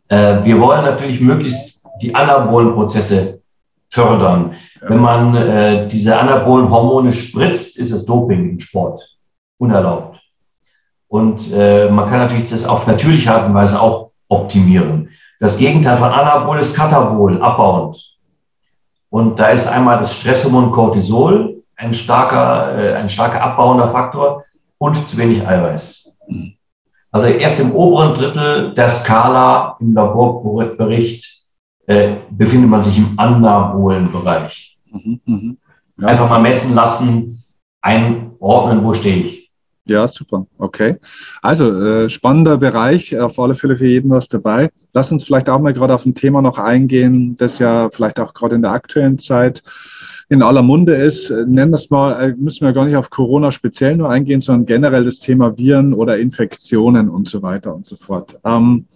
Äh, 0.07 0.45
wir 0.45 0.61
wollen 0.61 0.85
natürlich 0.85 1.21
möglichst 1.21 1.83
die 2.01 2.15
anabolen 2.15 2.73
Prozesse 2.73 3.43
fördern. 3.91 4.55
Wenn 4.81 5.01
man 5.01 5.35
äh, 5.35 5.89
diese 5.89 6.17
anabolen 6.17 6.71
Hormone 6.71 7.11
spritzt, 7.11 7.79
ist 7.79 7.91
es 7.91 8.05
Doping 8.05 8.51
im 8.51 8.61
Sport 8.61 9.16
unerlaubt. 9.59 10.21
Und 11.09 11.53
äh, 11.53 11.89
man 11.89 12.09
kann 12.09 12.21
natürlich 12.21 12.51
das 12.51 12.67
auf 12.67 12.87
natürliche 12.87 13.33
Art 13.33 13.47
und 13.47 13.55
Weise 13.55 13.81
auch 13.81 14.11
optimieren. 14.29 15.11
Das 15.39 15.59
Gegenteil 15.59 15.99
von 15.99 16.09
Anabol 16.09 16.59
ist 16.59 16.75
Katabol, 16.75 17.41
abbauend. 17.41 18.17
Und 19.11 19.39
da 19.39 19.49
ist 19.49 19.69
einmal 19.69 19.99
das 19.99 20.19
Stresshormon 20.19 20.73
Cortisol, 20.73 21.63
ein 21.77 21.95
starker, 21.95 22.77
äh, 22.77 22.95
ein 22.95 23.09
starker 23.09 23.43
abbauender 23.43 23.91
Faktor 23.91 24.45
und 24.79 25.09
zu 25.09 25.17
wenig 25.19 25.47
Eiweiß. 25.47 26.07
Also 27.17 27.29
erst 27.29 27.61
im 27.61 27.73
oberen 27.73 28.15
Drittel 28.15 28.75
der 28.75 28.89
Skala 28.89 29.77
im 29.81 29.95
Laborbericht 29.95 31.45
äh, 31.87 32.17
befindet 32.31 32.69
man 32.69 32.83
sich 32.83 32.99
im 32.99 33.19
anabolen 33.19 34.13
Bereich. 34.13 34.77
Mhm, 34.91 35.21
mh. 35.25 35.55
ja. 35.99 36.09
Einfach 36.09 36.29
mal 36.29 36.43
messen 36.43 36.75
lassen, 36.75 37.43
einordnen, 37.81 38.85
wo 38.85 38.93
stehe 38.93 39.17
ich. 39.17 39.46
Ja, 39.89 40.09
super. 40.09 40.47
Okay. 40.59 40.97
Also 41.43 41.71
äh, 41.81 42.11
spannender 42.11 42.59
Bereich, 42.59 43.17
auf 43.19 43.39
alle 43.39 43.55
Fälle 43.55 43.77
für 43.77 43.87
jeden 43.87 44.11
was 44.11 44.27
dabei. 44.27 44.69
Lass 44.93 45.13
uns 45.13 45.23
vielleicht 45.23 45.49
auch 45.49 45.61
mal 45.61 45.73
gerade 45.73 45.95
auf 45.95 46.05
ein 46.05 46.15
Thema 46.15 46.43
noch 46.43 46.59
eingehen, 46.59 47.37
das 47.37 47.61
ja 47.61 47.89
vielleicht 47.91 48.19
auch 48.19 48.35
gerade 48.35 48.57
in 48.57 48.63
der 48.63 48.73
aktuellen 48.73 49.17
Zeit 49.19 49.63
in 50.29 50.43
aller 50.43 50.63
Munde 50.63 50.97
ist. 50.97 51.31
Nennen 51.31 51.71
das 51.71 51.89
mal, 51.91 52.21
äh, 52.21 52.35
müssen 52.37 52.67
wir 52.67 52.73
gar 52.73 52.85
nicht 52.85 52.97
auf 52.97 53.11
Corona 53.11 53.53
speziell 53.53 53.97
nur 53.97 54.11
eingehen, 54.11 54.41
sondern 54.41 54.67
generell 54.67 55.05
das 55.05 55.21
Thema 55.21 55.57
Viren 55.57 55.95
oder 55.95 56.19
Infektionen 56.19 57.09
und 57.09 57.29
so 57.29 57.43
weiter 57.43 57.73
und 57.73 57.87
so 57.87 57.95
fort. 57.95 58.37
Ähm, 58.45 58.87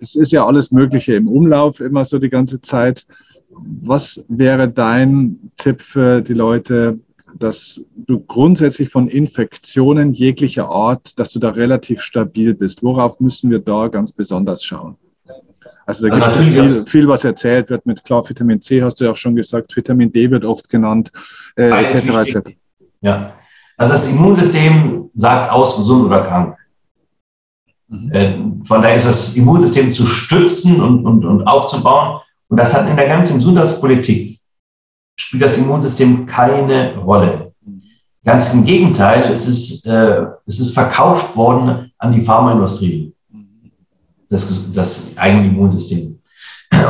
es 0.00 0.16
ist 0.16 0.32
ja 0.32 0.46
alles 0.46 0.70
Mögliche 0.70 1.14
im 1.14 1.28
Umlauf 1.28 1.80
immer 1.80 2.04
so 2.04 2.18
die 2.18 2.30
ganze 2.30 2.60
Zeit. 2.60 3.06
Was 3.50 4.22
wäre 4.28 4.68
dein 4.68 5.50
Tipp 5.56 5.80
für 5.80 6.20
die 6.20 6.34
Leute, 6.34 6.98
dass 7.38 7.80
du 7.94 8.20
grundsätzlich 8.20 8.88
von 8.88 9.08
Infektionen 9.08 10.12
jeglicher 10.12 10.68
Art, 10.68 11.18
dass 11.18 11.32
du 11.32 11.38
da 11.38 11.50
relativ 11.50 12.02
stabil 12.02 12.54
bist. 12.54 12.82
Worauf 12.82 13.20
müssen 13.20 13.50
wir 13.50 13.58
da 13.58 13.88
ganz 13.88 14.12
besonders 14.12 14.64
schauen? 14.64 14.96
Also 15.86 16.06
da 16.06 16.14
gibt 16.14 16.26
es 16.26 16.36
viel, 16.36 16.86
viel, 16.86 17.08
was 17.08 17.24
erzählt 17.24 17.68
wird 17.68 17.84
mit 17.84 18.04
klar 18.04 18.28
Vitamin 18.28 18.60
C, 18.60 18.82
hast 18.82 19.00
du 19.00 19.04
ja 19.04 19.12
auch 19.12 19.16
schon 19.16 19.34
gesagt, 19.34 19.74
Vitamin 19.74 20.12
D 20.12 20.30
wird 20.30 20.44
oft 20.44 20.68
genannt, 20.68 21.10
äh, 21.56 21.68
etc. 21.68 22.08
etc. 22.08 22.50
Ja, 23.00 23.34
also 23.76 23.94
das 23.94 24.08
Immunsystem 24.10 25.10
sagt 25.14 25.50
aus, 25.50 25.76
gesund 25.76 26.06
oder 26.06 26.22
krank. 26.22 26.56
Mhm. 27.88 28.12
Äh, 28.12 28.34
von 28.64 28.82
daher 28.82 28.96
ist 28.96 29.08
das 29.08 29.36
Immunsystem 29.36 29.90
zu 29.92 30.06
stützen 30.06 30.80
und, 30.80 31.04
und, 31.04 31.24
und 31.24 31.42
aufzubauen. 31.46 32.20
Und 32.48 32.56
das 32.56 32.74
hat 32.74 32.88
in 32.88 32.96
der 32.96 33.08
ganzen 33.08 33.36
Gesundheitspolitik 33.36 34.39
spielt 35.20 35.42
das 35.42 35.58
Immunsystem 35.58 36.26
keine 36.26 36.96
Rolle. 36.96 37.52
Ganz 38.24 38.52
im 38.52 38.64
Gegenteil, 38.64 39.30
es 39.30 39.46
ist, 39.46 39.86
äh, 39.86 40.24
es 40.46 40.60
ist 40.60 40.74
verkauft 40.74 41.36
worden 41.36 41.92
an 41.98 42.12
die 42.12 42.22
Pharmaindustrie, 42.22 43.12
das, 44.28 44.72
das 44.72 45.16
eigene 45.16 45.48
Immunsystem. 45.48 46.18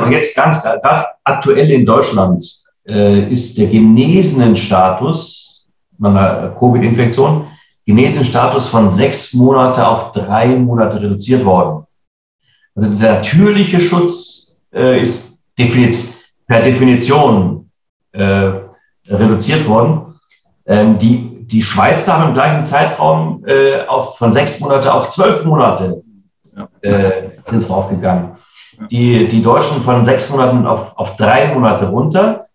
Und 0.04 0.12
jetzt 0.12 0.36
ganz, 0.36 0.62
ganz 0.62 1.02
aktuell 1.24 1.70
in 1.70 1.86
Deutschland 1.86 2.44
äh, 2.86 3.30
ist 3.30 3.56
der 3.58 3.68
genesenen 3.68 4.56
Status 4.56 5.66
meiner 5.98 6.54
Covid-Infektion, 6.58 7.46
genesenen 7.86 8.24
Status 8.24 8.68
von 8.68 8.90
sechs 8.90 9.34
Monate 9.34 9.86
auf 9.86 10.12
drei 10.12 10.56
Monate 10.56 11.00
reduziert 11.00 11.44
worden. 11.44 11.84
Also 12.74 12.94
der 12.98 13.14
natürliche 13.14 13.80
Schutz 13.80 14.60
äh, 14.72 15.00
ist 15.00 15.42
per 16.46 16.62
Definition 16.62 17.59
äh, 18.12 18.50
reduziert 19.06 19.68
worden. 19.68 20.18
Ähm, 20.66 20.98
die, 20.98 21.46
die 21.46 21.62
Schweizer 21.62 22.18
haben 22.18 22.28
im 22.28 22.34
gleichen 22.34 22.64
Zeitraum 22.64 23.44
äh, 23.46 23.86
auf, 23.86 24.18
von 24.18 24.32
sechs 24.32 24.60
Monate 24.60 24.92
auf 24.92 25.08
zwölf 25.08 25.44
Monate 25.44 26.02
äh, 26.82 27.30
sind 27.46 27.68
draufgegangen. 27.68 28.36
Die, 28.90 29.28
die 29.28 29.42
Deutschen 29.42 29.82
von 29.82 30.04
sechs 30.04 30.30
Monaten 30.30 30.66
auf, 30.66 30.96
auf 30.96 31.16
drei 31.16 31.52
Monate 31.52 31.88
runter. 31.88 32.46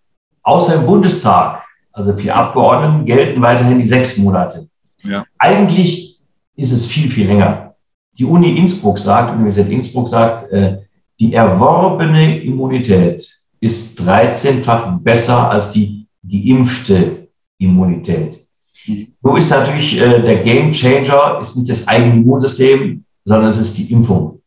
Außer 0.42 0.76
im 0.76 0.86
Bundestag, 0.86 1.64
also 1.92 2.16
für 2.18 2.34
Abgeordneten, 2.34 3.06
gelten 3.06 3.42
weiterhin 3.42 3.80
die 3.80 3.88
sechs 3.88 4.18
Monate. 4.18 4.68
Ja. 5.04 5.26
Eigentlich 5.38 6.22
ist 6.56 6.72
es 6.72 6.88
viel, 6.88 7.10
viel 7.10 7.28
länger. 7.28 7.76
Die 8.18 8.26
Uni 8.26 8.58
Innsbruck 8.58 8.98
sagt, 8.98 9.34
Universität 9.34 9.74
Innsbruck 9.74 10.08
sagt, 10.08 10.52
äh, 10.52 10.80
die 11.20 11.34
erworbene 11.34 12.40
Immunität 12.42 13.45
ist 13.66 14.00
13-fach 14.00 15.00
besser 15.00 15.50
als 15.50 15.72
die 15.72 16.08
geimpfte 16.24 17.28
Immunität. 17.58 18.48
Mhm. 18.88 19.08
Nun 19.22 19.38
ist 19.38 19.50
natürlich 19.50 20.00
äh, 20.00 20.22
der 20.22 20.44
Game 20.44 20.72
Changer, 20.72 21.40
ist 21.42 21.58
nicht 21.58 21.70
das 21.70 21.88
eigene 21.88 22.16
Immunsystem, 22.16 23.04
sondern 23.26 23.50
es 23.50 23.58
ist 23.58 23.78
die 23.78 23.92
Impfung. 23.92 24.42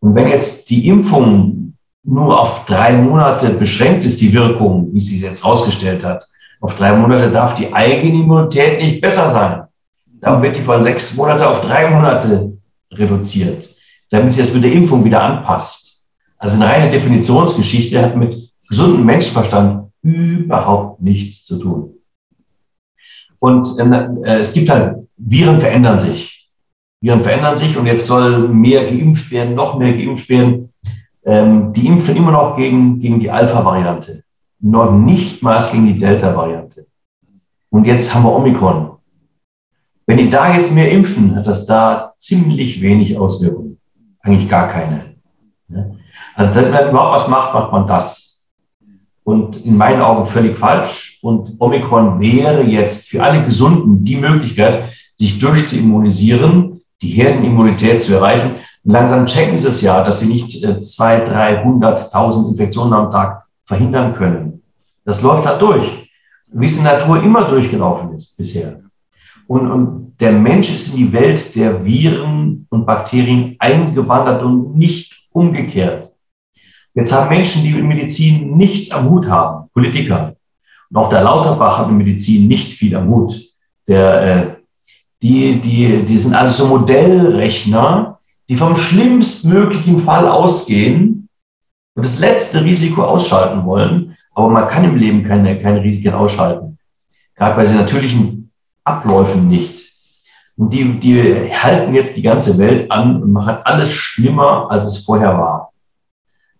Und 0.00 0.14
wenn 0.14 0.28
jetzt 0.28 0.70
die 0.70 0.88
Impfung 0.88 1.74
nur 2.02 2.40
auf 2.40 2.64
drei 2.64 2.92
Monate 2.92 3.50
beschränkt 3.50 4.04
ist, 4.04 4.20
die 4.20 4.32
Wirkung, 4.32 4.92
wie 4.92 5.00
sie 5.00 5.20
jetzt 5.20 5.44
rausgestellt 5.44 6.04
hat, 6.04 6.26
auf 6.60 6.76
drei 6.76 6.96
Monate 6.96 7.30
darf 7.30 7.54
die 7.54 7.72
eigene 7.72 8.22
Immunität 8.22 8.80
nicht 8.80 9.00
besser 9.00 9.30
sein. 9.32 9.64
Dann 10.20 10.40
wird 10.42 10.56
die 10.56 10.62
von 10.62 10.82
sechs 10.82 11.14
Monate 11.14 11.48
auf 11.48 11.60
drei 11.60 11.90
Monate 11.90 12.56
reduziert, 12.92 13.68
damit 14.10 14.32
sie 14.32 14.40
es 14.40 14.54
mit 14.54 14.64
der 14.64 14.72
Impfung 14.72 15.04
wieder 15.04 15.22
anpasst. 15.22 15.95
Also 16.38 16.62
eine 16.62 16.70
reine 16.70 16.90
Definitionsgeschichte 16.90 18.00
hat 18.02 18.16
mit 18.16 18.36
gesundem 18.68 19.04
Menschenverstand 19.04 19.90
überhaupt 20.02 21.00
nichts 21.00 21.44
zu 21.44 21.58
tun. 21.58 21.94
Und 23.38 23.68
äh, 23.78 24.38
es 24.38 24.52
gibt 24.52 24.70
halt, 24.70 24.96
Viren 25.16 25.60
verändern 25.60 25.98
sich. 25.98 26.50
Viren 27.00 27.22
verändern 27.22 27.56
sich 27.56 27.76
und 27.76 27.86
jetzt 27.86 28.06
soll 28.06 28.48
mehr 28.48 28.84
geimpft 28.84 29.30
werden, 29.30 29.54
noch 29.54 29.78
mehr 29.78 29.94
geimpft 29.94 30.28
werden. 30.28 30.72
Ähm, 31.24 31.72
die 31.72 31.86
impfen 31.86 32.16
immer 32.16 32.32
noch 32.32 32.56
gegen, 32.56 33.00
gegen 33.00 33.20
die 33.20 33.30
Alpha-Variante, 33.30 34.22
noch 34.60 34.92
nicht 34.92 35.42
mal 35.42 35.62
gegen 35.70 35.86
die 35.86 35.98
Delta-Variante. 35.98 36.86
Und 37.70 37.86
jetzt 37.86 38.14
haben 38.14 38.24
wir 38.24 38.34
Omikron. 38.34 38.92
Wenn 40.06 40.18
die 40.18 40.30
da 40.30 40.54
jetzt 40.54 40.72
mehr 40.72 40.90
impfen, 40.90 41.34
hat 41.34 41.46
das 41.46 41.66
da 41.66 42.14
ziemlich 42.16 42.80
wenig 42.80 43.18
Auswirkungen. 43.18 43.78
Eigentlich 44.20 44.48
gar 44.48 44.68
keine. 44.68 45.16
Also 46.36 46.54
wenn 46.54 46.70
man 46.70 46.90
überhaupt 46.90 47.14
was 47.14 47.28
macht, 47.28 47.54
macht 47.54 47.72
man 47.72 47.86
das. 47.86 48.46
Und 49.24 49.64
in 49.64 49.76
meinen 49.76 50.02
Augen 50.02 50.26
völlig 50.26 50.56
falsch. 50.56 51.18
Und 51.22 51.56
Omikron 51.58 52.20
wäre 52.20 52.62
jetzt 52.62 53.08
für 53.08 53.22
alle 53.22 53.44
Gesunden 53.44 54.04
die 54.04 54.16
Möglichkeit, 54.16 54.90
sich 55.16 55.38
durchzuimmunisieren, 55.38 56.82
die 57.00 57.08
Herdenimmunität 57.08 58.02
zu 58.02 58.14
erreichen. 58.14 58.56
Und 58.84 58.92
langsam 58.92 59.26
checken 59.26 59.56
sie 59.56 59.68
es 59.68 59.80
ja, 59.80 60.04
dass 60.04 60.20
sie 60.20 60.28
nicht 60.28 60.62
äh, 60.62 60.78
zwei, 60.80 61.24
300.000 61.24 62.50
Infektionen 62.50 62.92
am 62.92 63.10
Tag 63.10 63.44
verhindern 63.64 64.14
können. 64.14 64.62
Das 65.04 65.22
läuft 65.22 65.46
halt 65.46 65.62
durch, 65.62 66.10
wie 66.52 66.66
es 66.66 66.76
in 66.76 66.84
der 66.84 66.98
Natur 66.98 67.22
immer 67.22 67.48
durchgelaufen 67.48 68.14
ist 68.14 68.36
bisher. 68.36 68.80
Und, 69.46 69.70
und 69.70 70.16
der 70.20 70.32
Mensch 70.32 70.70
ist 70.72 70.94
in 70.94 70.98
die 70.98 71.12
Welt 71.12 71.54
der 71.56 71.84
Viren 71.84 72.66
und 72.68 72.84
Bakterien 72.84 73.56
eingewandert 73.58 74.42
und 74.42 74.76
nicht 74.76 75.28
umgekehrt. 75.32 76.12
Jetzt 76.96 77.12
haben 77.12 77.28
Menschen, 77.28 77.62
die 77.62 77.72
in 77.72 77.86
Medizin 77.86 78.56
nichts 78.56 78.90
am 78.90 79.10
Hut 79.10 79.28
haben, 79.28 79.68
Politiker, 79.74 80.34
und 80.88 80.96
auch 80.96 81.10
der 81.10 81.22
Lauterbach 81.22 81.78
hat 81.78 81.88
in 81.88 81.98
Medizin 81.98 82.48
nicht 82.48 82.72
viel 82.72 82.96
am 82.96 83.08
Hut. 83.08 83.38
Der, 83.86 84.22
äh, 84.22 84.46
die, 85.22 85.60
die, 85.60 86.04
die 86.06 86.18
sind 86.18 86.34
also 86.34 86.68
Modellrechner, 86.68 88.18
die 88.48 88.56
vom 88.56 88.76
schlimmstmöglichen 88.76 90.00
Fall 90.00 90.26
ausgehen 90.26 91.28
und 91.94 92.04
das 92.06 92.18
letzte 92.18 92.64
Risiko 92.64 93.02
ausschalten 93.02 93.66
wollen. 93.66 94.16
Aber 94.34 94.48
man 94.48 94.68
kann 94.68 94.84
im 94.84 94.96
Leben 94.96 95.22
keine, 95.22 95.60
keine 95.60 95.82
Risiken 95.82 96.14
ausschalten. 96.14 96.78
Gerade 97.34 97.56
bei 97.56 97.64
den 97.64 97.76
natürlichen 97.76 98.50
Abläufen 98.84 99.48
nicht. 99.48 99.92
Und 100.56 100.72
die, 100.72 100.98
die 100.98 101.52
halten 101.52 101.94
jetzt 101.94 102.16
die 102.16 102.22
ganze 102.22 102.56
Welt 102.56 102.90
an 102.90 103.22
und 103.22 103.32
machen 103.32 103.58
alles 103.64 103.92
schlimmer, 103.92 104.70
als 104.70 104.84
es 104.84 105.04
vorher 105.04 105.36
war. 105.36 105.72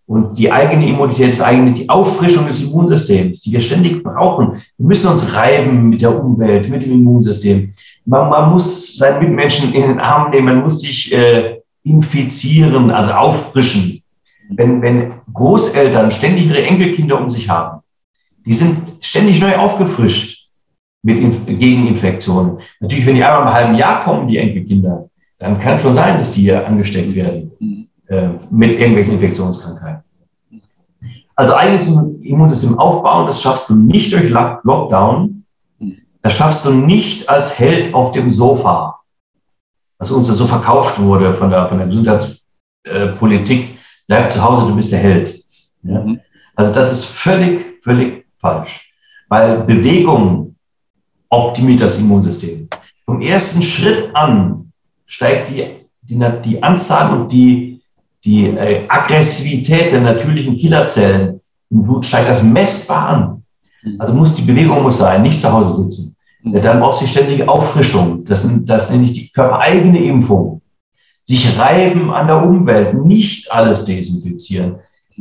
Und 0.07 0.39
die 0.39 0.53
eigene 0.53 0.89
Immunität 0.89 1.31
ist 1.31 1.41
eigentlich 1.41 1.83
die 1.83 1.89
Auffrischung 1.89 2.47
des 2.47 2.63
Immunsystems, 2.63 3.41
die 3.43 3.53
wir 3.53 3.61
ständig 3.61 4.05
brauchen. 4.05 4.63
Wir 4.79 4.87
müssen 4.87 5.11
uns 5.11 5.35
reiben 5.35 5.89
mit 5.89 6.01
der 6.01 6.25
Umwelt, 6.25 6.69
mit 6.69 6.85
dem 6.85 6.93
Immunsystem. 6.93 7.75
Man, 8.05 8.31
man 8.31 8.53
muss 8.53 8.97
seinen 8.97 9.19
Mitmenschen 9.19 9.75
in 9.75 9.83
den 9.83 9.99
Arm 9.99 10.31
nehmen, 10.31 10.47
man 10.47 10.63
muss 10.63 10.81
sich 10.81 11.13
äh, 11.13 11.61
infizieren, 11.83 12.91
also 12.91 13.13
auffrischen. 13.13 14.03
Wenn, 14.51 14.81
wenn 14.81 15.15
Großeltern 15.33 16.13
ständig 16.13 16.47
ihre 16.47 16.63
Enkelkinder 16.63 17.21
um 17.21 17.29
sich 17.29 17.49
haben, 17.49 17.81
die 18.47 18.55
sind 18.55 18.79
ständig 19.01 19.41
neu 19.41 19.57
aufgefrischt 19.57 20.49
mit 21.03 21.19
Inf 21.19 21.47
gegen 21.47 21.89
Infektionen. 21.89 22.59
Natürlich, 22.79 23.07
wenn 23.07 23.17
die 23.17 23.25
einmal 23.25 23.43
im 23.43 23.53
halben 23.53 23.75
Jahr 23.75 24.01
kommen, 24.01 24.29
die 24.29 24.39
Enkelkinder, 24.39 25.09
dann 25.39 25.59
kann 25.59 25.81
schon 25.81 25.97
sein, 25.97 26.17
dass 26.17 26.31
die 26.31 26.43
hier 26.43 26.65
angesteckt 26.65 27.15
werden. 27.15 27.51
Äh, 28.09 28.29
mit 28.53 28.79
irgendwelchen 28.79 29.15
Infektionskrankheiten. 29.15 30.05
Also 31.35 31.57
eigenes 31.57 31.89
Immunsystem 31.89 32.79
aufbauen, 32.79 33.27
das 33.27 33.43
schaffst 33.43 33.69
du 33.69 33.75
nicht 33.75 34.13
durch 34.13 34.31
Lockdown, 34.31 35.45
das 36.23 36.35
schaffst 36.35 36.65
du 36.65 36.71
nicht 36.71 37.29
als 37.29 37.59
Held 37.59 37.95
auf 37.95 38.13
dem 38.13 38.31
Sofa, 38.31 39.01
was 39.99 40.13
uns 40.13 40.29
so 40.29 40.47
verkauft 40.47 41.01
wurde 41.01 41.35
von 41.35 41.51
der, 41.51 41.69
von 41.69 41.79
der 41.79 41.89
Gesundheitspolitik. 41.89 43.77
Bleib 44.07 44.31
zu 44.31 44.41
Hause, 44.43 44.69
du 44.69 44.77
bist 44.77 44.93
der 44.93 45.01
Held. 45.01 45.45
Ja? 45.83 46.01
Mhm. 46.01 46.21
Also 46.55 46.73
das 46.73 46.93
ist 46.93 47.07
völlig, 47.07 47.83
völlig 47.83 48.25
falsch, 48.39 48.93
weil 49.29 49.65
Bewegung 49.65 50.55
optimiert 51.29 51.81
das 51.81 51.99
Immunsystem. 51.99 52.69
Vom 53.05 53.21
ersten 53.21 53.63
Schritt 53.63 54.15
an 54.15 54.73
steigt 55.07 55.51
die, 55.51 55.67
die, 56.03 56.25
die 56.45 56.63
Anzahl 56.63 57.19
und 57.19 57.33
die 57.33 57.76
die 58.25 58.47
äh, 58.47 58.87
Aggressivität 58.89 59.93
der 59.93 60.01
natürlichen 60.01 60.57
Killerzellen 60.57 61.41
im 61.71 61.83
Blut 61.83 62.05
steigt 62.05 62.29
das 62.29 62.43
messbar 62.43 63.09
an. 63.09 63.43
Mhm. 63.83 64.01
Also 64.01 64.15
muss 64.15 64.35
die 64.35 64.43
Bewegung 64.43 64.83
muss 64.83 64.99
sein, 64.99 65.23
nicht 65.23 65.41
zu 65.41 65.53
Hause 65.53 65.83
sitzen. 65.83 66.17
Mhm. 66.43 66.61
Dann 66.61 66.81
braucht 66.81 66.99
sie 66.99 67.07
ständige 67.07 67.49
Auffrischung. 67.49 68.25
Das, 68.25 68.49
das 68.65 68.91
nenne 68.91 69.05
ich 69.05 69.13
die 69.13 69.31
körpereigene 69.31 70.03
Impfung. 70.05 70.63
Sich 71.25 71.59
reiben 71.59 72.13
an 72.13 72.29
der 72.29 72.43
Umwelt, 72.43 72.95
nicht 72.95 73.51
alles 73.51 73.85
desinfizieren. 73.85 74.77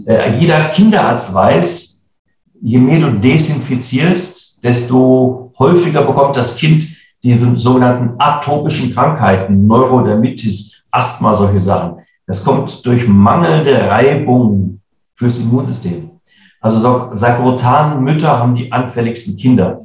Äh, 0.05 0.37
jeder 0.39 0.69
Kinderarzt 0.69 1.33
weiß, 1.33 2.03
je 2.61 2.77
mehr 2.77 2.99
du 2.99 3.11
desinfizierst, 3.19 4.63
desto 4.63 5.53
häufiger 5.57 6.01
bekommt 6.01 6.35
das 6.35 6.57
Kind 6.57 6.87
die 7.23 7.39
sogenannten 7.55 8.15
atopischen 8.19 8.93
Krankheiten, 8.93 9.65
Neurodermitis, 9.65 10.85
Asthma, 10.91 11.33
solche 11.33 11.61
Sachen. 11.61 12.05
Das 12.28 12.43
kommt 12.43 12.86
durch 12.86 13.07
mangelnde 13.07 13.88
Reibung 13.88 14.82
fürs 15.15 15.39
Immunsystem. 15.39 16.11
Also 16.59 17.13
Sakrotan-Mütter 17.13 18.39
haben 18.39 18.55
die 18.55 18.71
anfälligsten 18.71 19.38
Kinder. 19.38 19.82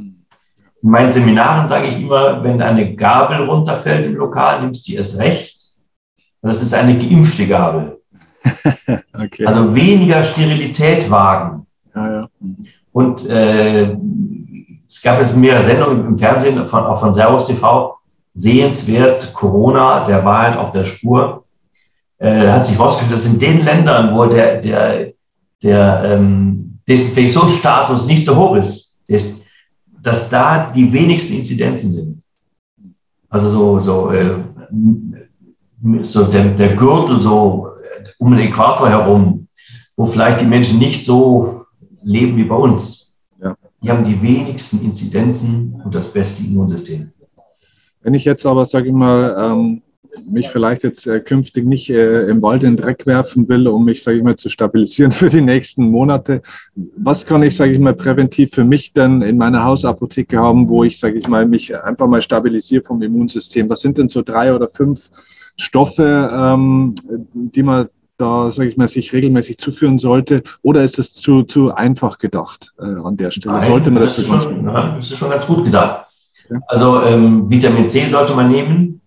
In 0.82 0.88
meinen 0.90 1.12
Seminaren 1.12 1.68
sage 1.68 1.88
ich 1.88 2.00
immer, 2.00 2.42
wenn 2.42 2.62
eine 2.62 2.94
Gabel 2.96 3.44
runterfällt 3.44 4.06
im 4.06 4.14
Lokal, 4.14 4.62
nimmst 4.62 4.88
du 4.88 4.92
die 4.92 4.96
erst 4.96 5.18
recht. 5.18 5.60
Das 6.40 6.62
ist 6.62 6.72
eine 6.72 6.96
geimpfte 6.98 7.46
Gabel. 7.46 8.00
okay. 9.12 9.44
Also 9.44 9.74
weniger 9.74 10.22
Sterilität 10.22 11.10
wagen. 11.10 11.66
Ja, 11.94 12.10
ja. 12.10 12.28
Und 12.92 13.28
äh, 13.28 13.94
es 14.86 15.02
gab 15.02 15.18
jetzt 15.18 15.36
mehrere 15.36 15.62
Sendungen 15.62 16.06
im 16.06 16.18
Fernsehen, 16.18 16.66
von, 16.66 16.84
auch 16.84 16.98
von 16.98 17.12
Servus 17.12 17.46
TV, 17.46 17.94
sehenswert, 18.32 19.34
Corona, 19.34 20.06
der 20.06 20.24
Wahrheit 20.24 20.56
auf 20.56 20.72
der 20.72 20.86
Spur 20.86 21.39
äh, 22.20 22.48
hat 22.48 22.66
sich 22.66 22.76
herausgestellt, 22.76 23.14
dass 23.14 23.26
in 23.26 23.38
den 23.38 23.64
Ländern, 23.64 24.14
wo 24.14 24.26
der, 24.26 24.60
der, 24.60 25.12
der 25.62 26.02
ähm, 26.04 26.78
Desinfektionsstatus 26.86 28.06
nicht 28.06 28.24
so 28.24 28.36
hoch 28.36 28.56
ist, 28.56 29.00
ist, 29.06 29.36
dass 30.02 30.28
da 30.28 30.70
die 30.70 30.92
wenigsten 30.92 31.38
Inzidenzen 31.38 31.92
sind. 31.92 32.22
Also 33.28 33.50
so, 33.50 33.80
so, 33.80 34.10
äh, 34.10 34.34
so 36.02 36.24
der, 36.24 36.44
der 36.44 36.76
Gürtel 36.76 37.20
so 37.22 37.68
um 38.18 38.32
den 38.32 38.48
Äquator 38.48 38.88
herum, 38.88 39.48
wo 39.96 40.04
vielleicht 40.04 40.42
die 40.42 40.46
Menschen 40.46 40.78
nicht 40.78 41.04
so 41.04 41.64
leben 42.02 42.36
wie 42.36 42.44
bei 42.44 42.54
uns. 42.54 43.18
Ja. 43.42 43.56
Die 43.82 43.90
haben 43.90 44.04
die 44.04 44.20
wenigsten 44.20 44.84
Inzidenzen 44.84 45.80
und 45.82 45.94
das 45.94 46.12
beste 46.12 46.44
Immunsystem. 46.44 47.12
Wenn 48.02 48.14
ich 48.14 48.24
jetzt 48.24 48.44
aber, 48.44 48.64
sage 48.66 48.88
ich 48.88 48.94
mal, 48.94 49.36
ähm, 49.38 49.82
mich 50.28 50.48
vielleicht 50.48 50.84
jetzt 50.84 51.06
äh, 51.06 51.20
künftig 51.20 51.66
nicht 51.66 51.90
äh, 51.90 52.26
im 52.26 52.42
Wald 52.42 52.64
in 52.64 52.76
den 52.76 52.84
Dreck 52.84 53.06
werfen 53.06 53.48
will, 53.48 53.68
um 53.68 53.84
mich, 53.84 54.02
sage 54.02 54.18
ich 54.18 54.22
mal, 54.22 54.36
zu 54.36 54.48
stabilisieren 54.48 55.12
für 55.12 55.28
die 55.28 55.40
nächsten 55.40 55.90
Monate. 55.90 56.42
Was 56.96 57.26
kann 57.26 57.42
ich, 57.42 57.56
sage 57.56 57.72
ich 57.72 57.78
mal, 57.78 57.94
präventiv 57.94 58.52
für 58.52 58.64
mich 58.64 58.92
denn 58.92 59.22
in 59.22 59.38
meiner 59.38 59.64
Hausapotheke 59.64 60.38
haben, 60.38 60.68
wo 60.68 60.84
ich, 60.84 60.98
sage 60.98 61.18
ich 61.18 61.28
mal, 61.28 61.46
mich 61.46 61.76
einfach 61.76 62.06
mal 62.06 62.22
stabilisiere 62.22 62.82
vom 62.82 63.02
Immunsystem? 63.02 63.68
Was 63.70 63.80
sind 63.80 63.98
denn 63.98 64.08
so 64.08 64.22
drei 64.22 64.54
oder 64.54 64.68
fünf 64.68 65.10
Stoffe, 65.56 66.30
ähm, 66.32 66.94
die 67.34 67.62
man 67.62 67.88
da, 68.16 68.50
sage 68.50 68.68
ich 68.68 68.76
mal, 68.76 68.88
sich 68.88 69.12
regelmäßig 69.12 69.58
zuführen 69.58 69.98
sollte? 69.98 70.42
Oder 70.62 70.84
ist 70.84 70.98
es 70.98 71.14
zu, 71.14 71.42
zu 71.42 71.74
einfach 71.74 72.18
gedacht 72.18 72.72
äh, 72.78 72.84
an 72.84 73.16
der 73.16 73.30
Stelle? 73.30 73.54
Nein, 73.54 73.66
sollte 73.66 73.90
man 73.90 74.02
das, 74.02 74.16
das 74.16 74.26
ist 74.26 74.42
schon, 74.42 74.64
ja, 74.64 74.96
das 74.96 75.10
ist 75.10 75.18
schon 75.18 75.30
ganz 75.30 75.46
gut 75.46 75.64
gedacht. 75.64 76.06
Also 76.66 77.02
ähm, 77.02 77.48
Vitamin 77.48 77.88
C 77.88 78.06
sollte 78.06 78.34
man 78.34 78.50
nehmen 78.50 78.99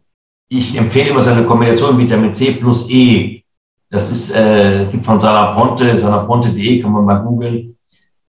ich 0.57 0.77
empfehle 0.77 1.09
immer 1.09 1.21
so 1.21 1.31
eine 1.31 1.45
Kombination 1.45 1.97
Vitamin 1.97 2.33
C 2.33 2.51
plus 2.51 2.89
E. 2.89 3.43
Das 3.89 4.11
ist, 4.11 4.35
äh, 4.35 4.87
gibt 4.91 5.05
von 5.05 5.19
Sanaponte, 5.19 5.97
sanaponte.de, 5.97 6.81
kann 6.81 6.91
man 6.91 7.05
mal 7.05 7.23
googeln. 7.23 7.75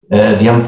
Äh, 0.09 0.37
die 0.37 0.49
haben 0.49 0.63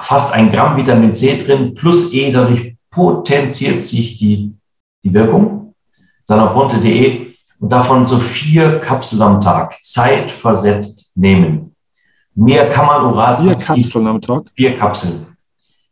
fast 0.00 0.34
ein 0.34 0.50
Gramm 0.50 0.76
Vitamin 0.76 1.14
C 1.14 1.42
drin, 1.42 1.74
plus 1.74 2.12
E, 2.12 2.32
dadurch 2.32 2.76
potenziert 2.90 3.82
sich 3.82 4.18
die, 4.18 4.54
die 5.04 5.14
Wirkung. 5.14 5.74
Sanaponte.de. 6.24 7.28
und 7.60 7.72
davon 7.72 8.06
so 8.06 8.18
vier 8.18 8.80
Kapseln 8.80 9.22
am 9.22 9.40
Tag 9.40 9.76
zeitversetzt 9.80 11.16
nehmen. 11.16 11.74
Mehr 12.34 12.68
kann 12.68 12.86
man 12.86 13.04
oral. 13.04 13.42
Vier 13.42 13.54
Kapseln 13.54 14.06
am 14.06 14.20
Tag? 14.20 14.44
Vier 14.54 14.76
Kapseln. 14.76 15.26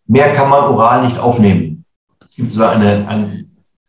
Mehr 0.06 0.32
kann 0.32 0.50
man 0.50 0.64
oral 0.64 1.04
nicht 1.04 1.18
aufnehmen. 1.18 1.84
Es 2.28 2.36
gibt 2.36 2.52
so 2.52 2.64
eine, 2.64 3.08
ein, 3.08 3.45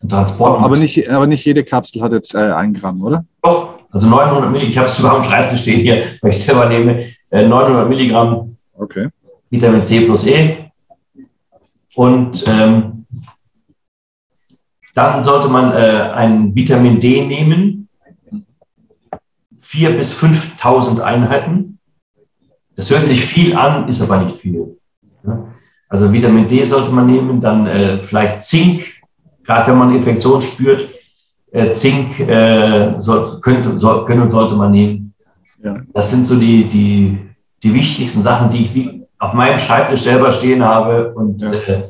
Transport. 0.08 0.62
Aber 0.62 0.78
nicht, 0.78 1.10
aber 1.10 1.28
nicht 1.28 1.45
jede 1.45 1.64
Kapsel 1.64 2.02
hat 2.02 2.12
jetzt 2.12 2.36
äh, 2.36 2.38
ein 2.38 2.74
Gramm, 2.74 3.02
oder? 3.02 3.26
Doch, 3.41 3.80
also 3.91 4.08
900 4.08 4.52
Milligramm. 4.52 4.70
Ich 4.70 4.78
habe 4.78 4.88
es 4.88 4.98
sogar 4.98 5.16
am 5.16 5.24
Schreibtisch 5.24 5.62
stehen 5.62 5.82
hier, 5.82 6.04
weil 6.22 6.30
ich 6.30 6.38
es 6.38 6.45
selber 6.45 6.70
nehme. 6.70 7.06
Äh, 7.30 7.48
900 7.48 7.89
Milligramm 7.89 8.58
okay. 8.74 9.10
Vitamin 9.50 9.84
C 9.84 10.02
plus 10.02 10.28
E. 10.28 10.72
Und 11.95 12.45
ähm, 12.48 13.06
dann 14.93 15.24
sollte 15.24 15.48
man 15.48 15.72
äh, 15.74 16.12
ein 16.14 16.54
Vitamin 16.56 17.00
D 17.00 17.26
nehmen. 17.26 17.89
4.000 19.64 19.98
bis 19.98 20.24
5.000 20.24 21.02
Einheiten. 21.02 21.80
Das 22.76 22.89
hört 22.91 23.06
sich 23.06 23.26
viel 23.26 23.56
an, 23.56 23.88
ist 23.88 24.02
aber 24.02 24.24
nicht 24.24 24.39
viel. 24.39 24.78
Also 25.89 26.12
Vitamin 26.12 26.48
D 26.48 26.64
sollte 26.64 26.91
man 26.91 27.08
nehmen, 27.08 27.41
dann 27.41 27.66
äh, 27.66 27.98
vielleicht 28.04 28.43
Zink, 28.43 28.86
gerade 29.48 29.72
wenn 29.72 29.80
man 29.80 29.95
Infektion 29.95 30.41
spürt. 30.41 30.89
Äh, 31.52 31.72
Zink 31.72 32.20
äh, 32.20 32.95
soll, 33.00 33.39
könnte, 33.39 33.80
soll, 33.80 34.06
können 34.06 34.24
und 34.24 34.32
sollte 34.32 34.56
man 34.56 34.72
nehmen. 34.72 35.14
Ja. 35.64 35.78
Das 35.93 36.12
sind 36.12 36.26
so 36.26 36.36
die, 36.36 36.66
die, 36.66 37.18
die 37.64 37.74
wichtigsten 37.74 38.22
Sachen, 38.22 38.50
die 38.52 38.66
ich 38.66 39.02
auf 39.18 39.34
meinem 39.34 39.58
Schreibtisch 39.58 40.02
selber 40.02 40.32
stehen 40.32 40.64
habe 40.64 41.14
und, 41.14 41.41
ja. 41.41 41.52
äh, 41.52 41.84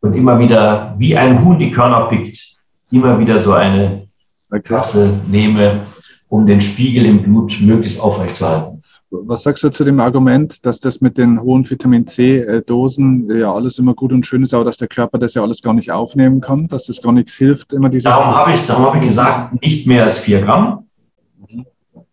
und 0.00 0.14
immer 0.16 0.38
wieder 0.38 0.94
wie 0.98 1.16
ein 1.16 1.44
Huhn 1.44 1.58
die 1.58 1.70
Körner 1.70 2.06
pickt, 2.06 2.56
immer 2.90 3.18
wieder 3.18 3.38
so 3.38 3.52
eine 3.52 4.08
okay. 4.50 4.62
Kapsel 4.62 5.20
nehme, 5.28 5.86
um 6.28 6.46
den 6.46 6.60
Spiegel 6.60 7.04
im 7.04 7.22
Blut 7.22 7.58
möglichst 7.60 8.00
aufrechtzuerhalten. 8.00 8.73
Was 9.22 9.42
sagst 9.42 9.62
du 9.62 9.70
zu 9.70 9.84
dem 9.84 10.00
Argument, 10.00 10.64
dass 10.66 10.80
das 10.80 11.00
mit 11.00 11.16
den 11.16 11.40
hohen 11.40 11.68
Vitamin 11.68 12.06
C-Dosen 12.06 13.30
ja 13.30 13.52
alles 13.52 13.78
immer 13.78 13.94
gut 13.94 14.12
und 14.12 14.26
schön 14.26 14.42
ist, 14.42 14.52
aber 14.52 14.64
dass 14.64 14.76
der 14.76 14.88
Körper 14.88 15.18
das 15.18 15.34
ja 15.34 15.42
alles 15.42 15.62
gar 15.62 15.72
nicht 15.72 15.92
aufnehmen 15.92 16.40
kann, 16.40 16.66
dass 16.66 16.86
das 16.86 17.00
gar 17.00 17.12
nichts 17.12 17.34
hilft, 17.34 17.72
immer 17.72 17.88
diese. 17.88 18.08
Darum 18.08 18.34
habe 18.34 18.52
ich, 18.52 18.66
darum 18.66 18.86
habe 18.86 18.98
ich 18.98 19.04
gesagt, 19.04 19.60
nicht 19.62 19.86
mehr 19.86 20.04
als 20.04 20.18
vier 20.18 20.40
Gramm. 20.40 20.86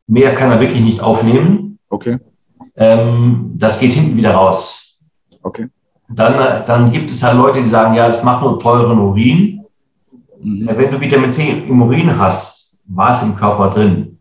Mehr 0.08 0.36
kann 0.36 0.52
er 0.52 0.60
wirklich 0.60 0.82
nicht 0.82 1.02
aufnehmen. 1.02 1.80
Okay. 1.90 2.20
Ähm, 2.76 3.54
das 3.56 3.80
geht 3.80 3.94
hinten 3.94 4.16
wieder 4.18 4.34
raus. 4.34 4.98
Okay. 5.42 5.68
Dann, 6.10 6.66
dann 6.68 6.92
gibt 6.92 7.10
es 7.10 7.24
halt 7.24 7.38
Leute, 7.38 7.62
die 7.62 7.70
sagen, 7.70 7.96
ja, 7.96 8.08
es 8.08 8.24
macht 8.24 8.44
nur 8.44 8.60
teuren 8.60 9.00
Urin. 9.00 9.62
Mhm. 10.42 10.68
Wenn 10.68 10.92
du 10.92 11.00
Vitamin 11.00 11.32
C 11.32 11.64
im 11.68 11.82
Urin 11.82 12.18
hast, 12.18 12.80
war 12.90 13.12
es 13.12 13.24
im 13.24 13.36
Körper 13.36 13.70
drin. 13.70 14.20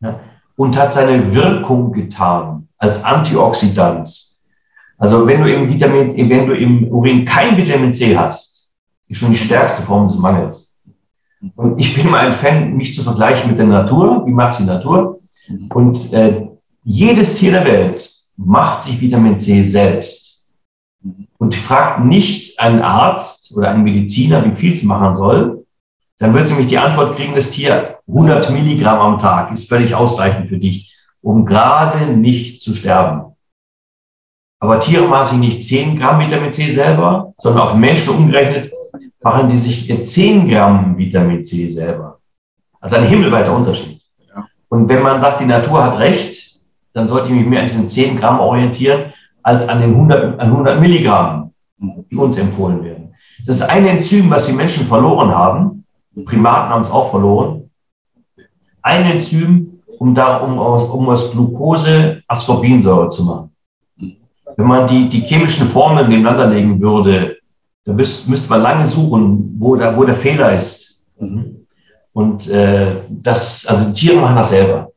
Ja 0.00 0.18
und 0.62 0.78
hat 0.78 0.92
seine 0.92 1.34
Wirkung 1.34 1.90
getan 1.90 2.68
als 2.78 3.02
Antioxidant. 3.02 4.08
Also 4.96 5.26
wenn 5.26 5.42
du 5.42 5.52
im 5.52 5.68
Vitamin, 5.68 6.16
wenn 6.30 6.46
du 6.46 6.56
im 6.56 6.86
Urin 6.86 7.24
kein 7.24 7.56
Vitamin 7.56 7.92
C 7.92 8.16
hast, 8.16 8.72
ist 9.08 9.18
schon 9.18 9.30
die 9.30 9.36
stärkste 9.36 9.82
Form 9.82 10.06
des 10.06 10.20
Mangels. 10.20 10.78
Und 11.56 11.80
ich 11.80 11.96
bin 11.96 12.08
mal 12.08 12.24
ein 12.24 12.32
Fan, 12.32 12.76
mich 12.76 12.94
zu 12.94 13.02
vergleichen 13.02 13.50
mit 13.50 13.58
der 13.58 13.66
Natur. 13.66 14.24
Wie 14.24 14.30
macht 14.30 14.60
die 14.60 14.62
Natur? 14.62 15.18
Und 15.74 16.12
äh, 16.12 16.46
jedes 16.84 17.34
Tier 17.34 17.50
der 17.50 17.64
Welt 17.64 18.08
macht 18.36 18.84
sich 18.84 19.00
Vitamin 19.00 19.40
C 19.40 19.64
selbst. 19.64 20.46
Und 21.38 21.56
fragt 21.56 22.04
nicht 22.04 22.60
einen 22.60 22.82
Arzt 22.82 23.56
oder 23.56 23.70
einen 23.70 23.82
Mediziner, 23.82 24.44
wie 24.44 24.54
viel 24.54 24.74
es 24.74 24.84
machen 24.84 25.16
soll, 25.16 25.66
dann 26.18 26.32
wird 26.32 26.46
sie 26.46 26.52
nämlich 26.52 26.70
die 26.70 26.78
Antwort 26.78 27.16
kriegen, 27.16 27.34
das 27.34 27.50
Tier 27.50 27.91
100 28.08 28.50
Milligramm 28.50 29.00
am 29.00 29.18
Tag 29.18 29.52
ist 29.52 29.68
völlig 29.68 29.94
ausreichend 29.94 30.48
für 30.48 30.58
dich, 30.58 30.94
um 31.20 31.46
gerade 31.46 32.06
nicht 32.06 32.60
zu 32.60 32.74
sterben. 32.74 33.34
Aber 34.60 34.80
Tiere 34.80 35.06
machen 35.06 35.26
sich 35.26 35.38
nicht 35.38 35.64
10 35.64 35.98
Gramm 35.98 36.20
Vitamin 36.20 36.52
C 36.52 36.70
selber, 36.70 37.32
sondern 37.36 37.62
auf 37.62 37.74
Menschen 37.74 38.14
umgerechnet 38.14 38.72
machen 39.22 39.50
die 39.50 39.56
sich 39.56 40.04
10 40.04 40.48
Gramm 40.48 40.98
Vitamin 40.98 41.44
C 41.44 41.68
selber. 41.68 42.18
Also 42.80 42.96
ein 42.96 43.04
himmelweiter 43.04 43.54
Unterschied. 43.54 44.00
Und 44.68 44.88
wenn 44.88 45.02
man 45.02 45.20
sagt, 45.20 45.40
die 45.40 45.46
Natur 45.46 45.84
hat 45.84 45.98
recht, 45.98 46.56
dann 46.92 47.06
sollte 47.06 47.28
ich 47.28 47.34
mich 47.34 47.46
mehr 47.46 47.60
an 47.60 47.66
diesen 47.66 47.88
10 47.88 48.18
Gramm 48.18 48.40
orientieren, 48.40 49.12
als 49.42 49.68
an 49.68 49.80
den 49.80 49.90
100, 49.90 50.40
an 50.40 50.50
100 50.50 50.80
Milligramm, 50.80 51.52
die 51.78 52.16
uns 52.16 52.38
empfohlen 52.38 52.82
werden. 52.84 53.14
Das 53.46 53.56
ist 53.56 53.62
ein 53.62 53.86
Enzym, 53.86 54.30
was 54.30 54.46
die 54.46 54.52
Menschen 54.52 54.86
verloren 54.86 55.30
haben, 55.30 55.84
Primaten 56.24 56.68
haben 56.68 56.82
es 56.82 56.90
auch 56.90 57.10
verloren. 57.10 57.61
Ein 58.82 59.12
Enzym, 59.12 59.80
um, 59.98 60.14
da, 60.14 60.38
um, 60.38 60.58
aus, 60.58 60.84
um 60.84 61.08
aus 61.08 61.32
Glucose 61.32 62.20
Ascorbinsäure 62.26 63.08
zu 63.08 63.24
machen. 63.24 63.50
Wenn 64.56 64.66
man 64.66 64.86
die, 64.86 65.08
die 65.08 65.20
chemischen 65.20 65.66
Formeln 65.66 66.08
nebeneinander 66.08 66.48
legen 66.48 66.80
würde, 66.80 67.36
dann 67.84 67.96
müsste, 67.96 68.30
müsste 68.30 68.50
man 68.50 68.62
lange 68.62 68.86
suchen, 68.86 69.56
wo, 69.58 69.76
da, 69.76 69.96
wo 69.96 70.04
der 70.04 70.14
Fehler 70.14 70.56
ist. 70.56 71.04
Und 72.12 72.48
äh, 72.50 72.86
das, 73.08 73.66
also 73.66 73.92
Tiere 73.92 74.20
machen 74.20 74.36
das 74.36 74.50
selber. 74.50 74.90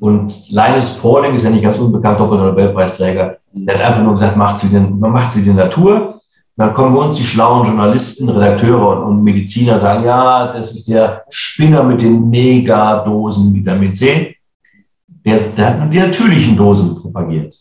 Und 0.00 0.48
Linus 0.48 0.96
Pauling 0.98 1.34
ist 1.34 1.44
ja 1.44 1.50
nicht 1.50 1.62
ganz 1.62 1.78
unbekannt, 1.78 2.18
doppelter 2.18 2.46
Nobelpreisträger. 2.46 3.36
Der 3.52 3.74
hat 3.74 3.84
einfach 3.84 4.02
nur 4.02 4.12
gesagt, 4.12 4.36
macht's 4.36 4.64
wie 4.64 4.74
den, 4.74 4.98
man 4.98 5.12
macht 5.12 5.28
es 5.28 5.36
wie 5.36 5.42
die 5.42 5.52
Natur. 5.52 6.19
Dann 6.60 6.74
kommen 6.74 6.94
wir 6.94 7.06
uns 7.06 7.14
die 7.14 7.24
schlauen 7.24 7.66
Journalisten, 7.66 8.28
Redakteure 8.28 9.06
und, 9.06 9.22
Mediziner 9.22 9.78
sagen, 9.78 10.04
ja, 10.04 10.52
das 10.52 10.74
ist 10.74 10.90
der 10.90 11.24
Spinner 11.30 11.82
mit 11.82 12.02
den 12.02 12.28
Megadosen 12.28 13.54
Vitamin 13.54 13.94
C. 13.94 14.36
Der, 15.24 15.38
der 15.56 15.66
hat 15.66 15.78
nur 15.78 15.88
die 15.88 15.98
natürlichen 16.00 16.58
Dosen 16.58 16.96
propagiert. 16.96 17.56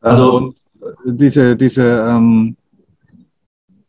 Also 0.00 0.54
diese, 1.04 1.56
diese, 1.56 1.84
ähm, 1.84 2.56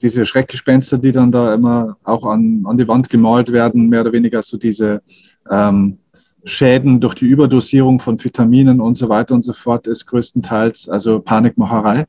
diese 0.02 0.26
Schreckgespenster, 0.26 0.98
die 0.98 1.14
dann 1.14 1.32
da 1.32 1.54
immer 1.54 1.96
auch 2.04 2.26
an, 2.26 2.66
an 2.66 2.76
die 2.76 2.88
Wand 2.90 3.10
gemalt 3.10 3.54
werden, 3.54 3.88
mehr 3.88 4.02
oder 4.02 4.12
weniger 4.12 4.44
so 4.44 4.58
diese 4.58 5.02
ähm, 5.50 6.00
Schäden 6.44 7.00
durch 7.00 7.16
die 7.16 7.28
Überdosierung 7.28 8.00
von 8.00 8.22
Vitaminen 8.22 8.82
und 8.82 8.98
so 8.98 9.08
weiter 9.08 9.36
und 9.36 9.44
so 9.44 9.54
fort, 9.54 9.88
ist 9.88 10.06
größtenteils 10.08 10.90
also 10.90 11.22
Panikmacherei. 11.22 12.06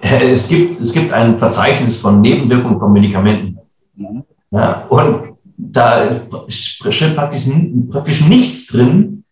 Es 0.00 0.48
gibt, 0.48 0.80
es 0.80 0.92
gibt 0.92 1.12
ein 1.12 1.38
Verzeichnis 1.38 2.00
von 2.00 2.20
Nebenwirkungen 2.20 2.78
von 2.78 2.92
Medikamenten. 2.92 3.58
Mhm. 3.96 4.22
Ja, 4.50 4.86
und 4.88 5.36
da 5.56 6.08
steht 6.48 7.16
praktisch, 7.16 7.48
praktisch 7.90 8.28
nichts 8.28 8.68
drin 8.68 9.24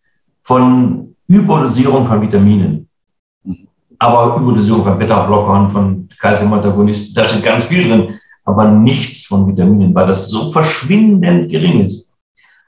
von 0.42 1.14
Überdosierung 1.26 2.07
von 2.07 2.20
Vitaminen. 2.20 2.88
Mhm. 3.44 3.68
Aber 3.98 4.36
Überdosierung 4.40 4.82
von 4.82 4.98
Beta-Blockern, 4.98 5.70
von 5.70 6.09
Calcium-Antagonisten, 6.18 7.14
da 7.14 7.28
steht 7.28 7.44
ganz 7.44 7.66
viel 7.66 7.88
drin, 7.88 8.18
aber 8.44 8.68
nichts 8.68 9.26
von 9.26 9.46
Vitaminen, 9.46 9.94
weil 9.94 10.07
das 10.07 10.28
so 10.28 10.51
verschwindend 10.51 11.51
gering 11.51 11.84
ist. 11.86 12.16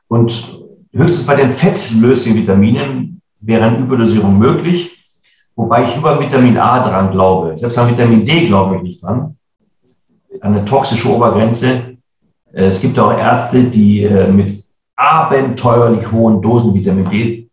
Und 0.07 0.61
höchstens 0.93 1.26
bei 1.26 1.37
den 1.37 1.53
fettlöslichen 1.53 2.37
Vitaminen 2.41 3.20
wäre 3.41 3.64
eine 3.64 3.78
Überdosierung 3.78 4.39
möglich. 4.39 5.01
Wobei 5.55 5.84
ich 5.84 5.96
über 5.96 6.18
Vitamin 6.18 6.57
A 6.57 6.82
dran 6.82 7.11
glaube. 7.11 7.57
Selbst 7.57 7.78
an 7.78 7.90
Vitamin 7.90 8.24
D 8.24 8.46
glaube 8.46 8.76
ich 8.76 8.82
nicht 8.82 9.03
dran. 9.03 9.36
Eine 10.40 10.64
toxische 10.64 11.14
Obergrenze. 11.14 11.96
Äh, 12.53 12.64
es 12.64 12.80
gibt 12.80 12.98
auch 12.98 13.16
Ärzte, 13.16 13.64
die 13.64 14.05
äh, 14.05 14.28
mit 14.28 14.64
abenteuerlich 14.96 16.11
hohen 16.11 16.40
Dosen 16.40 16.74
Vitamin 16.74 17.09
D 17.11 17.50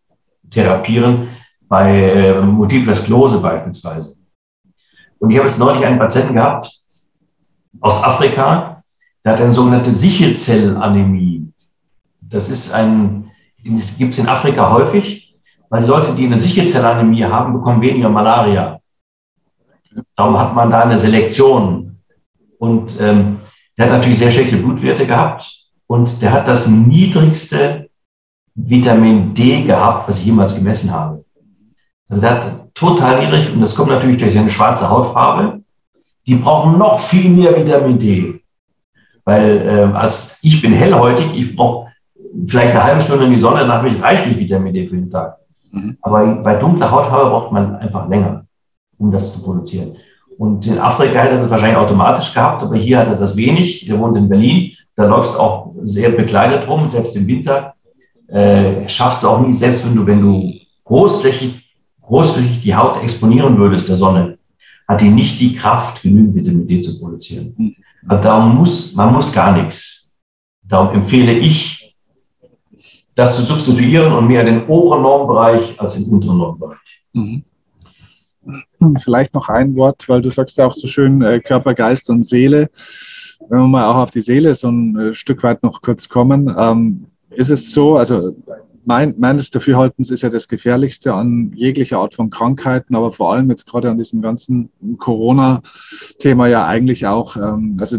therapieren, 0.49 1.29
bei 1.67 2.11
äh, 2.11 2.41
Multipler 2.41 2.95
Sklerose 2.95 3.39
beispielsweise. 3.39 4.15
Und 5.19 5.29
ich 5.29 5.37
habe 5.37 5.47
jetzt 5.47 5.59
neulich 5.59 5.85
einen 5.85 5.99
Patienten 5.99 6.33
gehabt 6.33 6.71
aus 7.81 8.03
Afrika, 8.03 8.81
der 9.23 9.33
hat 9.33 9.41
eine 9.41 9.53
sogenannte 9.53 9.91
Sichelzellanämie. 9.91 11.51
Das 12.21 12.49
ist 12.49 12.73
ein, 12.73 13.29
das 13.63 13.97
gibt 13.97 14.13
es 14.13 14.19
in 14.19 14.27
Afrika 14.27 14.71
häufig 14.71 15.28
weil 15.69 15.83
die 15.83 15.87
Leute, 15.87 16.13
die 16.13 16.25
eine 16.25 16.37
Sichelzellanämie 16.37 17.25
haben, 17.25 17.53
bekommen 17.53 17.81
weniger 17.81 18.09
Malaria. 18.09 18.79
Darum 20.15 20.37
hat 20.39 20.53
man 20.55 20.69
da 20.69 20.81
eine 20.81 20.97
Selektion. 20.97 21.99
Und 22.57 22.99
ähm, 22.99 23.37
der 23.77 23.85
hat 23.85 23.93
natürlich 23.93 24.19
sehr 24.19 24.31
schlechte 24.31 24.57
Blutwerte 24.57 25.07
gehabt 25.07 25.67
und 25.87 26.21
der 26.21 26.33
hat 26.33 26.47
das 26.47 26.67
niedrigste 26.67 27.89
Vitamin 28.53 29.33
D 29.33 29.63
gehabt, 29.63 30.09
was 30.09 30.19
ich 30.19 30.25
jemals 30.25 30.55
gemessen 30.55 30.91
habe. 30.91 31.23
Also 32.09 32.21
der 32.21 32.31
hat 32.31 32.73
total 32.73 33.23
niedrig 33.23 33.53
und 33.53 33.61
das 33.61 33.75
kommt 33.75 33.89
natürlich 33.89 34.17
durch 34.17 34.37
eine 34.37 34.49
schwarze 34.49 34.89
Hautfarbe. 34.89 35.61
Die 36.27 36.35
brauchen 36.35 36.77
noch 36.77 36.99
viel 36.99 37.29
mehr 37.29 37.55
Vitamin 37.55 37.97
D. 37.97 38.41
Weil 39.23 39.61
äh, 39.65 39.95
als 39.95 40.39
ich 40.41 40.61
bin 40.61 40.73
hellhäutig, 40.73 41.27
ich 41.33 41.55
brauche 41.55 41.87
vielleicht 42.47 42.71
eine 42.71 42.83
halbe 42.83 43.01
Stunde 43.01 43.25
in 43.25 43.31
die 43.31 43.39
Sonne, 43.39 43.61
dann 43.61 43.71
habe 43.71 43.89
ich 43.89 44.01
reichlich 44.01 44.37
Vitamin 44.37 44.73
D 44.73 44.87
für 44.87 44.95
den 44.95 45.09
Tag. 45.09 45.38
Mhm. 45.71 45.97
Aber 46.01 46.25
bei 46.35 46.55
dunkler 46.55 46.91
Hautfarbe 46.91 47.29
braucht 47.29 47.51
man 47.51 47.75
einfach 47.75 48.07
länger, 48.09 48.45
um 48.97 49.11
das 49.11 49.33
zu 49.33 49.43
produzieren. 49.43 49.95
Und 50.37 50.65
in 50.67 50.79
Afrika 50.79 51.19
hätte 51.19 51.35
er 51.35 51.41
das 51.41 51.49
wahrscheinlich 51.49 51.77
automatisch 51.77 52.33
gehabt, 52.33 52.63
aber 52.63 52.77
hier 52.77 52.99
hat 52.99 53.07
er 53.07 53.15
das 53.15 53.35
wenig. 53.35 53.89
Er 53.89 53.99
wohnt 53.99 54.17
in 54.17 54.29
Berlin. 54.29 54.73
da 54.95 55.05
läufst 55.05 55.35
du 55.35 55.39
auch 55.39 55.73
sehr 55.83 56.09
bekleidet 56.11 56.67
rum, 56.67 56.89
selbst 56.89 57.15
im 57.15 57.27
Winter. 57.27 57.73
Äh, 58.27 58.87
schaffst 58.87 59.23
du 59.23 59.27
auch 59.27 59.41
nie, 59.41 59.53
selbst 59.53 59.85
wenn 59.85 59.95
du, 59.95 60.05
wenn 60.05 60.21
du 60.21 60.53
großflächig, 60.85 61.75
großflächig 62.01 62.61
die 62.61 62.75
Haut 62.75 63.01
exponieren 63.01 63.57
würdest 63.57 63.89
der 63.89 63.95
Sonne, 63.95 64.37
hat 64.87 65.01
die 65.01 65.09
nicht 65.09 65.39
die 65.39 65.53
Kraft, 65.55 66.01
genügend 66.01 66.35
Vitamin 66.35 66.67
D 66.67 66.81
zu 66.81 66.99
produzieren. 66.99 67.53
Mhm. 67.57 67.75
Also 68.07 68.23
darum 68.23 68.55
muss, 68.55 68.93
man 68.93 69.13
muss 69.13 69.33
gar 69.33 69.55
nichts. 69.55 70.15
Darum 70.63 70.93
empfehle 70.93 71.33
ich, 71.33 71.78
das 73.19 73.35
zu 73.35 73.41
substituieren 73.41 74.13
und 74.13 74.27
mehr 74.27 74.43
den 74.45 74.65
oberen 74.67 75.01
Normbereich 75.01 75.79
als 75.79 75.95
den 75.95 76.11
unteren 76.13 76.37
Normbereich. 76.37 76.77
Mhm. 77.13 77.43
Vielleicht 78.99 79.33
noch 79.33 79.49
ein 79.49 79.75
Wort, 79.75 80.07
weil 80.07 80.21
du 80.21 80.31
sagst 80.31 80.57
ja 80.57 80.65
auch 80.65 80.73
so 80.73 80.87
schön 80.87 81.21
äh, 81.21 81.39
Körper, 81.39 81.73
Geist 81.73 82.09
und 82.09 82.23
Seele. 82.23 82.69
Wenn 83.49 83.59
wir 83.59 83.67
mal 83.67 83.85
auch 83.87 83.97
auf 83.97 84.11
die 84.11 84.21
Seele 84.21 84.55
so 84.55 84.69
ein 84.69 84.97
äh, 84.97 85.13
Stück 85.13 85.43
weit 85.43 85.61
noch 85.63 85.81
kurz 85.81 86.07
kommen, 86.07 86.53
ähm, 86.57 87.05
ist 87.31 87.49
es 87.49 87.73
so, 87.73 87.97
also 87.97 88.35
mein, 88.85 89.13
meines 89.17 89.51
Dafürhaltens 89.51 90.09
ist 90.09 90.23
ja 90.23 90.29
das 90.29 90.47
Gefährlichste 90.47 91.13
an 91.13 91.51
jeglicher 91.53 91.99
Art 91.99 92.13
von 92.13 92.29
Krankheiten, 92.29 92.95
aber 92.95 93.11
vor 93.11 93.33
allem 93.33 93.49
jetzt 93.49 93.65
gerade 93.65 93.89
an 93.89 93.97
diesem 93.97 94.21
ganzen 94.21 94.69
Corona-Thema 94.97 96.47
ja 96.47 96.65
eigentlich 96.65 97.05
auch, 97.05 97.35
ähm, 97.35 97.77
also 97.79 97.97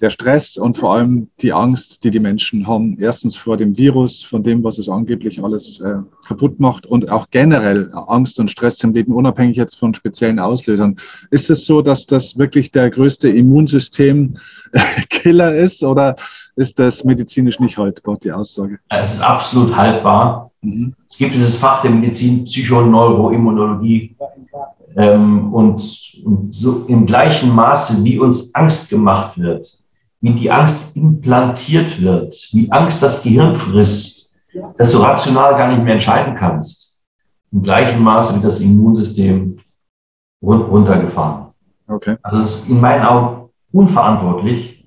der 0.00 0.10
Stress 0.10 0.56
und 0.56 0.76
vor 0.76 0.94
allem 0.94 1.28
die 1.40 1.52
Angst, 1.52 2.04
die 2.04 2.10
die 2.10 2.20
Menschen 2.20 2.66
haben. 2.66 2.98
Erstens 3.00 3.36
vor 3.36 3.56
dem 3.56 3.76
Virus, 3.76 4.22
von 4.22 4.44
dem, 4.44 4.62
was 4.62 4.78
es 4.78 4.88
angeblich 4.88 5.42
alles 5.42 5.80
äh, 5.80 5.96
kaputt 6.26 6.60
macht 6.60 6.86
und 6.86 7.10
auch 7.10 7.26
generell 7.30 7.90
Angst 7.92 8.38
und 8.38 8.48
Stress 8.50 8.84
im 8.84 8.94
Leben, 8.94 9.12
unabhängig 9.12 9.56
jetzt 9.56 9.74
von 9.74 9.92
speziellen 9.94 10.38
Auslösern. 10.38 10.94
Ist 11.30 11.50
es 11.50 11.66
so, 11.66 11.82
dass 11.82 12.06
das 12.06 12.38
wirklich 12.38 12.70
der 12.70 12.90
größte 12.90 13.28
Immunsystem-Killer 13.28 15.56
ist 15.56 15.82
oder 15.82 16.14
ist 16.54 16.78
das 16.78 17.02
medizinisch 17.04 17.58
nicht 17.58 17.76
haltbar, 17.76 18.18
die 18.22 18.30
Aussage? 18.30 18.78
Es 18.90 19.14
ist 19.14 19.22
absolut 19.22 19.76
haltbar. 19.76 20.52
Mhm. 20.62 20.94
Es 21.08 21.18
gibt 21.18 21.34
dieses 21.34 21.56
Fach 21.56 21.82
der 21.82 21.90
Medizin, 21.90 22.44
Psychoneuroimmunologie. 22.44 24.14
Ähm, 24.96 25.52
und, 25.52 25.82
und 26.24 26.52
so 26.52 26.84
im 26.86 27.06
gleichen 27.06 27.54
Maße, 27.54 28.02
wie 28.02 28.18
uns 28.18 28.52
Angst 28.54 28.90
gemacht 28.90 29.38
wird, 29.38 29.77
wie 30.20 30.32
die 30.32 30.50
Angst 30.50 30.96
implantiert 30.96 32.00
wird, 32.00 32.36
wie 32.52 32.70
Angst 32.70 33.02
das 33.02 33.22
Gehirn 33.22 33.56
frisst, 33.56 34.34
dass 34.76 34.92
du 34.92 34.98
rational 34.98 35.56
gar 35.56 35.68
nicht 35.68 35.82
mehr 35.82 35.94
entscheiden 35.94 36.34
kannst. 36.34 37.04
Im 37.52 37.62
gleichen 37.62 38.02
Maße 38.02 38.34
wird 38.34 38.44
das 38.44 38.60
Immunsystem 38.60 39.58
runtergefahren. 40.42 41.46
Okay. 41.86 42.16
Also 42.22 42.40
es 42.42 42.56
ist 42.56 42.68
in 42.68 42.80
meinen 42.80 43.04
Augen 43.04 43.50
unverantwortlich, 43.72 44.86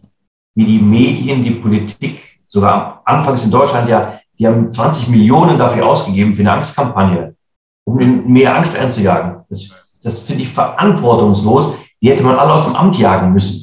wie 0.56 0.66
die 0.66 0.80
Medien, 0.80 1.44
die 1.44 1.52
Politik, 1.52 2.40
sogar 2.46 3.02
anfangs 3.06 3.46
in 3.46 3.52
Deutschland 3.52 3.88
ja, 3.90 4.20
die 4.38 4.48
haben 4.48 4.72
20 4.72 5.10
Millionen 5.10 5.58
dafür 5.58 5.86
ausgegeben 5.86 6.36
für 6.36 6.42
eine 6.42 6.54
Angstkampagne, 6.54 7.36
um 7.86 7.96
mehr 8.32 8.56
Angst 8.56 8.78
einzujagen. 8.78 9.44
Das, 9.50 9.96
das 10.02 10.24
finde 10.24 10.44
ich 10.44 10.50
verantwortungslos. 10.50 11.76
Die 12.02 12.10
hätte 12.10 12.24
man 12.24 12.38
alle 12.38 12.54
aus 12.54 12.66
dem 12.66 12.76
Amt 12.76 12.98
jagen 12.98 13.34
müssen. 13.34 13.61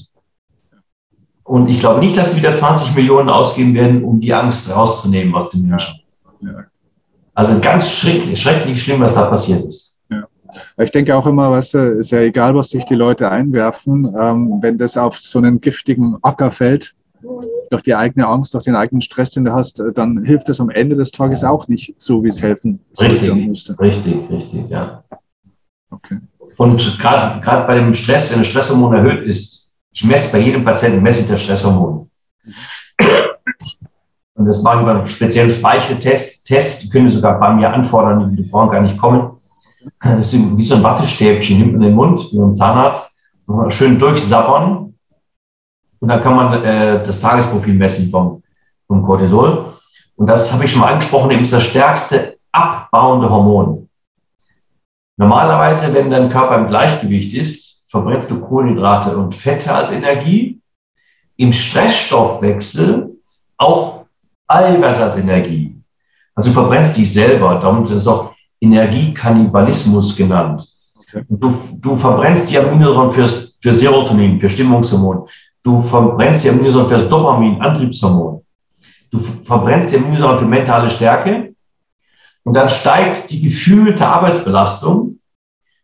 Und 1.49 1.68
ich 1.68 1.80
glaube 1.80 2.01
nicht, 2.01 2.16
dass 2.16 2.32
sie 2.32 2.38
wieder 2.38 2.55
20 2.55 2.94
Millionen 2.94 3.30
ausgeben 3.30 3.72
werden, 3.72 4.05
um 4.05 4.20
die 4.20 4.34
Angst 4.34 4.74
rauszunehmen 4.74 5.34
aus 5.34 5.49
den 5.49 5.66
Menschen. 5.66 6.01
Ja. 6.42 6.64
Also 7.32 7.59
ganz 7.61 7.90
schrecklich, 7.90 8.40
schrecklich 8.40 8.82
schlimm, 8.82 9.01
was 9.01 9.14
da 9.14 9.26
passiert 9.26 9.64
ist. 9.64 9.99
Ich 10.78 10.90
denke 10.90 11.16
auch 11.16 11.26
immer, 11.26 11.51
weißt 11.51 11.74
du, 11.74 11.78
ist 11.99 12.11
ja 12.11 12.20
egal, 12.20 12.55
was 12.55 12.70
sich 12.70 12.84
die 12.84 12.94
Leute 12.94 13.30
einwerfen, 13.30 14.14
ähm, 14.18 14.59
wenn 14.61 14.78
das 14.78 14.96
auf 14.96 15.18
so 15.18 15.38
einen 15.38 15.61
giftigen 15.61 16.16
Acker 16.22 16.51
fällt, 16.51 16.94
durch 17.70 17.82
die 17.82 17.94
eigene 17.94 18.26
Angst, 18.26 18.55
durch 18.55 18.64
den 18.64 18.76
eigenen 18.76 19.01
Stress, 19.01 19.30
den 19.30 19.44
du 19.44 19.53
hast, 19.53 19.80
äh, 19.80 19.92
dann 19.92 20.24
hilft 20.24 20.49
es 20.49 20.61
am 20.61 20.70
Ende 20.70 20.96
des 20.96 21.11
Tages 21.11 21.44
auch 21.44 21.68
nicht 21.68 21.94
so, 21.99 22.22
wie 22.24 22.28
es 22.28 22.42
helfen 22.42 22.80
sollte 22.92 23.32
und 23.32 23.46
müsste. 23.46 23.78
Richtig, 23.78 24.28
richtig, 24.30 24.68
ja. 24.68 25.03
Okay. 25.90 26.18
Und 26.57 26.99
gerade 26.99 27.66
bei 27.66 27.78
dem 27.78 27.94
Stress, 27.94 28.32
wenn 28.32 28.40
das 28.40 28.49
Stresshormon 28.49 28.94
erhöht 28.94 29.26
ist, 29.26 29.67
ich 29.93 30.05
messe 30.05 30.32
bei 30.32 30.39
jedem 30.39 30.64
Patienten 30.64 31.03
messe 31.03 31.22
ich 31.22 31.28
das 31.28 31.43
Stresshormon. 31.43 32.11
Und 34.34 34.47
das 34.47 34.62
mache 34.62 34.76
ich 34.76 34.82
über 34.82 34.91
einen 34.93 35.07
speziellen 35.07 35.51
Speicheltest. 35.51 36.47
Test, 36.47 36.84
die 36.84 36.91
können 36.91 37.11
sogar 37.11 37.39
bei 37.41 37.53
mir 37.53 37.72
anfordern, 37.72 38.36
die 38.36 38.43
brauchen 38.43 38.70
gar 38.70 38.80
nicht 38.80 38.97
kommen. 38.97 39.32
Das 40.03 40.32
ist 40.32 40.57
wie 40.57 40.62
so 40.62 40.76
ein 40.76 40.82
Wattestäbchen, 40.82 41.59
nimmt 41.59 41.72
man 41.72 41.82
den 41.82 41.95
Mund, 41.95 42.32
wie 42.32 42.39
beim 42.39 42.55
Zahnarzt, 42.55 43.11
schön 43.68 43.99
durchsabbern. 43.99 44.95
Und 46.01 46.09
dann 46.09 46.22
kann 46.22 46.36
man 46.36 46.62
äh, 46.62 47.03
das 47.03 47.20
Tagesprofil 47.20 47.74
messen 47.74 48.11
vom, 48.11 48.43
vom 48.86 49.03
Cortisol. 49.03 49.72
Und 50.16 50.26
das 50.26 50.53
habe 50.53 50.64
ich 50.64 50.70
schon 50.70 50.80
mal 50.80 50.93
angesprochen, 50.93 51.30
eben 51.30 51.43
ist 51.43 51.53
das 51.53 51.64
stärkste 51.64 52.39
abbauende 52.53 53.28
Hormon. 53.28 53.89
Normalerweise, 55.16 55.93
wenn 55.95 56.11
dein 56.11 56.30
Körper 56.30 56.59
im 56.59 56.68
Gleichgewicht 56.68 57.34
ist, 57.34 57.67
verbrennst 57.89 58.30
du 58.30 58.41
Kohlenhydrate 58.41 59.16
und 59.16 59.34
Fette 59.34 59.74
als 59.74 59.93
Energie. 59.93 60.61
Im 61.36 61.53
Stressstoffwechsel 61.53 63.16
auch 63.57 64.05
Eiweiß 64.47 65.01
als 65.01 65.16
Energie. 65.16 65.76
Also 66.34 66.51
du 66.51 66.55
verbrennst 66.55 66.97
dich 66.97 67.12
selber. 67.12 67.59
Darum 67.61 67.84
ist 67.84 67.91
es 67.91 68.07
auch 68.07 68.34
Energiekannibalismus 68.61 70.16
genannt. 70.16 70.68
Okay. 70.97 71.24
Du, 71.28 71.55
du 71.76 71.97
verbrennst 71.97 72.51
die 72.51 72.59
Aminosäuren 72.59 73.12
fürs, 73.12 73.57
für 73.61 73.72
Serotonin, 73.72 74.41
für 74.41 74.51
Stimmungshormon. 74.51 75.28
Du 75.62 75.80
verbrennst 75.82 76.45
die 76.45 76.51
Aminosäuren 76.51 76.89
fürs 76.89 77.09
Dopamin, 77.09 77.61
Antriebshormon. 77.61 78.43
Du 79.11 79.18
verbrennst 79.18 79.93
die 79.93 79.97
Aminosäuren 79.97 80.39
für 80.39 80.47
mentale 80.47 80.91
Stärke. 80.91 81.55
Und 82.43 82.55
dann 82.55 82.68
steigt 82.68 83.30
die 83.30 83.41
gefühlte 83.41 84.07
Arbeitsbelastung 84.07 85.17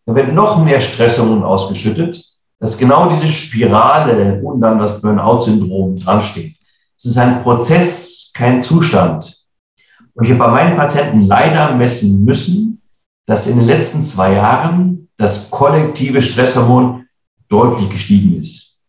dann 0.07 0.17
wird 0.17 0.33
noch 0.33 0.63
mehr 0.63 0.81
Stresshormon 0.81 1.43
ausgeschüttet, 1.43 2.23
dass 2.61 2.79
genau 2.79 3.09
diese 3.09 3.27
Spirale 3.27 4.41
und 4.43 4.61
dann 4.61 4.79
das 4.79 5.01
Burnout-Syndrom 5.01 5.99
dran 5.99 6.23
steht. 6.23 6.57
Es 6.97 7.07
ist 7.07 7.19
ein 7.19 7.43
Prozess, 7.43 8.33
kein 8.35 8.63
Zustand. 8.63 9.37
Und 10.15 10.25
ich 10.25 10.31
habe 10.31 10.45
bei 10.45 10.51
meinen 10.51 10.77
Patienten 10.77 11.23
leider 11.23 11.75
messen 11.75 12.25
müssen, 12.25 12.81
dass 13.27 13.47
in 13.47 13.59
den 13.59 13.67
letzten 13.67 14.03
zwei 14.03 14.35
Jahren 14.35 15.09
das 15.17 15.51
kollektive 15.51 16.21
Stresshormon 16.21 17.07
deutlich 17.49 17.91
gestiegen 17.91 18.41
ist. 18.41 18.81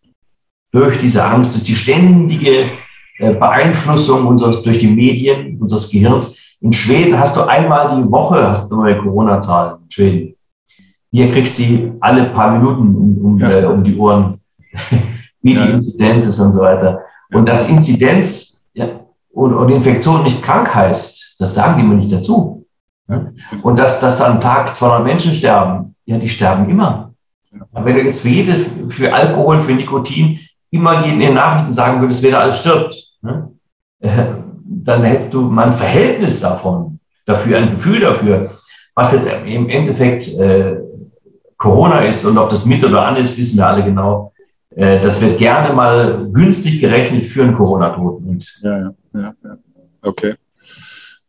Durch 0.71 0.99
diese 0.99 1.23
Angst, 1.23 1.53
durch 1.53 1.63
die 1.63 1.75
ständige 1.75 2.69
äh, 3.17 3.33
Beeinflussung 3.33 4.27
unseres, 4.27 4.61
durch 4.63 4.79
die 4.79 4.87
Medien, 4.87 5.57
unseres 5.59 5.89
Gehirns. 5.89 6.37
In 6.61 6.73
Schweden 6.73 7.17
hast 7.17 7.35
du 7.35 7.41
einmal 7.41 8.01
die 8.01 8.11
Woche, 8.11 8.47
hast 8.47 8.69
du 8.69 8.75
neue 8.75 8.97
Corona-Zahlen 8.97 9.83
in 9.83 9.91
Schweden. 9.91 10.34
Hier 11.15 11.31
kriegst 11.31 11.57
du 11.57 11.63
die 11.63 11.93
alle 12.01 12.25
paar 12.25 12.57
Minuten 12.57 12.93
um, 12.93 13.25
um, 13.25 13.39
ja. 13.39 13.49
äh, 13.49 13.65
um 13.65 13.85
die 13.85 13.97
Ohren, 13.97 14.41
wie 15.41 15.55
ja. 15.55 15.65
die 15.65 15.71
Inzidenz 15.71 16.25
ist 16.25 16.41
und 16.41 16.51
so 16.51 16.59
weiter. 16.59 17.05
Und 17.31 17.47
dass 17.47 17.69
Inzidenz 17.69 18.65
ja, 18.73 18.99
und, 19.31 19.53
und, 19.53 19.69
Infektion 19.69 20.23
nicht 20.23 20.43
krank 20.43 20.75
heißt, 20.75 21.37
das 21.39 21.55
sagen 21.55 21.79
die 21.79 21.87
mir 21.87 21.95
nicht 21.95 22.11
dazu. 22.11 22.65
Und 23.61 23.79
dass, 23.79 24.01
dass 24.01 24.19
am 24.19 24.41
Tag 24.41 24.75
200 24.75 25.05
Menschen 25.05 25.33
sterben, 25.33 25.95
ja, 26.05 26.17
die 26.17 26.27
sterben 26.27 26.69
immer. 26.69 27.13
Aber 27.71 27.85
wenn 27.85 27.95
du 27.95 28.01
jetzt 28.01 28.19
für 28.19 28.27
jede, 28.27 28.53
für 28.89 29.13
Alkohol, 29.13 29.61
für 29.61 29.71
Nikotin 29.71 30.39
immer 30.69 31.05
jeden 31.05 31.21
in 31.21 31.27
den 31.27 31.33
Nachrichten 31.35 31.71
sagen 31.71 32.01
würdest, 32.01 32.23
wer 32.23 32.31
da 32.31 32.39
alles 32.39 32.59
stirbt, 32.59 32.93
ne? 33.21 33.53
äh, 34.01 34.09
dann 34.65 35.03
hättest 35.03 35.33
du 35.33 35.43
mal 35.43 35.67
ein 35.67 35.73
Verhältnis 35.73 36.41
davon, 36.41 36.99
dafür, 37.25 37.59
ein 37.59 37.71
Gefühl 37.71 38.01
dafür, 38.01 38.51
was 38.95 39.13
jetzt 39.13 39.29
im 39.45 39.69
Endeffekt 39.69 40.27
äh, 40.39 40.77
Corona 41.65 42.01
ist 42.01 42.23
und 42.25 42.37
ob 42.37 42.49
das 42.51 42.65
mit 42.67 42.85
oder 42.85 43.07
an 43.07 43.15
ist, 43.15 43.39
wissen 43.39 43.57
wir 43.57 43.67
alle 43.67 43.83
genau. 43.83 44.31
Äh, 44.75 44.99
das 45.01 45.19
wird 45.19 45.39
gerne 45.39 45.73
mal 45.73 46.29
günstig 46.31 46.79
gerechnet 46.79 47.25
für 47.25 47.41
einen 47.41 47.55
Corona-Toten. 47.55 48.39
Ja, 48.61 48.77
ja, 48.77 48.93
ja, 49.15 49.33
ja. 49.43 49.57
Okay. 50.03 50.35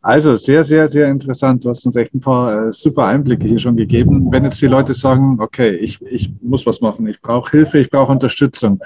Also 0.03 0.35
sehr, 0.35 0.63
sehr, 0.63 0.87
sehr 0.87 1.09
interessant. 1.09 1.65
Du 1.65 1.69
hast 1.69 1.83
uns 1.85 1.95
echt 1.95 2.13
ein 2.13 2.21
paar 2.21 2.67
äh, 2.67 2.71
super 2.71 3.05
Einblicke 3.05 3.47
hier 3.47 3.57
schon 3.57 3.75
gegeben. 3.75 4.27
Wenn 4.29 4.43
jetzt 4.43 4.61
die 4.61 4.67
Leute 4.67 4.93
sagen, 4.93 5.37
okay, 5.41 5.71
ich, 5.71 5.99
ich 6.03 6.31
muss 6.41 6.67
was 6.67 6.81
machen, 6.81 7.07
ich 7.07 7.19
brauche 7.19 7.49
Hilfe, 7.49 7.79
ich 7.79 7.89
brauche 7.89 8.11
Unterstützung. 8.11 8.79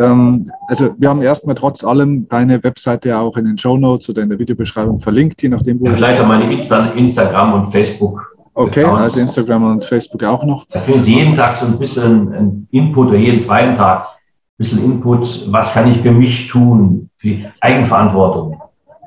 Ähm, 0.00 0.50
also 0.68 0.94
wir 0.98 1.08
haben 1.08 1.20
erstmal 1.20 1.56
trotz 1.56 1.82
allem 1.82 2.28
deine 2.28 2.62
Webseite 2.62 3.18
auch 3.18 3.36
in 3.36 3.44
den 3.44 3.58
Show 3.58 3.76
Notes 3.76 4.08
oder 4.08 4.22
in 4.22 4.28
der 4.28 4.38
Videobeschreibung 4.38 5.00
verlinkt, 5.00 5.42
je 5.42 5.48
nachdem, 5.48 5.80
wo 5.80 5.86
ja, 5.86 5.94
Vielleicht 5.94 6.22
auch 6.22 6.28
meine 6.28 6.44
Instagram 6.44 7.54
und 7.54 7.72
Facebook 7.72 8.35
Okay, 8.56 8.84
also 8.84 9.20
Instagram 9.20 9.72
und 9.72 9.84
Facebook 9.84 10.24
auch 10.24 10.42
noch. 10.42 10.64
Da 10.70 10.80
kriegen 10.80 10.98
Sie 10.98 11.16
jeden 11.16 11.34
Tag 11.34 11.58
so 11.58 11.66
ein 11.66 11.78
bisschen 11.78 12.66
Input 12.70 13.08
oder 13.08 13.18
jeden 13.18 13.38
zweiten 13.38 13.74
Tag 13.74 14.06
ein 14.06 14.56
bisschen 14.56 14.82
Input. 14.82 15.52
Was 15.52 15.74
kann 15.74 15.90
ich 15.90 15.98
für 15.98 16.10
mich 16.10 16.48
tun? 16.48 17.10
Für 17.18 17.28
die 17.28 17.46
Eigenverantwortung. 17.60 18.58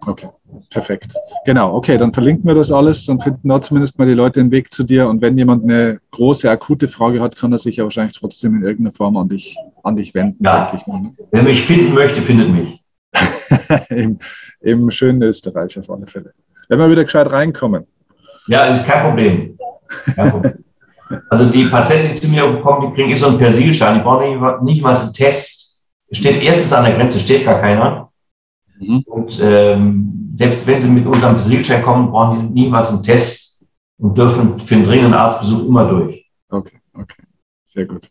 Okay, 0.06 0.30
perfekt. 0.70 1.16
Genau, 1.46 1.74
okay, 1.74 1.98
dann 1.98 2.14
verlinken 2.14 2.46
wir 2.46 2.54
das 2.54 2.72
alles. 2.72 3.08
Dann 3.08 3.20
finden 3.20 3.50
da 3.50 3.60
zumindest 3.60 3.98
mal 3.98 4.06
die 4.06 4.14
Leute 4.14 4.40
den 4.40 4.52
Weg 4.52 4.72
zu 4.72 4.84
dir. 4.84 5.10
Und 5.10 5.20
wenn 5.24 5.36
jemand 5.36 5.64
eine 5.64 6.00
große, 6.12 6.48
akute 6.48 6.88
Frage 6.88 7.20
hat, 7.20 7.36
kann 7.36 7.52
er 7.52 7.58
sich 7.58 7.78
ja 7.78 7.84
wahrscheinlich 7.84 8.20
trotzdem 8.20 8.56
in 8.56 8.62
irgendeiner 8.62 8.92
Form 8.92 9.18
an 9.18 9.30
dich, 9.30 9.58
an 9.82 9.96
dich 9.96 10.14
wenden. 10.14 10.44
Ja, 10.44 10.72
ich, 10.76 10.86
ne? 10.86 11.12
wer 11.32 11.42
mich 11.42 11.64
finden 11.64 11.96
möchte, 11.96 12.22
findet 12.22 12.52
mich. 12.52 12.84
Im, 13.90 14.20
Im 14.62 14.92
schönen 14.92 15.24
Österreich 15.24 15.80
auf 15.80 15.90
alle 15.90 16.06
Fälle. 16.06 16.34
Wenn 16.68 16.78
wir 16.78 16.92
wieder 16.92 17.04
gescheit 17.04 17.32
reinkommen. 17.32 17.88
Ja, 18.50 18.66
ist 18.66 18.84
kein 18.86 19.04
Problem. 19.04 19.58
Kein 20.16 20.32
Problem. 20.32 20.54
Also 21.30 21.46
die 21.46 21.66
Patienten, 21.66 22.14
die 22.14 22.20
zu 22.20 22.30
mir 22.30 22.62
kommen, 22.62 22.90
die 22.90 22.96
kriegen 22.96 23.12
eh 23.12 23.16
so 23.16 23.28
einen 23.28 23.38
Persilschein. 23.38 23.96
Die 23.96 24.02
brauchen 24.02 24.64
nicht, 24.64 24.82
mal 24.82 24.96
einen 24.96 25.14
Test. 25.14 25.84
Steht 26.12 26.42
erstens 26.44 26.74
an 26.74 26.86
der 26.86 26.96
Grenze, 26.96 27.20
steht 27.20 27.46
gar 27.46 27.62
keiner. 27.62 28.12
Mhm. 28.80 29.04
Und 29.06 29.40
ähm, 29.42 30.34
selbst 30.36 30.66
wenn 30.66 30.82
sie 30.82 30.90
mit 30.90 31.06
unserem 31.06 31.36
Persilschein 31.36 31.84
kommen, 31.84 32.10
brauchen 32.10 32.54
die 32.54 32.62
niemals 32.62 32.90
einen 32.90 33.04
Test 33.04 33.64
und 34.00 34.18
dürfen 34.18 34.60
für 34.60 34.76
einen 34.76 34.84
dringenden 34.84 35.14
Arztbesuch 35.14 35.68
immer 35.68 35.88
durch. 35.88 36.26
Okay, 36.50 36.80
okay. 36.94 37.24
Sehr 37.66 37.86
gut. 37.86 38.10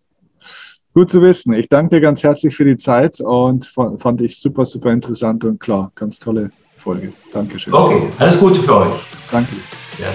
Gut 0.94 1.10
zu 1.10 1.20
wissen. 1.20 1.52
Ich 1.54 1.68
danke 1.68 1.96
dir 1.96 2.00
ganz 2.00 2.22
herzlich 2.22 2.54
für 2.54 2.64
die 2.64 2.76
Zeit 2.76 3.20
und 3.20 3.66
fand 3.66 4.20
ich 4.20 4.38
super, 4.38 4.64
super 4.64 4.92
interessant 4.92 5.44
und 5.44 5.58
klar, 5.58 5.90
ganz 5.96 6.18
tolle 6.18 6.50
Folge. 6.76 7.12
Dankeschön. 7.32 7.72
Okay, 7.72 8.02
alles 8.18 8.38
Gute 8.38 8.60
für 8.60 8.76
euch. 8.76 8.94
Danke. 9.32 9.56
Gerne. 9.98 10.14